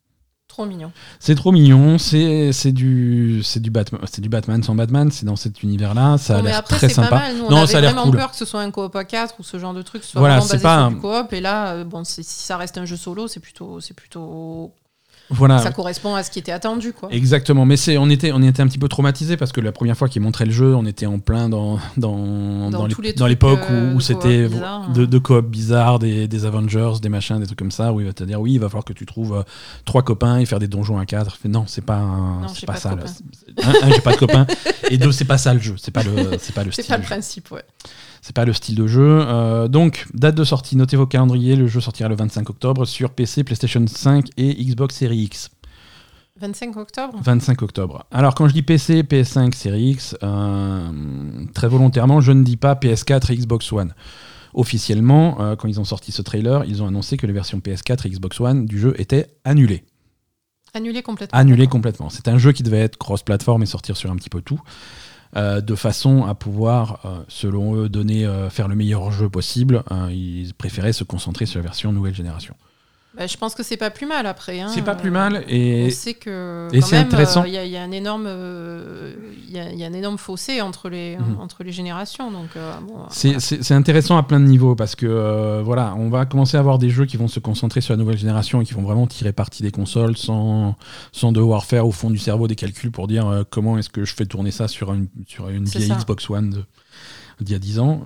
[0.47, 0.91] Trop mignon.
[1.19, 5.61] C'est trop mignon, c'est du c'est du Batman, du Batman sans Batman, c'est dans cet
[5.61, 7.15] univers-là, ça a l'air très c'est pas sympa.
[7.17, 7.35] mal.
[7.37, 8.17] Nous, on non, avait ça a l'air vraiment cool.
[8.17, 10.35] peur que ce soit un coop à 4 ou ce genre de truc, soit Voilà,
[10.35, 11.33] vraiment c'est basé pas sur un- du coop.
[11.33, 14.71] Et là, euh, bon, si ça reste un jeu solo, c'est plutôt, c'est plutôt,
[15.29, 15.59] Voilà.
[15.59, 17.09] ça correspond à ce qui était attendu, quoi.
[17.11, 19.97] Exactement, mais c'est on était on était un petit peu traumatisé parce que la première
[19.97, 23.89] fois qu'ils montraient le jeu, on était en plein dans dans Dans dans, l'époque euh,
[23.89, 24.47] où, de où c'était
[24.93, 28.05] de, de coop bizarre, des, des Avengers, des machins, des trucs comme ça où il
[28.05, 29.43] va te dire oui, il va falloir que tu trouves euh,
[29.85, 31.37] trois copains et faire des donjons à quatre.
[31.45, 32.91] Non, c'est pas un- c'est pas, ça.
[32.91, 33.05] copains.
[33.57, 34.47] le- Un, un, j'ai pas de copains
[34.89, 35.75] et deux, c'est pas ça le jeu.
[35.77, 37.63] C'est pas le c'est pas le C'est pas le principe, ouais.
[38.27, 39.21] C'est pas le style de jeu.
[39.21, 41.55] Euh, donc, date de sortie, notez vos calendriers.
[41.55, 45.49] Le jeu sortira le 25 octobre sur PC, PlayStation 5 et Xbox Series X.
[46.37, 48.05] 25 octobre 25 octobre.
[48.11, 50.89] Alors, quand je dis PC, PS5, Series X, euh,
[51.53, 53.93] très volontairement, je ne dis pas PS4 et Xbox One.
[54.53, 58.07] Officiellement, euh, quand ils ont sorti ce trailer, ils ont annoncé que les versions PS4
[58.07, 59.85] et Xbox One du jeu étaient annulées.
[60.73, 61.39] Annulé complètement.
[61.39, 62.09] Annulées complètement.
[62.09, 64.59] C'est un jeu qui devait être cross-platform et sortir sur un petit peu tout.
[65.35, 69.83] Euh, de façon à pouvoir, euh, selon eux, donner, euh, faire le meilleur jeu possible.
[69.91, 72.55] Euh, ils préféraient se concentrer sur la version nouvelle génération.
[73.17, 74.59] Bah, je pense que c'est pas plus mal après.
[74.59, 74.67] hein.
[74.69, 77.41] C'est pas plus mal On et sait que et quand c'est même, intéressant.
[77.43, 79.13] euh, Il y, a- il y a un énorme, euh,
[79.47, 81.39] il y, a, il y a un énorme fossé entre les Mhm.
[81.39, 82.29] entre les générations.
[82.31, 85.95] Donc euh, bon, c'est c'est- c'est intéressant à plein de niveaux parce que euh, voilà,
[85.97, 88.61] on va commencer à avoir des jeux qui vont se concentrer sur la nouvelle génération
[88.61, 90.75] et qui vont vraiment tirer parti des consoles sans,
[91.11, 94.05] sans devoir faire au fond du cerveau des calculs pour dire euh, comment est-ce que
[94.05, 95.95] je fais tourner ça sur une, sur une C'est vieille ça.
[95.95, 96.63] Xbox One
[97.41, 98.01] d'il y a 10 ans.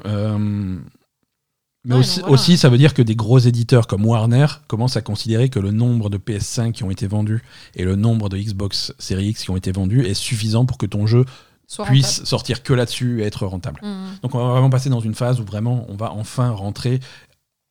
[1.83, 2.33] Mais Ouais, aussi, donc voilà.
[2.41, 5.71] aussi, ça veut dire que des gros éditeurs comme Warner commencent à considérer que le
[5.71, 7.41] nombre de PS5 qui ont été vendus
[7.75, 10.85] et le nombre de Xbox Series X qui ont été vendus est suffisant pour que
[10.85, 11.25] ton jeu
[11.65, 13.79] soit puisse sortir que là-dessus et être rentable.
[13.81, 13.97] rentable.
[14.11, 14.17] Mhm.
[14.21, 16.99] Donc on va vraiment passer dans une phase où vraiment on va enfin rentrer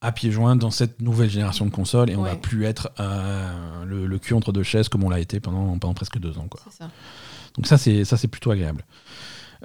[0.01, 2.31] à pieds joints dans cette nouvelle génération de consoles et on Ouais.
[2.31, 5.77] va plus être euh, le, le cul entre deux chaises comme on l'a été pendant,
[5.79, 6.47] pendant presque deux ans.
[6.51, 6.61] Quoi.
[6.77, 6.91] Ça.
[7.57, 8.85] Donc ça c'est ça c'est plutôt agréable.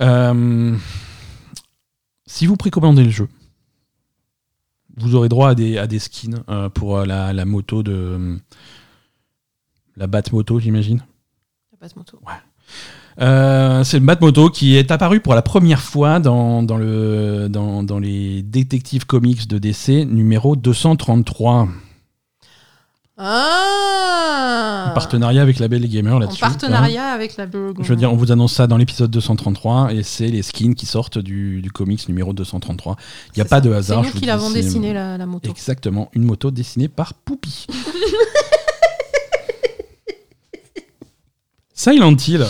[0.02, 0.76] Euh,
[2.28, 3.30] si vous précommandez le jeu,
[4.98, 8.38] vous aurez droit à des, à des skins euh, pour euh, la, la moto de
[9.98, 11.04] la Bat Moto j'imagine.
[11.72, 12.20] Y a pas de moto.
[13.22, 17.82] Euh, c'est le Batmoto qui est apparu pour la première fois dans, dans, le, dans,
[17.84, 21.70] dans les détectives comics de DC numéro 233.
[23.18, 26.42] Ah En partenariat avec la Belle Gamer En là-dessus.
[26.42, 27.76] partenariat avec la Burg.
[27.80, 27.82] hein.
[27.84, 30.86] Je veux dire, on vous annonce ça dans l'épisode 233 et c'est les skins qui
[30.86, 32.98] sortent du, du comics numéro 233.
[33.36, 33.62] Il n'y a pas ça.
[33.62, 34.04] de hasard.
[34.06, 35.50] C'est nous qui l'avons dessiné la, la moto.
[35.50, 37.68] Exactement, une moto dessinée par Poupy.
[41.74, 42.46] Silent Hill.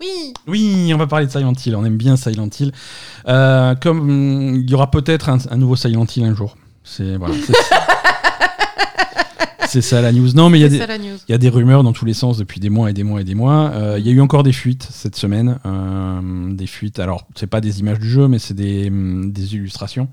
[0.00, 0.34] Oui.
[0.46, 1.74] Oui, on va parler de Silent Hill.
[1.76, 2.72] On aime bien Silent Hill.
[3.28, 6.56] Euh, comme il y aura peut-être un, un nouveau Silent Hill un jour.
[6.84, 7.34] C'est voilà.
[9.82, 10.32] C'est ça la news.
[10.34, 11.48] Non, mais il y a des.
[11.50, 13.72] rumeurs dans tous les sens depuis des mois et des mois et des mois.
[13.74, 15.58] Euh, il y a eu encore des fuites cette semaine.
[15.66, 16.98] euh, des fuites.
[16.98, 20.08] Alors, c'est pas des images du jeu, mais c'est des, hum, des illustrations.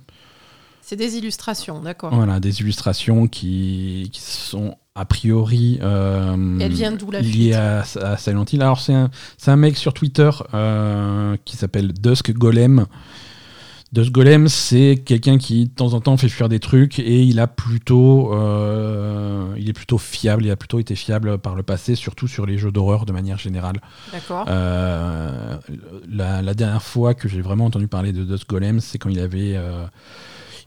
[0.81, 2.13] C'est des illustrations, d'accord.
[2.13, 6.35] Voilà, des illustrations qui, qui sont a priori euh,
[6.99, 8.61] d'où, la liées à, à Silent Hill.
[8.61, 9.09] Alors, c'est un,
[9.47, 12.85] un mec sur Twitter euh, qui s'appelle Dusk Golem.
[13.93, 17.39] Dusk Golem, c'est quelqu'un qui, de temps en temps, fait fuir des trucs et il
[17.39, 20.43] a plutôt, euh, il est plutôt fiable.
[20.45, 23.37] Il a plutôt été fiable par le passé, surtout sur les jeux d'horreur de manière
[23.37, 23.79] générale.
[24.11, 24.45] D'accord.
[24.47, 25.57] Euh,
[26.09, 29.19] la, la dernière fois que j'ai vraiment entendu parler de Dust Golem, c'est quand il
[29.19, 29.85] avait, euh,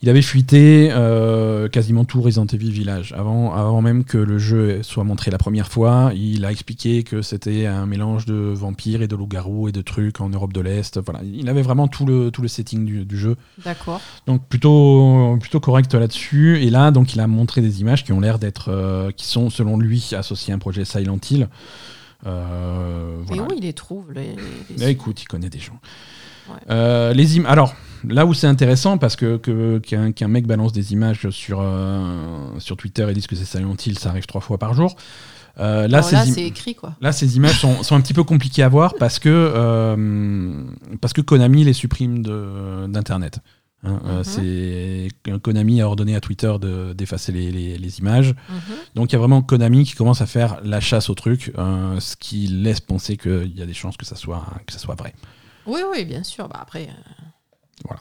[0.03, 3.13] il avait fuité euh, quasiment tout Resident Evil Village.
[3.17, 7.23] Avant, avant même que le jeu soit montré la première fois, il a expliqué que
[7.23, 10.99] c'était un mélange de vampires et de loups-garous et de trucs en Europe de l'Est.
[11.01, 13.37] Voilà, il avait vraiment tout le, tout le setting du, du jeu.
[13.65, 14.01] D'accord.
[14.27, 16.63] Donc plutôt, plutôt correct là-dessus.
[16.63, 19.51] Et là, donc, il a montré des images qui ont l'air d'être, euh, qui sont
[19.51, 21.49] selon lui associées à un projet Silent Hill.
[22.27, 24.37] Euh, Et où il les trouve les, les-
[24.79, 25.79] Mais écoute, il connaît des gens.
[26.49, 26.55] Ouais.
[26.71, 27.75] Euh, les im- Alors,
[28.09, 29.37] là où c'est intéressant, parce que
[29.79, 33.77] qu'un qu'un mec balance des images sur, euh, sur Twitter et dise que c'est Silent
[33.85, 34.95] Hill, ça arrive trois fois par jour.
[35.59, 36.95] Euh, là, c'est écrit, quoi.
[37.01, 40.65] là, ces images sont, sont un petit peu compliquées à voir parce que, euh,
[41.01, 43.39] parce que Konami les supprime de- d'Internet.
[43.83, 44.01] Hein,
[44.37, 45.39] Mhm.
[45.41, 48.35] Konami a ordonné à Twitter de- d'effacer les, les- les images.
[48.51, 48.75] Mhm.
[48.97, 52.17] Donc il y a vraiment Konami qui commence à faire la chasse au truc, ce
[52.17, 55.15] qui laisse penser qu'il y a des chances que ça soit, que ça soit vrai.
[55.67, 56.49] Oui, oui, bien sûr.
[56.49, 56.89] Bah, après,
[57.93, 57.97] euh,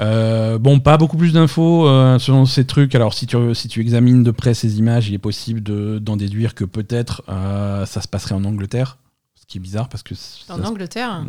[0.00, 2.94] Euh, bon, pas beaucoup plus d'infos euh, selon ces trucs.
[2.94, 6.16] Alors, si tu, si tu examines de près ces images, il est possible de- d'en
[6.16, 8.98] déduire que peut-être euh, ça se passerait en Angleterre,
[9.34, 10.14] ce qui est bizarre parce que
[10.50, 11.24] en Angleterre?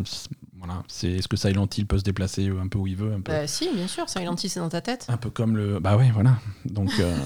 [0.59, 3.21] voilà, c'est est-ce que Silent Hill peut se déplacer un peu où il veut, un
[3.21, 3.31] peu?
[3.31, 4.07] Bah, si, bien sûr.
[4.07, 5.07] Silent Hill, c'est dans ta tête.
[5.09, 5.79] Un peu comme le.
[5.79, 6.35] Bah ouais, voilà.
[6.65, 7.17] Donc, euh,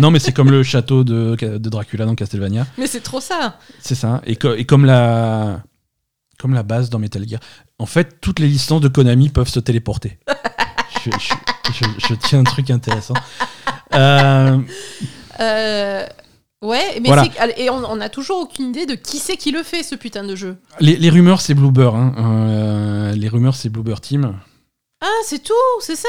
[0.00, 2.66] non, mais c'est comme le château de, de Dracula dans Castlevania.
[2.76, 3.58] Mais c'est trop ça.
[3.80, 4.20] C'est ça.
[4.26, 5.62] Et, co- et comme la.
[6.38, 7.40] Comme la base dans Metal Gear.
[7.82, 10.18] En fait, toutes les licences de Konami peuvent se téléporter.
[11.04, 13.14] je, je- je- je tiens un truc intéressant.
[13.94, 14.58] Euh,
[15.40, 16.06] Euh,
[16.62, 17.24] Ouais, mais Voilà.
[17.56, 20.22] et on, on a toujours aucune idée de qui c'est qui le fait ce putain
[20.22, 20.58] de jeu.
[20.78, 21.90] les, les rumeurs, c'est Bloober.
[21.92, 22.14] Hein.
[22.18, 24.38] Euh, les rumeurs, c'est Bloober Team.
[25.00, 26.08] Ah, c'est tout, c'est ça?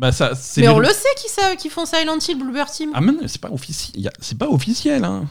[0.00, 2.90] Bah, ça, c'est Mais on le sait qui, ça, qui font Silent Hill, Bloober Team.
[2.94, 4.10] Ah, mais c'est pas officiel.
[4.18, 5.04] C'est pas officiel.
[5.04, 5.26] Hein.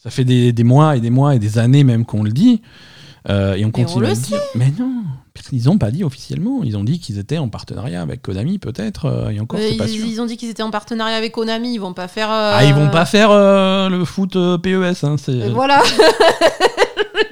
[0.00, 2.62] Ça fait des, des mois et des mois et des années même qu'on le dit.
[3.28, 4.40] Euh, et on continue on à le dire.
[4.54, 4.92] Mais non,
[5.52, 6.60] ils ont pas dit officiellement.
[6.62, 9.06] Ils ont dit qu'ils étaient en partenariat avec Konami, peut-être.
[9.06, 10.06] euh, et encore, Euh, c'est pas ils, sûr.
[10.06, 12.30] ils ont dit qu'ils étaient en partenariat avec Konami, ils vont pas faire.
[12.30, 15.04] euh, Ah, ils vont pas faire euh, le foot euh, PES.
[15.04, 15.82] hein, c'est- Voilà.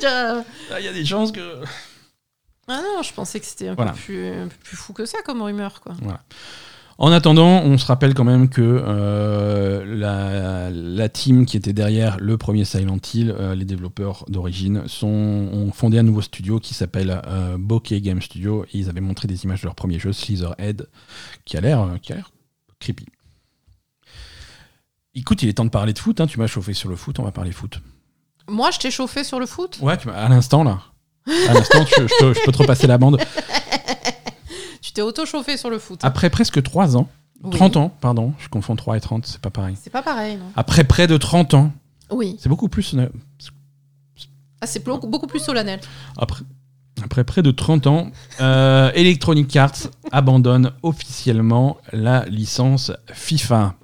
[0.05, 1.41] Ah, Il y a des chances que.
[2.69, 3.93] Ah non, je pensais que c'était un, Voilà.
[3.93, 5.95] peu plus, un peu plus fou que ça comme rumeur, quoi.
[6.99, 12.17] En attendant, on se rappelle quand même que euh, la, la team qui était derrière
[12.19, 17.21] le premier Silent Hill, euh, les développeurs d'origine, ont fondé un nouveau studio qui s'appelle
[17.27, 20.89] euh, Bokeh Game Studio et ils avaient montré des images de leur premier jeu, Slitherhead,
[21.45, 22.31] qui a l'air qui a l'air
[22.81, 23.05] creepy.
[25.15, 26.19] Écoute, il est temps de parler de foot.
[26.23, 27.79] hein, Tu m'as chauffé sur le foot, on va parler foot.
[28.49, 29.79] Moi, je t'ai chauffé sur le foot?
[29.83, 30.81] Ouais, tu à l'instant là.
[31.49, 33.19] À l'instant, je, je peux te repasser la bande.
[34.97, 36.01] T'es auto-chauffé sur le foot.
[36.05, 37.07] Après presque 3 ans,
[37.45, 37.51] Oui.
[37.51, 39.77] 30 ans, pardon, je confonds 3 et 30, c'est pas pareil.
[39.79, 41.71] C'est pas pareil, non Après près de 30 ans,
[42.11, 42.37] Oui.
[42.41, 42.95] c'est beaucoup plus.
[42.95, 43.07] euh,
[44.63, 45.81] Ah, c'est beaucoup, beaucoup plus solennel.
[46.17, 46.45] Après,
[47.05, 49.77] après près de 30 ans, euh, Electronic Arts
[50.13, 53.75] abandonne officiellement la licence FIFA.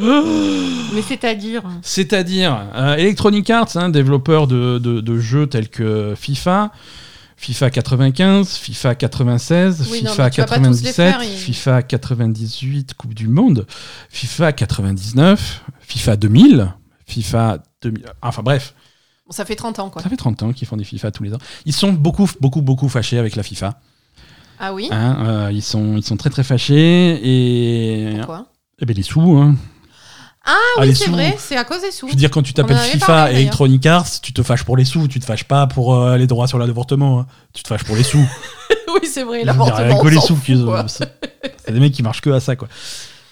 [0.00, 6.72] Mais c'est-à-dire C'est-à-dire, euh, Electronic Arts, hein, développeur de, de- de jeux tels que FIFA,
[7.42, 11.22] FIFA 95, FIFA 96, Oui, non, FIFA mais tu vas pas tous les 97, faire,
[11.24, 13.66] il- FIFA 98, Coupe du Monde,
[14.10, 16.72] FIFA 99, FIFA 2000,
[17.06, 18.04] FIFA 2000.
[18.22, 18.74] Enfin bref,
[19.26, 20.00] Bon, ça fait 30 ans, quoi.
[20.02, 21.38] ça fait 30 ans qu'ils font des FIFA tous les ans.
[21.66, 23.80] Ils sont beaucoup, beaucoup, beaucoup fâchés avec la FIFA.
[24.60, 24.86] Ah oui?
[24.92, 28.16] Hein, euh, ils, sont, ils sont très, très fâchés et.
[28.18, 28.46] Pourquoi?
[28.80, 29.56] Eh ben, les sous, hein.
[30.44, 32.06] Ah oui, c'est vrai, c'est à cause des sous.
[32.08, 33.40] Je veux dire, quand tu t'appelles FIFA parlé, et.
[33.42, 36.26] Electronic Arts, tu te fâches pour les sous, tu te fâches pas pour euh, les
[36.26, 37.20] droits sur l'avortement.
[37.20, 37.26] hein.
[37.52, 38.18] Tu te fâches pour les sous.
[38.94, 40.02] oui, c'est vrai, l'avortement.
[40.04, 40.38] les sous.
[41.64, 42.68] C'est des mecs qui marchent que à ça, quoi.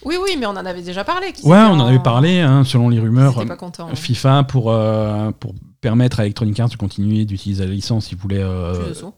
[0.05, 1.27] Oui, oui, mais on en avait déjà parlé.
[1.43, 3.35] Ouais, on en avait parlé, hein, selon les rumeurs.
[3.47, 3.89] pas contents.
[3.91, 3.95] hein.
[3.97, 8.39] FIFA pour, euh, pour permettre à Electronic Arts de continuer d'utiliser la licence, ils voulaient.
[8.43, 9.13] euh, Plus de sous.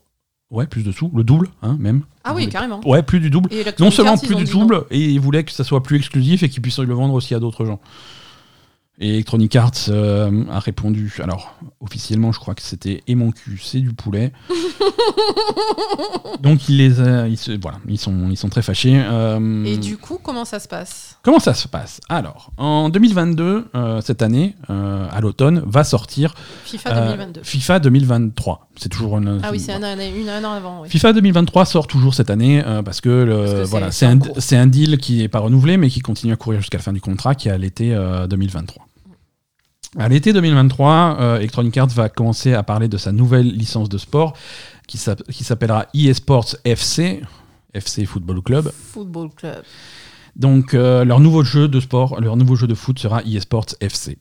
[0.53, 1.11] Ouais, plus de sous.
[1.15, 2.03] Le double, hein, même.
[2.25, 2.87] Ah oui, carrément.
[2.87, 3.49] Ouais, plus du double.
[3.81, 4.61] Non seulement plus du non.
[4.61, 7.35] double, et ils voulaient que ça soit plus exclusif et qu'ils puissent le vendre aussi
[7.35, 7.81] à d'autres gens.
[8.99, 11.15] Et Electronic Arts euh, a répondu.
[11.23, 14.33] Alors, officiellement, je crois que c'était et mon cul, c'est du poulet.
[16.41, 18.95] Donc, il les a- ils, se- voilà, ils, sont, ils sont très fâchés.
[19.05, 21.19] Euh, Et du coup, comment ça se passe?
[21.23, 22.01] Comment ça se passe?
[22.09, 26.35] Alors, en 2022, euh, cette année, euh, à l'automne, va sortir
[26.65, 27.41] FIFA euh, 2022.
[27.45, 28.69] FIFA 2023.
[28.77, 29.41] C'est toujours une.
[29.43, 30.83] Ah oui, c'est un, an- une, un an avant.
[30.83, 30.89] Oui.
[30.89, 33.99] FIFA 2023 sort toujours cette année euh, parce que, le- Parce que c'est- voilà, c'est
[34.01, 34.37] c'est en un, cours.
[34.39, 36.93] c'est un deal qui n'est pas renouvelé mais qui continue à courir jusqu'à la fin
[36.93, 38.87] du contrat qui est à l'été euh, 2023.
[39.99, 43.99] À l'été 2023, euh, Electronic Arts va commencer à parler de sa nouvelle licence de
[43.99, 44.33] sport
[44.87, 47.21] qui s'app- qui s'appellera eSports FC,
[47.75, 48.73] FC Football Club.
[48.73, 49.63] Football Club.
[50.35, 54.17] Donc euh, leur nouveau jeu de sport, leur nouveau jeu de foot sera eSports FC.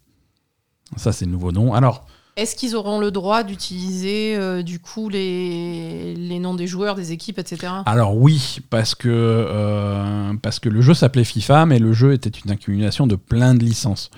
[0.97, 1.73] Ça c'est le nouveau nom.
[1.73, 2.05] Alors,
[2.35, 7.13] Est-ce qu'ils auront le droit d'utiliser euh, du coup les, les noms des joueurs, des
[7.13, 7.71] équipes, etc.
[7.85, 12.29] Alors oui, parce que, euh, parce que le jeu s'appelait FIFA, mais le jeu était
[12.43, 14.09] une accumulation de plein de licences.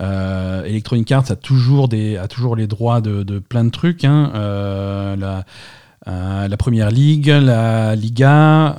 [0.00, 4.04] Euh, Electronic Arts a toujours, des, a toujours les droits de, de plein de trucs.
[4.04, 4.30] hein.
[4.34, 5.44] Euh, la,
[6.06, 8.76] euh, la Première Ligue, la Liga,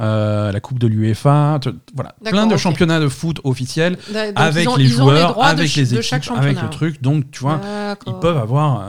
[0.51, 1.59] la Coupe de l'UEFA,
[1.93, 3.97] voilà, plein de championnats de foot officiels
[4.35, 7.01] avec ont- les joueurs, avec les équipes, avec le truc.
[7.01, 7.59] Donc tu vois,
[8.07, 8.83] ils peuvent avoir,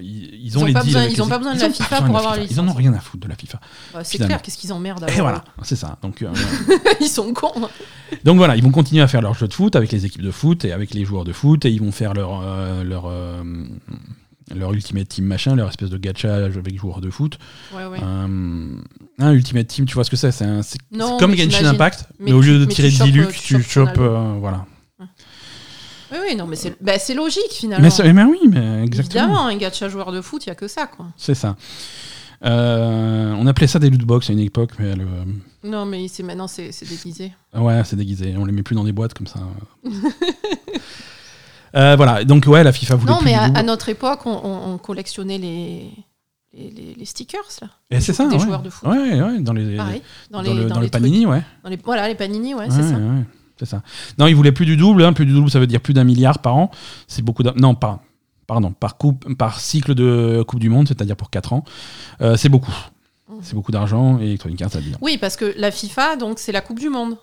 [0.00, 0.15] ils,
[0.46, 2.02] ils ont les pas deals besoin- avec ils ont les pas besoin de la FIFA
[2.02, 3.60] pour avoir la Ils en ont rien à foutre de la FIFA.
[4.02, 5.98] C'est clair, qu'est-ce qu'ils emmerdent Et voilà, c'est ça.
[6.02, 6.28] Donc, euh,
[7.00, 7.52] Ils sont cons.
[8.24, 10.30] Donc voilà, ils vont continuer à faire leur jeu de foot avec les équipes de
[10.30, 13.42] foot et avec les joueurs de foot et ils vont faire leur euh, leur euh,
[14.54, 17.38] leur Ultimate Team machin, leur espèce de gacha avec les joueurs de foot.
[17.74, 17.98] Ouais, ouais.
[18.00, 18.76] Euh,
[19.18, 20.46] un Ultimate Team, tu vois ce que c'est C'est
[21.18, 21.64] comme mais Genshin.
[21.66, 23.98] Impact, mais, Mais au lieu de tirer tu de chopes, Diluc, euh, tu tu chopes
[23.98, 24.64] euh, voilà.
[26.12, 27.88] Oui, oui, non, mais c'est bah, logique finalement.
[27.98, 29.24] Mais, mais oui, mais exactement.
[29.24, 31.06] Évidemment, un gacha joueur de foot, il n'y a que ça, quoi.
[31.16, 31.56] C'est ça.
[32.44, 35.24] Euh, on appelait ça des loot box à une époque, mais euh,
[35.64, 37.32] Non, mais maintenant, c'est déguisé.
[37.54, 38.34] Ouais, c'est déguisé.
[38.36, 39.40] On les met plus dans des boîtes comme ça.
[41.74, 44.78] Euh, voilà, donc ouais, la FIFA voulait Non, mais à, notre époque, on, on- on
[44.78, 45.90] collectionnait les,
[46.54, 47.68] les, les- les stickers, là.
[47.90, 48.40] Et c'est ça, des ouais.
[48.40, 48.88] joueurs de foot.
[48.88, 50.00] Ouais, ouais, dans les, Pareil.
[50.30, 51.42] Dans, dans les, le, dans dans les le panini, ouais.
[51.62, 52.96] Dans les, voilà, les panini, ouais, Ouais, c'est ça.
[53.58, 53.82] C'est ça.
[54.18, 55.02] Non, ils voulaient plus du double.
[55.04, 55.12] hein.
[55.12, 56.70] Plus du double, ça veut dire plus d'un milliard par an.
[57.08, 57.42] C'est beaucoup.
[57.42, 58.02] d'ar- Non, pas.
[58.46, 61.64] Pardon, par, coupe, par cycle de Coupe du Monde, c'est-à-dire pour 4 ans.
[62.20, 62.70] Euh, c'est beaucoup.
[63.28, 63.34] Mmh.
[63.42, 64.98] C'est beaucoup d'argent et Electronic Arts a dit non.
[65.00, 67.16] Oui, parce que la FIFA, donc, c'est la Coupe du Monde.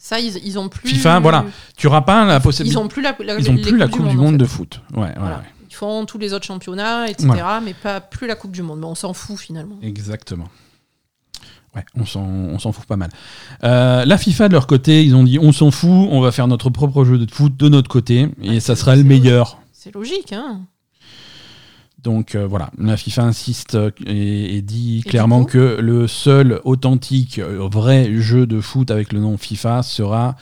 [0.00, 0.88] Ça, ils, ils ont plus.
[0.90, 1.44] FIFA, voilà.
[1.76, 2.78] Tu n'auras pas la possibilité.
[2.78, 4.38] Ils ont plus la, la- Ils ont plus la Coupe du Monde fait.
[4.38, 4.80] de foot.
[4.94, 5.38] Ouais, ouais, Voilà.
[5.38, 5.42] ouais.
[5.70, 7.28] Ils font tous les autres championnats, etc.
[7.64, 8.78] Mais pas plus la Coupe du Monde.
[8.78, 9.76] Mais on s'en fout finalement.
[9.82, 10.48] Exactement.
[11.78, 13.10] Ouais, on s'en, fout pas mal.
[13.64, 16.48] Euh, la FIFA, de leur côté, ils ont dit on s'en fout, on va faire
[16.48, 19.58] notre propre jeu de foot de notre côté et Ouais, ça sera le meilleur.
[19.72, 20.62] C'est logique, hein.
[22.02, 26.60] Donc euh, voilà, la FIFA insiste euh, et, et dit Et clairement que le seul
[26.64, 30.36] authentique, vrai jeu de foot avec le nom FIFA sera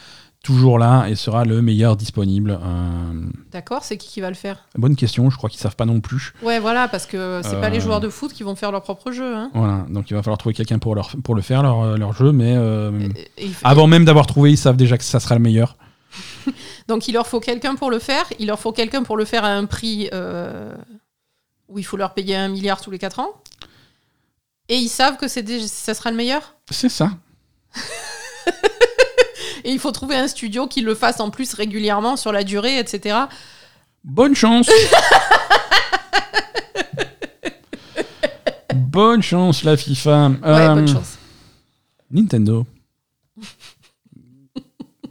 [0.47, 2.57] toujours là et sera le meilleur disponible.
[2.63, 4.65] Euh, D'accord, c'est qui qui va le faire?
[4.77, 6.33] Bonne question, je crois qu'ils savent pas non plus.
[6.41, 7.81] Ouais, voilà, parce que c'est pas les Euh.
[7.81, 9.35] joueurs de foot qui vont faire leur propre jeu.
[9.35, 9.51] Hein.
[9.53, 12.13] Voilà, donc il va falloir trouver quelqu'un pour, leur, pour le faire, leur, euh, leur
[12.13, 15.35] jeu, mais euh, Et- et avant même d'avoir trouvé, ils savent déjà que ça sera
[15.35, 15.75] le meilleur.
[16.87, 18.23] Donc il leur faut quelqu'un pour le faire.
[18.39, 20.73] Il leur faut quelqu'un pour le faire à un prix euh,
[21.67, 23.31] où il faut leur payer un milliard tous les 4 ans.
[24.69, 26.55] Et ils savent que c'est déjà- ça sera le meilleur?
[26.71, 27.11] C'est ça.
[29.63, 32.77] Et il faut trouver un studio qui le fasse en plus régulièrement sur la durée,
[32.79, 33.17] etc.
[34.03, 34.69] Bonne chance
[38.75, 40.29] Bonne chance, la FIFA.
[40.29, 41.17] Ouais, Euh, bonne chance.
[42.11, 42.65] Nintendo.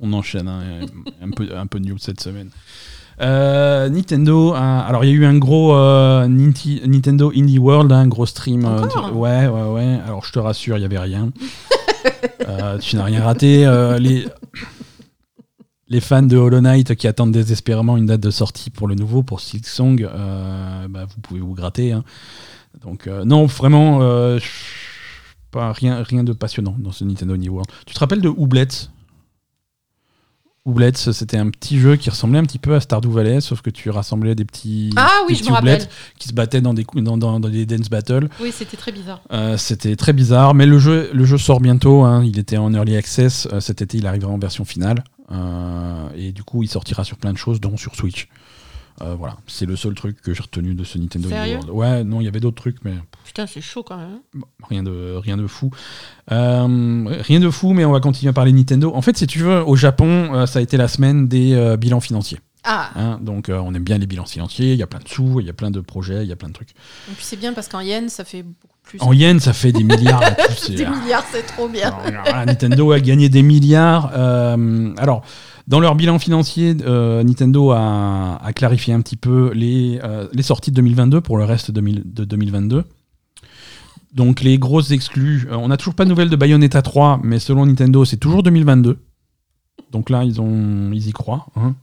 [0.01, 0.61] On enchaîne, hein,
[1.23, 2.51] un, peu, un peu de news cette semaine.
[3.21, 8.27] Euh, Nintendo, alors il y a eu un gros euh, Nintendo Indie World, un gros
[8.27, 8.65] stream.
[9.15, 9.99] ouais, ouais, ouais.
[10.07, 11.31] Alors je te rassure, il y avait rien.
[12.47, 13.67] Euh, tu n'as rien raté.
[13.67, 14.27] euh, les,
[16.01, 19.41] fans de Hollow Knight qui attendent désespérément une date de sortie pour le nouveau, pour
[19.41, 21.93] Silksong, euh, bah, vous pouvez vous gratter.
[21.93, 22.05] hein.
[22.83, 24.01] Donc non, vraiment,
[25.51, 27.71] pas rien, rien de passionnant dans ce Nintendo Indie World.
[27.87, 28.91] Tu te rappelles de Ooblets
[30.67, 33.71] Ooblets, c'était un petit jeu qui ressemblait un petit peu à Stardew Valley, sauf que
[33.71, 35.89] tu rassemblais des petits, Ah oui, des petits
[36.19, 38.29] qui se battaient dans des, dans, dans- dans des dance battles.
[38.41, 39.21] Oui, c'était très bizarre.
[39.33, 42.03] Euh, c'était très bizarre, mais le jeu, le jeu sort bientôt.
[42.03, 42.25] hein.
[42.25, 45.05] Il était en early access euh, cet été, il arrivera en version finale.
[45.33, 48.29] Euh, et du coup, il sortira sur plein de choses, dont sur Switch.
[49.03, 51.71] Euh, voilà, c'est le seul truc que j'ai retenu de ce Nintendo Sérieux World.
[51.71, 52.95] Ouais, non, il y avait d'autres trucs, mais
[53.25, 54.21] Putain, c'est chaud quand même.
[54.35, 55.71] Bon, rien de rien de fou.
[56.33, 58.93] Euh, rien de fou, mais on va continuer à parler Nintendo.
[58.95, 61.77] En fait, si tu veux, au Japon, euh, ça a été la semaine des euh,
[61.77, 62.39] bilans financiers.
[62.69, 63.19] Ah, hein.
[63.23, 64.73] donc, euh, on aime bien les bilans financiers.
[64.73, 66.37] Il y a plein de sous, il y a plein de projets, il y a
[66.37, 66.71] plein de trucs.
[66.71, 68.99] et puis c'est bien parce qu'en yens, ça fait beaucoup plus.
[69.03, 70.21] En yens, ça fait des milliards.
[70.57, 71.95] c'est- Des milliards, c'est trop bien.
[72.05, 74.11] Alors, Nintendo a gagné des milliards.
[74.15, 75.23] Euh, alors,
[75.67, 80.77] dans leur bilan financier, euh, Nintendo a, clarifié un petit peu les, euh, sorties de
[80.77, 82.85] 2022 pour le reste de, mille- de 2022.
[84.15, 87.39] Donc, les grosses exclus, euh, on n'a toujours pas de nouvelles de Bayonetta 3, mais
[87.39, 88.99] selon Nintendo, c'est toujours 2022.
[89.93, 91.47] Donc là, ils, ont, ils y croient.
[91.57, 91.75] hein.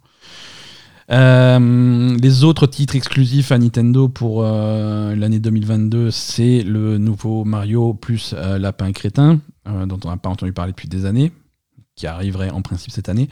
[2.22, 8.92] Les autres titres exclusifs à Nintendo pour l'année 2022, c'est le nouveau Mario plus Lapin
[8.94, 11.32] Crétin, dont on n'a pas entendu parler depuis des années,
[11.96, 13.30] qui arriverait en principe cette année.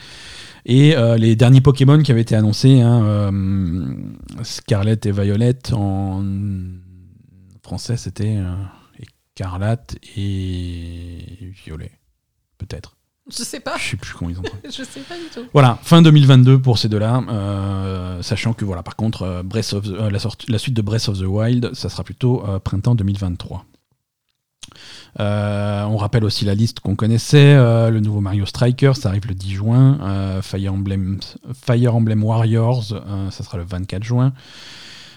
[0.66, 3.94] Et euh, les derniers Pokémon qui avaient été annoncés, hein, euh,
[4.44, 6.24] Scarlet et Violet, en
[7.64, 8.54] français c'était euh,
[9.36, 11.92] Écarlate et Violet,
[12.58, 12.98] peut-être.
[13.30, 13.78] Je sais pas.
[13.78, 14.44] Je sais plus comment ils ont.
[14.66, 15.48] Je sais pas du tout.
[15.54, 19.90] Voilà, fin 2022 pour ces deux-là, euh, sachant que voilà, par contre, Breath of the-
[19.92, 23.66] euh, la, suite de Breath of the Wild, ça sera plutôt euh, printemps 2023.
[25.20, 29.28] Euh, on rappelle aussi la liste qu'on connaissait, euh, le nouveau Mario Striker, ça arrive
[29.28, 32.84] le 10 juin, euh, Fire, Emblem, Warriors,
[33.30, 34.34] ça sera le 24 juin.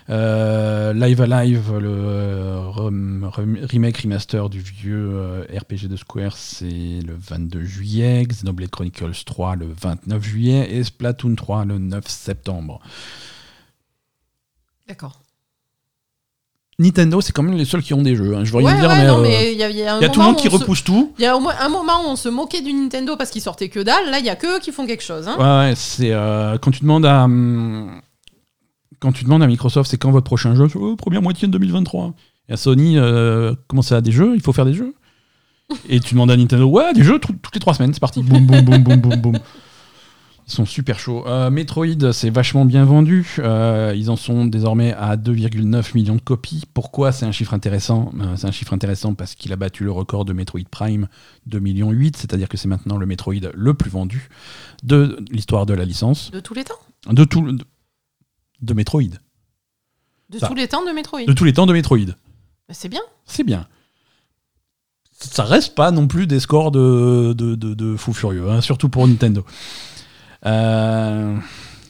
[0.08, 6.66] Live Alive, le rem- rem- remake remaster du vieux RPG de Square, c'est
[7.00, 8.22] le 22 juillet.
[8.26, 12.80] Xenoblade Chronicles 3 le 29 juillet et Splatoon 3 le 9 septembre.
[14.88, 15.20] D'accord.
[16.78, 18.34] Nintendo, c'est quand même les seuls qui ont des jeux.
[18.36, 18.44] hein.
[18.44, 19.98] Je rien dire, ouais, mais non, euh, mais il y a, il y a un
[20.00, 21.12] il y a tout le moment monde qui où on se- repousse tout.
[21.18, 23.42] Il y a au moins un moment où on se moquait du Nintendo parce qu'ils
[23.42, 24.10] sortaient que dalle.
[24.10, 25.28] Là, il y a que eux qui font quelque chose.
[25.28, 25.36] Hein.
[25.38, 28.00] Ouais, ouais, c'est euh, quand tu demandes à hum,
[29.00, 30.66] quand tu demandes à Microsoft, c'est quand votre prochain jeu?
[30.74, 32.12] Oh, Première moitié de 2023.
[32.48, 34.32] Et à Sony, euh, comment ça, des jeux?
[34.34, 34.94] Il faut faire des jeux?
[35.88, 38.22] Et tu demandes à Nintendo, ouais, des jeux tout- toutes les trois semaines, c'est parti.
[38.22, 39.38] Boum, boum, boum, boum, boum, boum.
[40.46, 41.26] Ils sont super chauds.
[41.26, 43.36] Euh, Metroid, c'est vachement bien vendu.
[43.38, 46.64] Euh, ils en sont désormais à 2,9 millions de copies.
[46.74, 47.12] Pourquoi?
[47.12, 50.26] C'est un chiffre intéressant Euh, C'est un chiffre intéressant parce qu'il a battu le record
[50.26, 51.08] de Metroid Prime
[51.48, 54.28] 2,8 millions, c'est-à-dire que c'est maintenant le Metroid le plus vendu
[54.82, 56.30] de l'histoire de la licence.
[56.30, 56.74] De tous les temps?
[57.10, 57.56] De tout le-
[58.60, 59.02] de Metroid.
[60.30, 60.48] De Ça.
[60.48, 61.24] tous les temps de Metroid?
[61.26, 61.98] De tous les temps de Metroid.
[62.06, 63.02] Bah, c'est bien.
[63.24, 63.66] C'est bien.
[65.12, 68.90] Ça reste pas non plus des scores de, de, de, de fou furieux, hein, surtout
[68.90, 69.44] pour Nintendo.
[70.46, 71.36] Euh,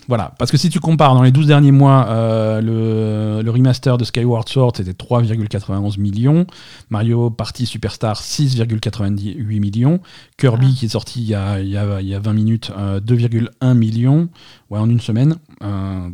[0.07, 3.97] voilà, parce que si tu compares dans les 12 derniers mois, euh, le, le remaster
[3.97, 6.47] de Skyward Sword c'était 3,91 millions,
[6.91, 10.01] Mario Party Superstar 6,98 millions,
[10.37, 10.79] Kirby Ah.
[10.79, 13.01] qui est sorti il y a, il y a, il y a 20 minutes euh,
[13.01, 14.29] 2,1 millions,
[14.69, 15.37] ouais, en une semaine.
[15.63, 16.11] Euh,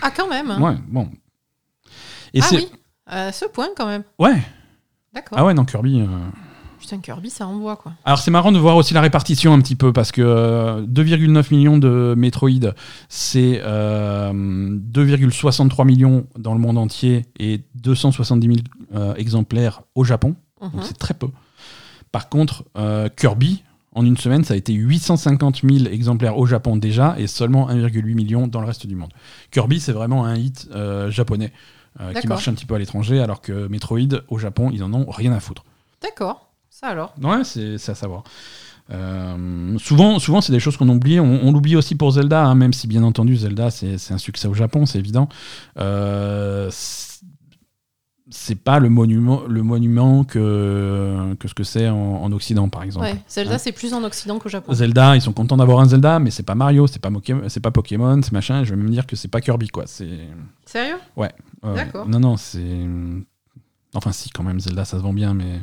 [0.00, 0.50] Ah, quand même.
[0.50, 0.60] hein.
[0.62, 1.10] ouais, bon.
[2.32, 2.66] Et ah oui.
[3.06, 4.04] À ce point, quand même.
[4.18, 4.42] Ouais,
[5.12, 5.36] D'accord.
[5.38, 6.02] ah ouais, non, Kirby.
[6.84, 7.92] Euh, Putain, Kirby, ça envoie, quoi.
[8.04, 11.54] Alors c'est marrant de voir aussi la répartition un petit peu parce que euh, 2,9
[11.54, 12.72] millions de Metroid,
[13.08, 18.58] c'est euh, 2,63 millions dans le monde entier et 270 000
[18.94, 20.34] euh, exemplaires au Japon.
[20.62, 20.70] Mhm.
[20.70, 21.28] Donc c'est très peu.
[22.12, 23.62] Par contre, euh, Kirby,
[23.96, 28.14] En une semaine, ça a été 850 000 exemplaires au Japon déjà et seulement 1,8
[28.14, 29.12] million dans le reste du monde.
[29.52, 31.52] Kirby, c'est vraiment un hit euh, japonais
[32.00, 34.92] euh, qui marche un petit peu à l'étranger, alors que Metroid, au Japon, ils en
[34.94, 35.62] ont rien à foutre.
[36.02, 36.43] D'accord.
[36.74, 37.14] Ça alors?
[37.22, 38.24] Ouais, c'est à savoir.
[38.90, 41.20] Euh, souvent, souvent c'est des choses qu'on oublie.
[41.20, 44.48] On, on l'oublie aussi pour Zelda, hein, même si bien entendu Zelda c'est un succès
[44.48, 45.28] au Japon, c'est évident.
[45.78, 47.14] Euh, c'est-
[48.64, 53.06] pas le monument, le monument que, que ce que c'est en, en Occident, par exemple.
[53.06, 53.22] Ouais.
[53.28, 54.72] Zelda, Hein c'est plus en Occident qu'au Japon.
[54.74, 57.10] Zelda, ils sont contents d'avoir un Zelda, mais c'est pas Mario, c'est pas,
[57.48, 58.64] c'est pas Pokémon, c'est machin.
[58.64, 59.84] Je vais même dire que c'est pas Kirby, quoi.
[59.86, 60.96] Sérieux?
[61.16, 61.30] Ouais,
[61.62, 61.74] ouais.
[61.74, 62.08] D'accord.
[62.08, 62.86] Non, non, c'est
[63.94, 65.60] enfin si quand même Zelda, ça se vend bien, mais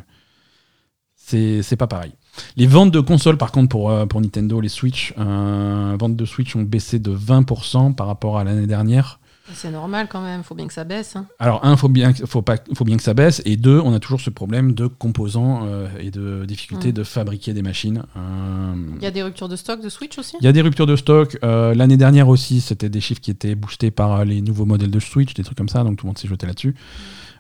[1.25, 2.11] c'est pas pareil.
[2.55, 6.25] Les ventes de consoles, par contre, pour, euh, pour Nintendo, les Switch, euh, ventes de
[6.25, 9.19] Switch ont baissé de 20% par rapport à l'année dernière.
[9.53, 10.43] C'est normal quand même.
[10.43, 11.17] Faut bien que ça baisse.
[11.17, 11.25] hein.
[11.37, 13.99] Alors, un, faut bien, faut pas, faut bien que ça baisse, et deux, on a
[13.99, 16.93] toujours ce problème de composants euh, et de difficulté Mm.
[16.93, 18.03] de fabriquer des machines.
[18.15, 20.37] Il y a des ruptures de stock de Switch aussi?
[20.39, 21.37] il y a des ruptures de stock.
[21.43, 25.33] L'année dernière aussi, c'était des chiffres qui étaient boostés par les nouveaux modèles de Switch,
[25.33, 26.73] des trucs comme ça, donc tout le monde s'est jeté là-dessus.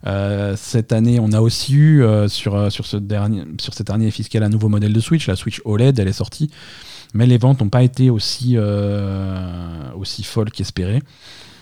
[0.07, 3.89] Euh, cette année, on a aussi eu euh, sur, euh, sur, ce dernier, sur cette
[3.89, 6.49] année fiscale un nouveau modèle de Switch, la Switch OLED, elle est sortie,
[7.13, 8.57] mais les ventes n'ont pas été aussi,
[9.95, 11.03] aussi folles qu'espérées.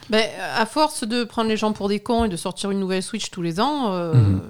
[0.09, 0.25] Ben,
[0.55, 3.29] à force de prendre les gens pour des cons et de sortir une nouvelle Switch
[3.29, 4.41] tous les ans, Mhm.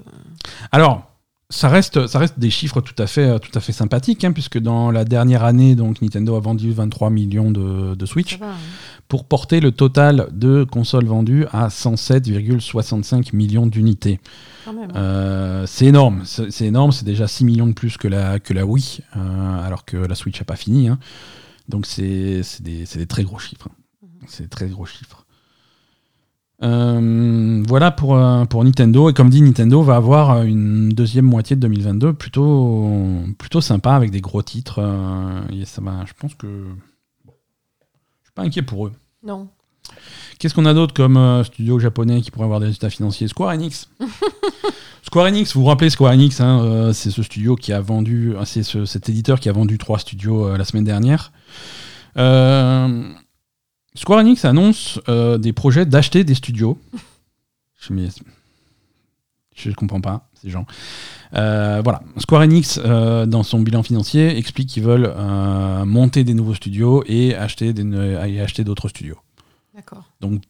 [0.71, 1.08] Alors,
[1.51, 4.59] ça reste, ça reste des chiffres tout à fait, tout à fait sympathiques, hein, puisque
[4.59, 8.37] dans la dernière année, donc, Nintendo a vendu 23 millions de, Switch.
[8.37, 8.55] va, hein.
[9.07, 14.19] pour porter le total de consoles vendues à 107,65 millions d'unités.
[14.67, 14.91] même.
[14.95, 18.65] Euh, c'est énorme, c'est énorme, c'est déjà 6 millions de plus que la, que la
[18.67, 20.87] Wii, euh, alors que la Switch n'a pas fini.
[20.87, 20.99] hein.
[21.67, 23.67] Donc c'est des, c'est des très gros chiffres.
[23.69, 24.17] hein.
[24.27, 25.25] C'est des très gros chiffres.
[26.61, 29.09] Euh, voilà pour, euh, pour Nintendo.
[29.09, 32.89] Et comme dit, Nintendo va avoir une deuxième moitié de 2022 plutôt,
[33.37, 34.79] plutôt sympa avec des gros titres.
[34.79, 36.47] euh, et ça va, je pense que.
[36.47, 37.29] je
[38.25, 38.91] suis pas inquiet pour eux.
[39.23, 39.47] Non.
[40.37, 43.27] Qu'est-ce qu'on a d'autre comme euh, studio japonais qui pourrait avoir des résultats financiers?
[43.27, 43.89] Square Enix.
[45.03, 48.35] Square Enix, vous vous rappelez Square Enix, hein, euh, c'est ce studio qui a vendu,
[48.35, 51.31] euh, c'est ce- cet éditeur qui a vendu trois studios euh, la semaine dernière.
[52.17, 53.03] Euh,
[53.95, 56.77] Square Enix annonce euh, des projets d'acheter des studios.
[57.81, 58.07] Je ne
[59.55, 60.65] je comprends pas ces gens.
[61.33, 66.33] Euh, voilà, Square Enix, euh, dans son bilan financier, explique qu'ils veulent euh, monter des
[66.33, 67.83] nouveaux studios et acheter des-
[68.27, 69.17] et acheter d'autres studios.
[69.75, 70.03] D'accord.
[70.21, 70.43] Donc,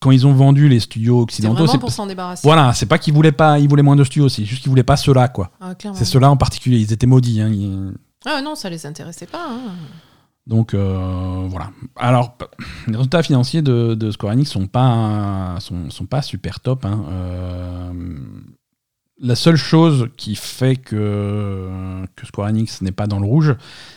[0.00, 2.42] quand ils ont vendu les studios occidentaux, c'est pour s'en débarrasser.
[2.46, 4.82] voilà, c'est pas qu'ils voulaient pas, ils voulaient moins de studios, c'est juste qu'ils voulaient
[4.82, 5.50] pas ceux-là, quoi.
[5.60, 5.98] Ah, clairement.
[5.98, 7.40] C'est ceux-là en particulier, ils étaient maudits.
[7.40, 7.92] hein, ils-
[8.26, 9.46] Ah non, ça les intéressait pas.
[9.50, 9.72] hein.
[10.46, 11.70] Donc euh, voilà.
[11.96, 12.36] Alors,
[12.86, 16.84] les résultats financiers de, de Square Enix sont pas sont, sont pas super top.
[16.84, 17.04] hein.
[17.08, 17.92] Euh,
[19.20, 23.54] la seule chose qui fait que, que Square Enix n'est pas dans le rouge,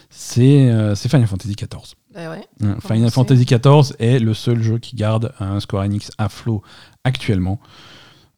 [0.10, 1.96] c'est euh, Final Fantasy XIV.
[2.14, 2.48] Bah ouais.
[2.64, 6.62] Hein, Final Fantasy XIV est le seul jeu qui garde un Square Enix à flot
[7.04, 7.60] actuellement.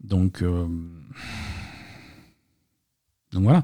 [0.02, 0.65] Donc, euh,
[3.34, 3.64] donc voilà.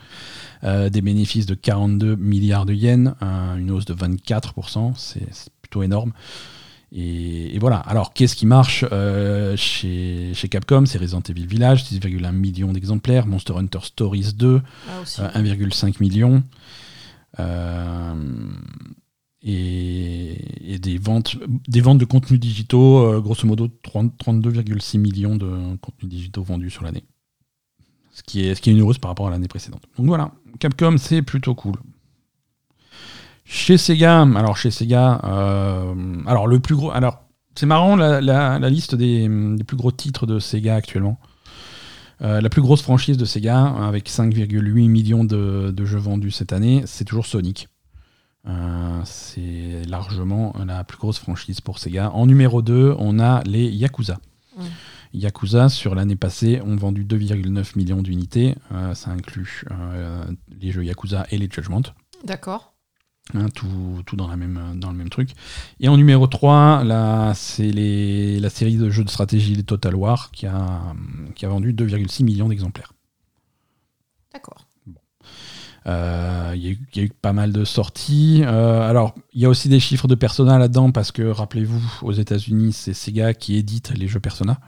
[0.63, 4.93] Euh, des bénéfices de 42 milliards de yens, une hausse de 24%.
[4.97, 5.21] C'est
[5.61, 6.13] plutôt énorme.
[6.93, 7.77] Et, et voilà.
[7.79, 10.85] Alors, qu'est-ce qui marche euh, chez, chez Capcom?
[10.85, 13.27] C'est Resident Evil Village, 6,1 millions d'exemplaires.
[13.27, 15.21] Monster Hunter Stories 2, Ah, aussi.
[15.21, 16.43] euh, 1,5 million.
[19.43, 19.96] Et,
[20.67, 21.37] et des ventes,
[21.67, 26.69] des ventes de contenus digitaux, euh, grosso modo 30 32,6 millions de contenus digitaux vendus
[26.69, 27.05] sur l'année.
[28.11, 29.83] Ce qui, est, ce qui est une hausse par rapport à l'année précédente.
[29.97, 31.75] Donc voilà, Capcom, c'est plutôt cool.
[33.45, 35.93] Chez Sega, alors chez Sega, euh,
[36.25, 37.23] alors le plus gros, alors
[37.55, 39.29] c'est marrant la, liste des,
[39.65, 41.17] plus gros titres de Sega actuellement.
[42.23, 46.83] Euh, la plus grosse franchise de Sega, avec 5,8 millions de jeux vendus cette année,
[46.85, 47.69] c'est toujours Sonic.
[48.47, 52.11] Euh, c'est largement la plus grosse franchise pour Sega.
[52.11, 54.19] En numéro 2, on a les Yakuza.
[54.57, 54.63] Mm.
[55.13, 58.55] Yakuza, sur l'année passée, ont vendu 2,9 millions d'unités.
[58.71, 60.25] Euh, ça inclut euh,
[60.61, 61.81] les jeux Yakuza et les Judgment.
[62.23, 62.73] D'accord.
[63.33, 65.31] Hein, tout, tout dans, la même, dans le même truc.
[65.81, 69.95] Et en numéro 3, là, c'est les- la série de jeux de stratégie les Total
[69.95, 70.93] War qui a,
[71.35, 72.93] qui a vendu 2,6 millions d'exemplaires.
[74.31, 74.66] D'accord.
[75.87, 78.41] Euh, Il y, a eu- il y a eu pas mal de sorties.
[78.43, 82.11] Euh, alors, il y a aussi des chiffres de Persona là-dedans parce que, rappelez-vous, aux
[82.11, 84.59] États-Unis, c'est Sega qui édite les jeux Persona.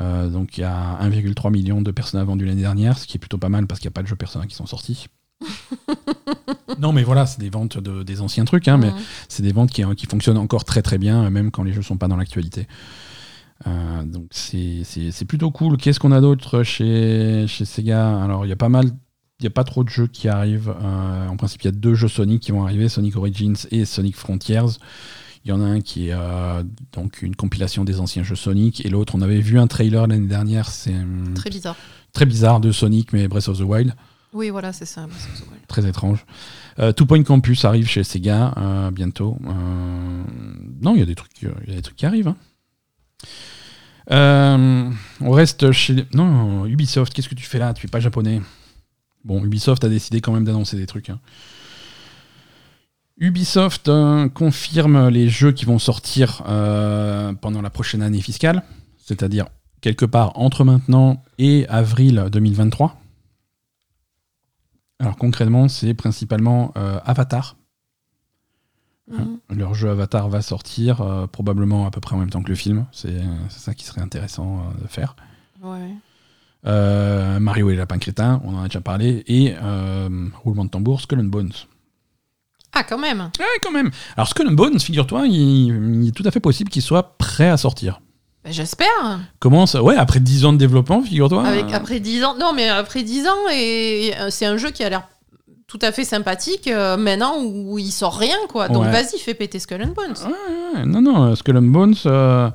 [0.00, 3.20] Euh, donc, il y a 1,3 million de Persona vendus l'année dernière, ce qui est
[3.20, 5.06] plutôt pas mal parce qu'il n'y a pas de jeux Persona qui sont sortis.
[6.80, 8.90] non, mais voilà, c'est des ventes de- des anciens trucs, hein, mais
[9.28, 11.96] c'est des ventes qui, qui fonctionnent encore très très bien, même quand les jeux sont
[11.98, 12.66] pas dans l'actualité.
[13.68, 14.84] Euh, donc c'est
[15.28, 15.76] plutôt cool.
[15.76, 18.20] Qu'est-ce qu'on a d'autre chez, chez Sega?
[18.22, 18.86] Alors il y a pas mal,
[19.42, 20.74] n'y a pas trop de jeux qui arrivent.
[20.82, 23.84] Euh, en principe, il y a deux jeux Sonic qui vont arriver, Sonic Origins et
[23.84, 24.78] Sonic Frontiers.
[25.44, 26.62] Il y en a un qui est euh,
[26.92, 30.26] donc une compilation des anciens jeux Sonic et l'autre, on avait vu un trailer l'année
[30.26, 31.76] dernière, c'est hum, Très bizarre.
[32.14, 33.92] très bizarre de Sonic mais Breath of the Wild
[34.32, 35.06] Oui, voilà, c'est ça.
[35.68, 36.24] très étrange.
[36.78, 39.36] Euh, Two Point Campus arrive chez Sega euh, bientôt.
[40.80, 42.28] Non, il y a des trucs, il y a des trucs qui arrivent.
[42.28, 42.36] hein.
[44.10, 44.90] Euh,
[45.20, 47.12] on reste chez non Ubisoft.
[47.12, 47.72] Qu'est-ce que tu fais là?
[47.74, 48.40] Tu es pas japonais?
[49.24, 51.10] Bon, Ubisoft a décidé quand même d'annoncer des trucs.
[51.10, 51.18] hein.
[53.16, 58.62] Ubisoft euh, confirme les jeux qui vont sortir euh, pendant la prochaine année fiscale,
[58.98, 59.46] c'est-à-dire
[59.80, 63.00] quelque part entre maintenant et avril 2023.
[64.98, 67.56] Alors concrètement, c'est principalement euh, Avatar.
[69.10, 69.38] Mhm.
[69.50, 72.54] Leur jeu Avatar va sortir euh, probablement à peu près en même temps que le
[72.56, 72.86] film.
[72.90, 75.14] C'est ça qui serait intéressant de faire.
[75.62, 75.94] Ouais.
[76.66, 79.22] Euh, Mario et les lapins crétins, on en a déjà parlé.
[79.26, 80.08] Et euh,
[80.42, 81.52] roulement de tambour, Skull and Bones.
[82.72, 83.30] Ah, quand même.
[83.38, 83.90] Ouais, quand même.
[84.16, 87.48] Alors Skull and Bones, figure-toi, il, il est tout à fait possible qu'il soit prêt
[87.48, 88.00] à sortir.
[88.44, 89.20] Bah, J'espère.
[89.38, 89.82] Comment ça?
[89.82, 91.46] Ouais, après 10 ans de développement, figure-toi.
[91.46, 92.36] Avec euh, après 10 ans.
[92.38, 95.08] Non, mais après 10 ans, et et, euh, c'est un jeu qui a l'air
[95.76, 98.68] tout à fait sympathique euh, maintenant où il sort rien, quoi.
[98.68, 98.92] Donc Ouais.
[98.92, 100.14] vas-y, fais péter Skull and Bones.
[100.24, 102.48] Ouais, ouais, non, non, euh, Skull and Bones, euh,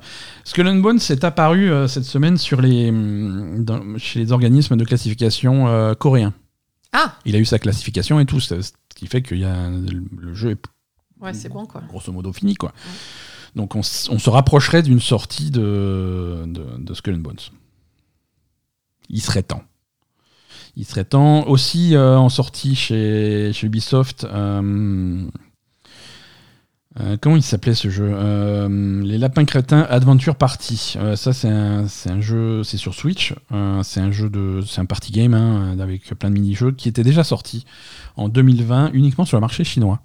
[0.44, 4.84] Skull and Bones est apparu euh, cette semaine sur les, dans- chez les organismes de
[4.86, 6.32] classification coréens.
[6.92, 8.54] Ah, Il a eu sa classification et tout, ce
[8.94, 10.62] qui fait que y a, le, jeu est
[11.22, 11.82] ouais, c'est bon, quoi.
[11.88, 12.54] grosso modo fini.
[12.54, 12.72] Quoi.
[13.54, 17.36] Donc on se rapprocherait d'une sortie de, de, de Skull and Bones.
[19.10, 19.62] Il serait temps.
[20.76, 21.46] Il serait temps.
[21.48, 24.24] Aussi euh, en sortie chez, chez Ubisoft.
[24.24, 25.26] euh,
[26.98, 28.08] euh, comment il s'appelait ce jeu
[29.04, 30.96] Les Lapins Crétins Adventure Party.
[31.14, 33.34] Ça, c'est un, un jeu, c'est sur Switch.
[33.82, 37.04] C'est un jeu de, c'est un party game hein, avec plein de mini-jeux qui était
[37.04, 37.64] déjà sorti
[38.16, 40.00] en 2020 uniquement sur le marché chinois.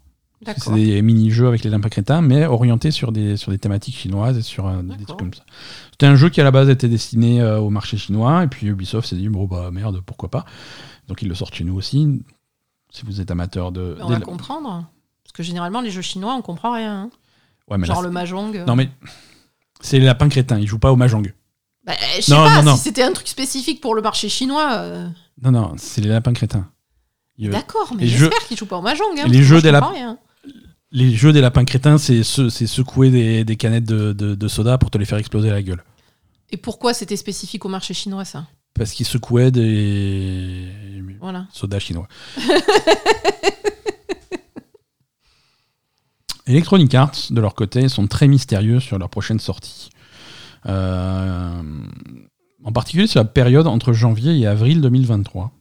[0.58, 4.38] C'est des mini-jeux avec les lapins crétins, mais orientés sur des, sur des thématiques chinoises
[4.38, 5.44] et sur euh, des trucs comme ça.
[5.92, 8.68] C'était un jeu qui à la base était destiné euh, au marché chinois, et puis
[8.68, 10.46] Ubisoft s'est dit, bon bah merde, pourquoi pas.
[11.08, 12.22] Donc ils le sortent chez nous aussi.
[12.92, 13.98] Si vous êtes amateur de.
[14.02, 14.86] On va comprendre.
[15.24, 16.94] Parce que généralement, les jeux chinois, on comprend rien.
[17.04, 17.10] hein.
[17.70, 18.56] Ouais, mais là, Genre le Mahjong.
[18.58, 18.66] euh.
[18.66, 18.90] Non mais.
[19.82, 21.34] C'est les lapins crétins, ils jouent pas au Mahjong.
[21.86, 22.76] Bah, je sais Non, pas, non, non.
[22.78, 24.76] si c'était un truc spécifique pour le marché chinois.
[24.78, 25.08] euh,
[25.44, 26.68] Non, non, c'est les lapins crétins.
[27.38, 29.20] D'accord, mais j'espère qu'ils jouent pas au Mahjong.
[29.20, 30.18] Hein, les jeux des comprends lap- rien.
[30.91, 34.48] Les jeux des lapins crétins, c'est se- c'est secouer des, des canettes de, de- de
[34.48, 35.84] soda pour te les faire exploser la gueule.
[36.52, 38.45] Et pourquoi c'était spécifique au marché chinois, ça?
[38.76, 40.70] Parce qu'ils secouaient des
[41.20, 41.48] Voilà.
[41.52, 42.07] sodas chinois.
[46.48, 49.90] Electronic Arts, de leur côté, sont très mystérieux sur leur prochaine sortie.
[50.68, 51.62] Euh,
[52.64, 55.52] en particulier sur la période entre janvier et avril 2023.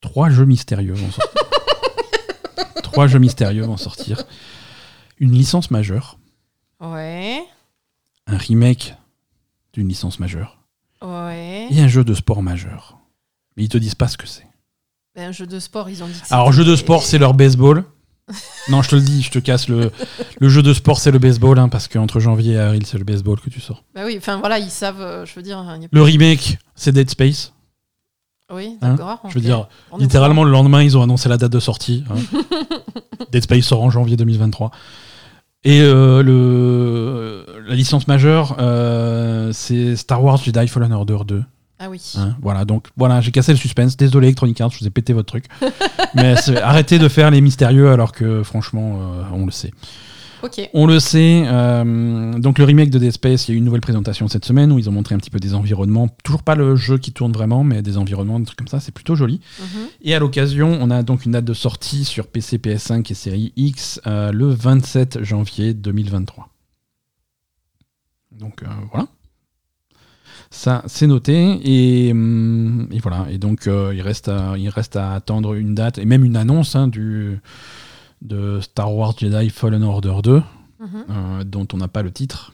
[0.00, 1.41] Trois jeux mystérieux vont sortir.
[2.82, 4.22] Trois jeux mystérieux vont sortir.
[5.18, 6.18] Une licence majeure,
[6.80, 7.42] Ouais.
[8.26, 8.94] un remake
[9.72, 10.58] d'une licence majeure
[11.00, 11.68] Ouais.
[11.70, 12.98] et un jeu de sport majeur.
[13.56, 14.46] Mais ils te disent pas ce que c'est.
[15.14, 17.34] Ben, un jeu de sport, ils ont dit que Alors, jeu de sport, c'est leur
[17.34, 17.84] baseball.
[18.70, 19.90] Non, je te le dis, je te casse le.
[20.40, 23.04] Le jeu de sport, c'est le baseball, hein, parce qu'entre janvier et avril, c'est le
[23.04, 23.84] baseball que tu sors.
[23.94, 25.62] Bah oui, enfin voilà, ils savent, euh, je veux dire.
[25.80, 27.52] y a- Le remake, c'est Dead Space.
[28.52, 28.90] Oui, hein.
[28.94, 29.20] d'accord.
[29.28, 32.04] Je veux dire, On littéralement, le lendemain, ils ont annoncé la date de sortie.
[32.10, 32.38] hein.
[33.32, 34.70] Dead Space sort en janvier 2023.
[35.64, 41.42] Et euh, le, la licence majeure, euh, c'est Star Wars Jedi Fallen Order 2.
[41.78, 42.00] Ah oui.
[42.16, 43.96] Hein, voilà, donc voilà, j'ai cassé le suspense.
[43.96, 45.46] Désolé, Electronic Arts, je vous ai pété votre truc.
[46.14, 49.72] Mais arrêtez de faire les mystérieux alors que franchement, euh, on le sait.
[50.74, 53.64] On le sait, euh, donc le remake de Dead Space, il y a eu une
[53.64, 56.08] nouvelle présentation cette semaine où ils ont montré un petit peu des environnements.
[56.24, 58.92] Toujours pas le jeu qui tourne vraiment, mais des environnements, des trucs comme ça, c'est
[58.92, 59.40] plutôt joli.
[59.60, 59.66] Mhm.
[60.02, 63.52] Et à l'occasion, on a donc une date de sortie sur PC, PS5 et série
[63.56, 66.48] X euh, le 27 janvier 2023.
[68.32, 69.06] Donc euh, voilà.
[70.50, 71.60] Ça, c'est noté.
[71.64, 73.26] Et, hum, et voilà.
[73.30, 76.76] Et donc, il, reste à, il reste à attendre une date et même une annonce
[76.76, 77.40] hein, du,
[78.22, 80.42] de Star Wars Jedi Fallen Order 2,
[80.80, 81.04] Mhm.
[81.10, 82.52] euh, dont on n'a pas le titre.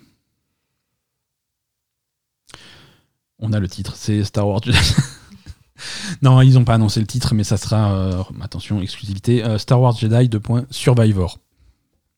[3.39, 4.79] On a le titre, c'est Star Wars Jedi.
[6.23, 9.81] non, ils n'ont pas annoncé le titre, mais ça sera, euh, attention, exclusivité, euh, Star
[9.81, 10.41] Wars Jedi 2.
[10.71, 11.39] Survivor.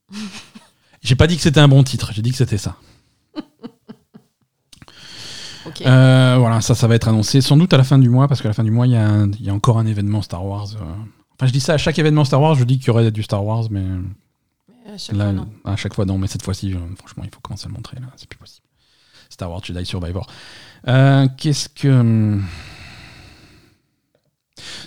[1.03, 2.77] J'ai pas dit que c'était un bon titre, j'ai dit que c'était ça.
[5.83, 8.49] Voilà, ça, ça va être annoncé sans doute à la fin du mois, parce qu'à
[8.49, 10.67] la fin du mois, y, il y a encore un événement Star Wars.
[11.41, 11.45] Euh.
[11.45, 13.23] Enfin, je dis ça à chaque événement Star Wars, je dis qu'il y aurait du
[13.23, 13.83] Star Wars, mais
[14.85, 15.49] Mais à chaque là, fois, non.
[15.65, 16.19] à chaque fois, non.
[16.19, 18.67] Mais cette fois-ci, euh, franchement, il faut commencer à le montrer, là, c'est plus possible.
[19.31, 20.27] Star Wars Jedi Survivor.
[20.89, 21.89] Euh, Qu'est-ce que.
[21.89, 22.45] hum,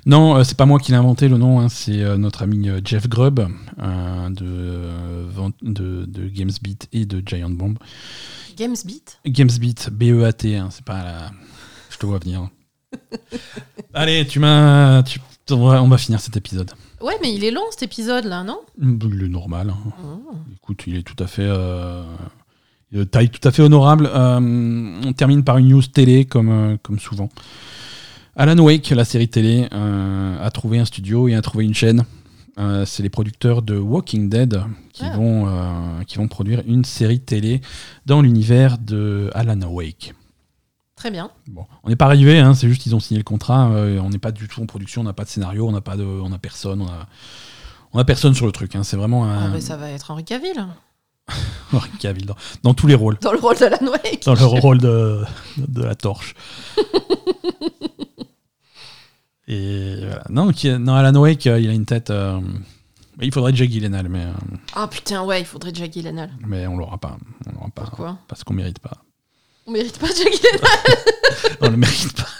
[0.06, 2.70] Non, euh, c'est pas moi qui l'ai inventé le nom, hein, c'est euh, notre ami
[2.70, 7.78] euh, Jeff Grubb euh, de, euh, de, de GamesBeat et de Giant Bomb.
[8.58, 11.32] Gamesbeat GamesBeat, B-E-A-T, hein, c'est pas la.
[11.90, 12.50] Je te vois venir.
[13.94, 15.02] Allez, tu m'as.
[15.04, 15.20] tu-
[15.52, 16.72] On va, finir cet épisode.
[17.02, 18.60] Ouais, mais il est long cet épisode là, non?
[18.82, 19.72] Il est normal.
[19.72, 19.92] hein.
[20.04, 20.36] Oh.
[20.56, 21.46] Écoute, il est tout à fait.
[21.46, 22.04] Euh,
[22.94, 24.10] de taille tout à fait honorable.
[24.14, 24.40] Euh,
[25.06, 27.30] on termine par une news télé, comme, euh, comme souvent.
[28.36, 32.06] Alan Wake, la série télé, euh, a trouvé un studio et a trouvé une chaîne.
[32.60, 34.62] Euh, c'est les producteurs de Walking Dead
[34.94, 35.16] qui, Ah.
[35.18, 37.62] vont, euh, qui vont produire une série télé
[38.06, 40.14] dans l'univers de Alan Wake.
[41.04, 41.30] Très bien.
[41.50, 43.70] Bon, on n'est pas arrivé, hein, c'est juste qu'ils ont signé le contrat.
[43.72, 45.82] euh, on n'est pas du tout en production, on n'a pas de scénario, on n'a
[45.82, 47.08] pas de, on a personne, on a,
[47.92, 48.74] on a personne sur le truc.
[48.78, 50.66] hein, c'est vraiment Ah, un mais ça va être Henri Cavill
[51.74, 54.24] Henry Cavill dans, dans tous les rôles, dans le rôle de Alan Wake.
[54.26, 55.26] dans le rôle de,
[55.58, 56.36] de la torche.
[59.50, 60.24] Et voilà.
[60.30, 62.12] Non, qui, non, Alan Wake, euh, il a une tête.
[62.12, 62.40] euh,
[63.22, 64.32] il faudrait Jake Gyllenhaal, mais, euh,
[64.74, 66.32] Ah putain, ouais, il faudrait Jack Gyllenhaal.
[66.48, 67.18] mais on l'aura pas.
[67.48, 67.82] On l'aura pas.
[67.84, 68.18] Pourquoi?
[68.30, 69.03] Parce qu'on mérite pas.
[69.66, 72.28] On mérite pas Jack Gyllenhaal On le mérite pas.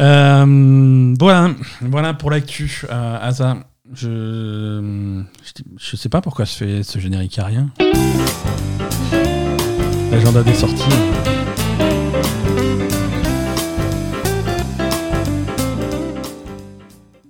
[0.00, 1.50] Euh, voilà,
[1.82, 2.82] voilà pour l'actu.
[2.90, 3.58] Euh, Asa,
[3.92, 7.70] je, je, je sais pas pourquoi je fais ce générique à rien.
[10.10, 10.82] L'agenda des sorties.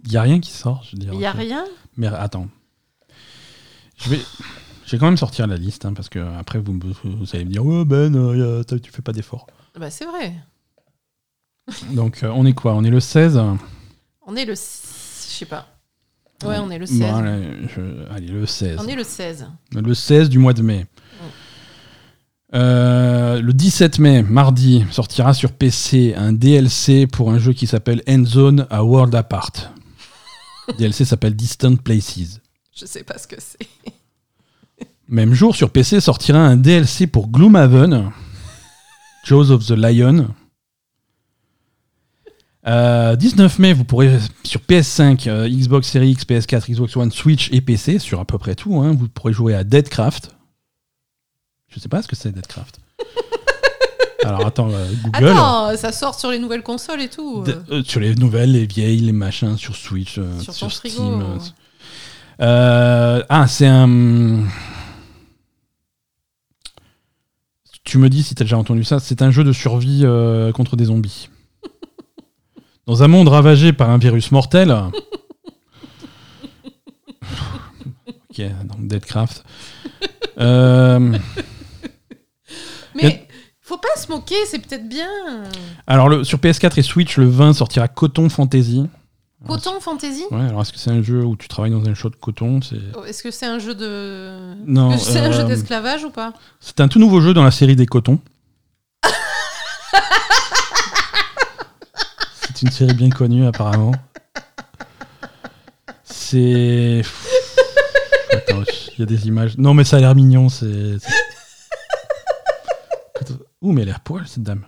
[0.04, 1.12] Il y a rien qui sort, je veux dire.
[1.14, 1.64] Il y a rien?
[1.96, 2.48] Mais attends.
[3.96, 4.20] Je vais,
[4.92, 6.78] je vais quand même sortir la liste, hein, parce que après vous,
[7.32, 9.46] allez me dire Ouais, Ben, euh, tu fais pas d'effort.
[9.80, 10.34] Bah c'est vrai.
[11.92, 12.74] Donc, euh, on est quoi?
[12.74, 13.40] On est le 16
[14.26, 14.52] On est le...
[14.52, 15.66] Je sais pas.
[16.44, 16.98] Ouais, on est le 16.
[16.98, 18.80] Bon, allez, je- allez, le 16.
[18.82, 19.46] On est le 16.
[19.74, 20.86] Le 16 du mois de mai.
[22.54, 28.02] Euh, le 17 mai, mardi, sortira sur PC un DLC pour un jeu qui s'appelle
[28.06, 29.52] Endzone A World Apart.
[30.68, 32.40] Le DLC s'appelle Distant Places.
[32.76, 33.66] Je sais pas ce que c'est.
[35.08, 38.10] Même jour, sur PC sortira un DLC pour Gloomhaven,
[39.24, 40.28] Jaws of the Lion.
[42.66, 47.50] Euh, 19 mai, vous pourrez sur PS5, euh, Xbox Series X, PS4, Xbox One, Switch
[47.52, 50.30] et PC, sur à peu près tout, hein, vous pourrez jouer à Deadcraft.
[51.68, 52.78] Je sais pas ce que c'est Deadcraft.
[54.24, 55.30] Alors attends, euh, Google.
[55.30, 57.42] Attends, ça sort sur les nouvelles consoles et tout.
[57.42, 61.24] De- euh, sur les nouvelles, les vieilles, les machins, sur Switch, euh, Sur Steam.
[62.38, 64.44] ah, c'est un.
[67.84, 69.00] Tu me dis si t'as déjà entendu ça.
[69.00, 71.28] C'est un jeu de survie euh, contre des zombies.
[72.86, 74.70] Dans un monde ravagé par un virus mortel.
[78.30, 79.44] ok, donc Deadcraft.
[80.38, 81.18] Euh,
[82.94, 83.28] Mais
[83.60, 85.08] faut pas se moquer, c'est peut-être bien.
[85.86, 88.86] alors, le, sur PS4 et Switch, le 20 sortira Coton Fantasy.
[89.46, 92.08] Coton Fantasy Ouais, alors est-ce que c'est un jeu où tu travailles dans un show
[92.10, 92.76] de coton c'est...
[92.96, 94.54] Oh, Est-ce que c'est un jeu de.
[94.66, 97.50] Non, c'est un jeu euh, d'esclavage ou pas C'est un tout nouveau jeu dans la
[97.50, 98.18] série des cotons.
[102.42, 103.92] C'est une série bien connue apparemment.
[106.04, 107.02] C'est.
[108.32, 108.62] Attends,
[108.94, 109.58] il y a des images.
[109.58, 110.98] Non mais ça a l'air mignon, c'est.
[111.00, 111.12] c'est-
[113.62, 114.64] Ouh mais elle a l'air poil cette dame.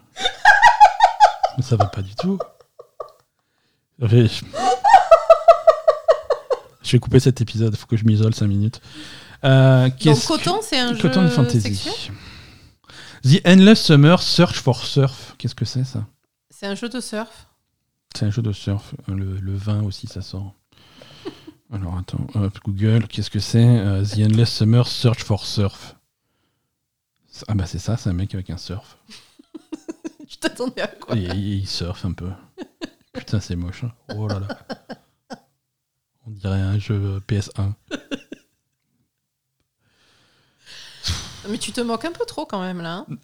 [1.56, 2.38] Mais ça va pas du tout.
[4.00, 4.26] Je vais,
[6.82, 8.80] je couper cet épisode, faut que je m'isole 5 minutes.
[9.44, 11.60] Euh, Donc Coton, c'est un jeu Fantasy.
[11.76, 12.14] sexuel
[13.22, 15.34] The Endless Summer Search for Surf.
[15.38, 16.04] Qu'est-ce que c'est ça
[16.50, 17.46] C'est un jeu de surf.
[18.14, 18.94] C'est un jeu de surf.
[19.08, 20.54] Le, le 20 aussi, ça sort.
[21.72, 25.96] Alors attends, hop, Google, qu'est-ce que c'est Euh, The Endless Summer Search for Surf.
[27.48, 28.98] Ah bah c'est ça, c'est un mec avec un surf.
[30.28, 31.16] Tu t'attendais à quoi?
[31.16, 32.30] Et, et il surfe un peu.
[33.14, 33.84] Putain, c'est moche.
[33.84, 33.92] hein.
[34.16, 34.48] Oh là là.
[36.26, 37.72] On dirait un jeu PS1.
[41.48, 43.04] Mais tu te moques un peu trop quand même là.
[43.08, 43.16] hein.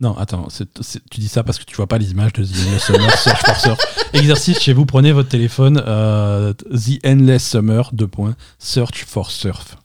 [0.00, 2.42] Non, attends, c'est- c'est- tu dis ça parce que tu vois pas les images de
[2.42, 3.78] The Endless Summer Search for Surf.
[4.14, 9.76] Exercice chez vous, prenez votre téléphone, euh, The Endless Summer, deux points, Search for Surf.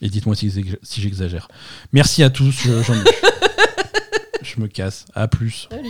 [0.00, 1.48] Et dites-moi si, j'ex- si j'exagère.
[1.92, 2.94] Merci à tous, je, j'en-
[4.42, 5.04] je me casse.
[5.14, 5.68] À plus.
[5.70, 5.88] Salut.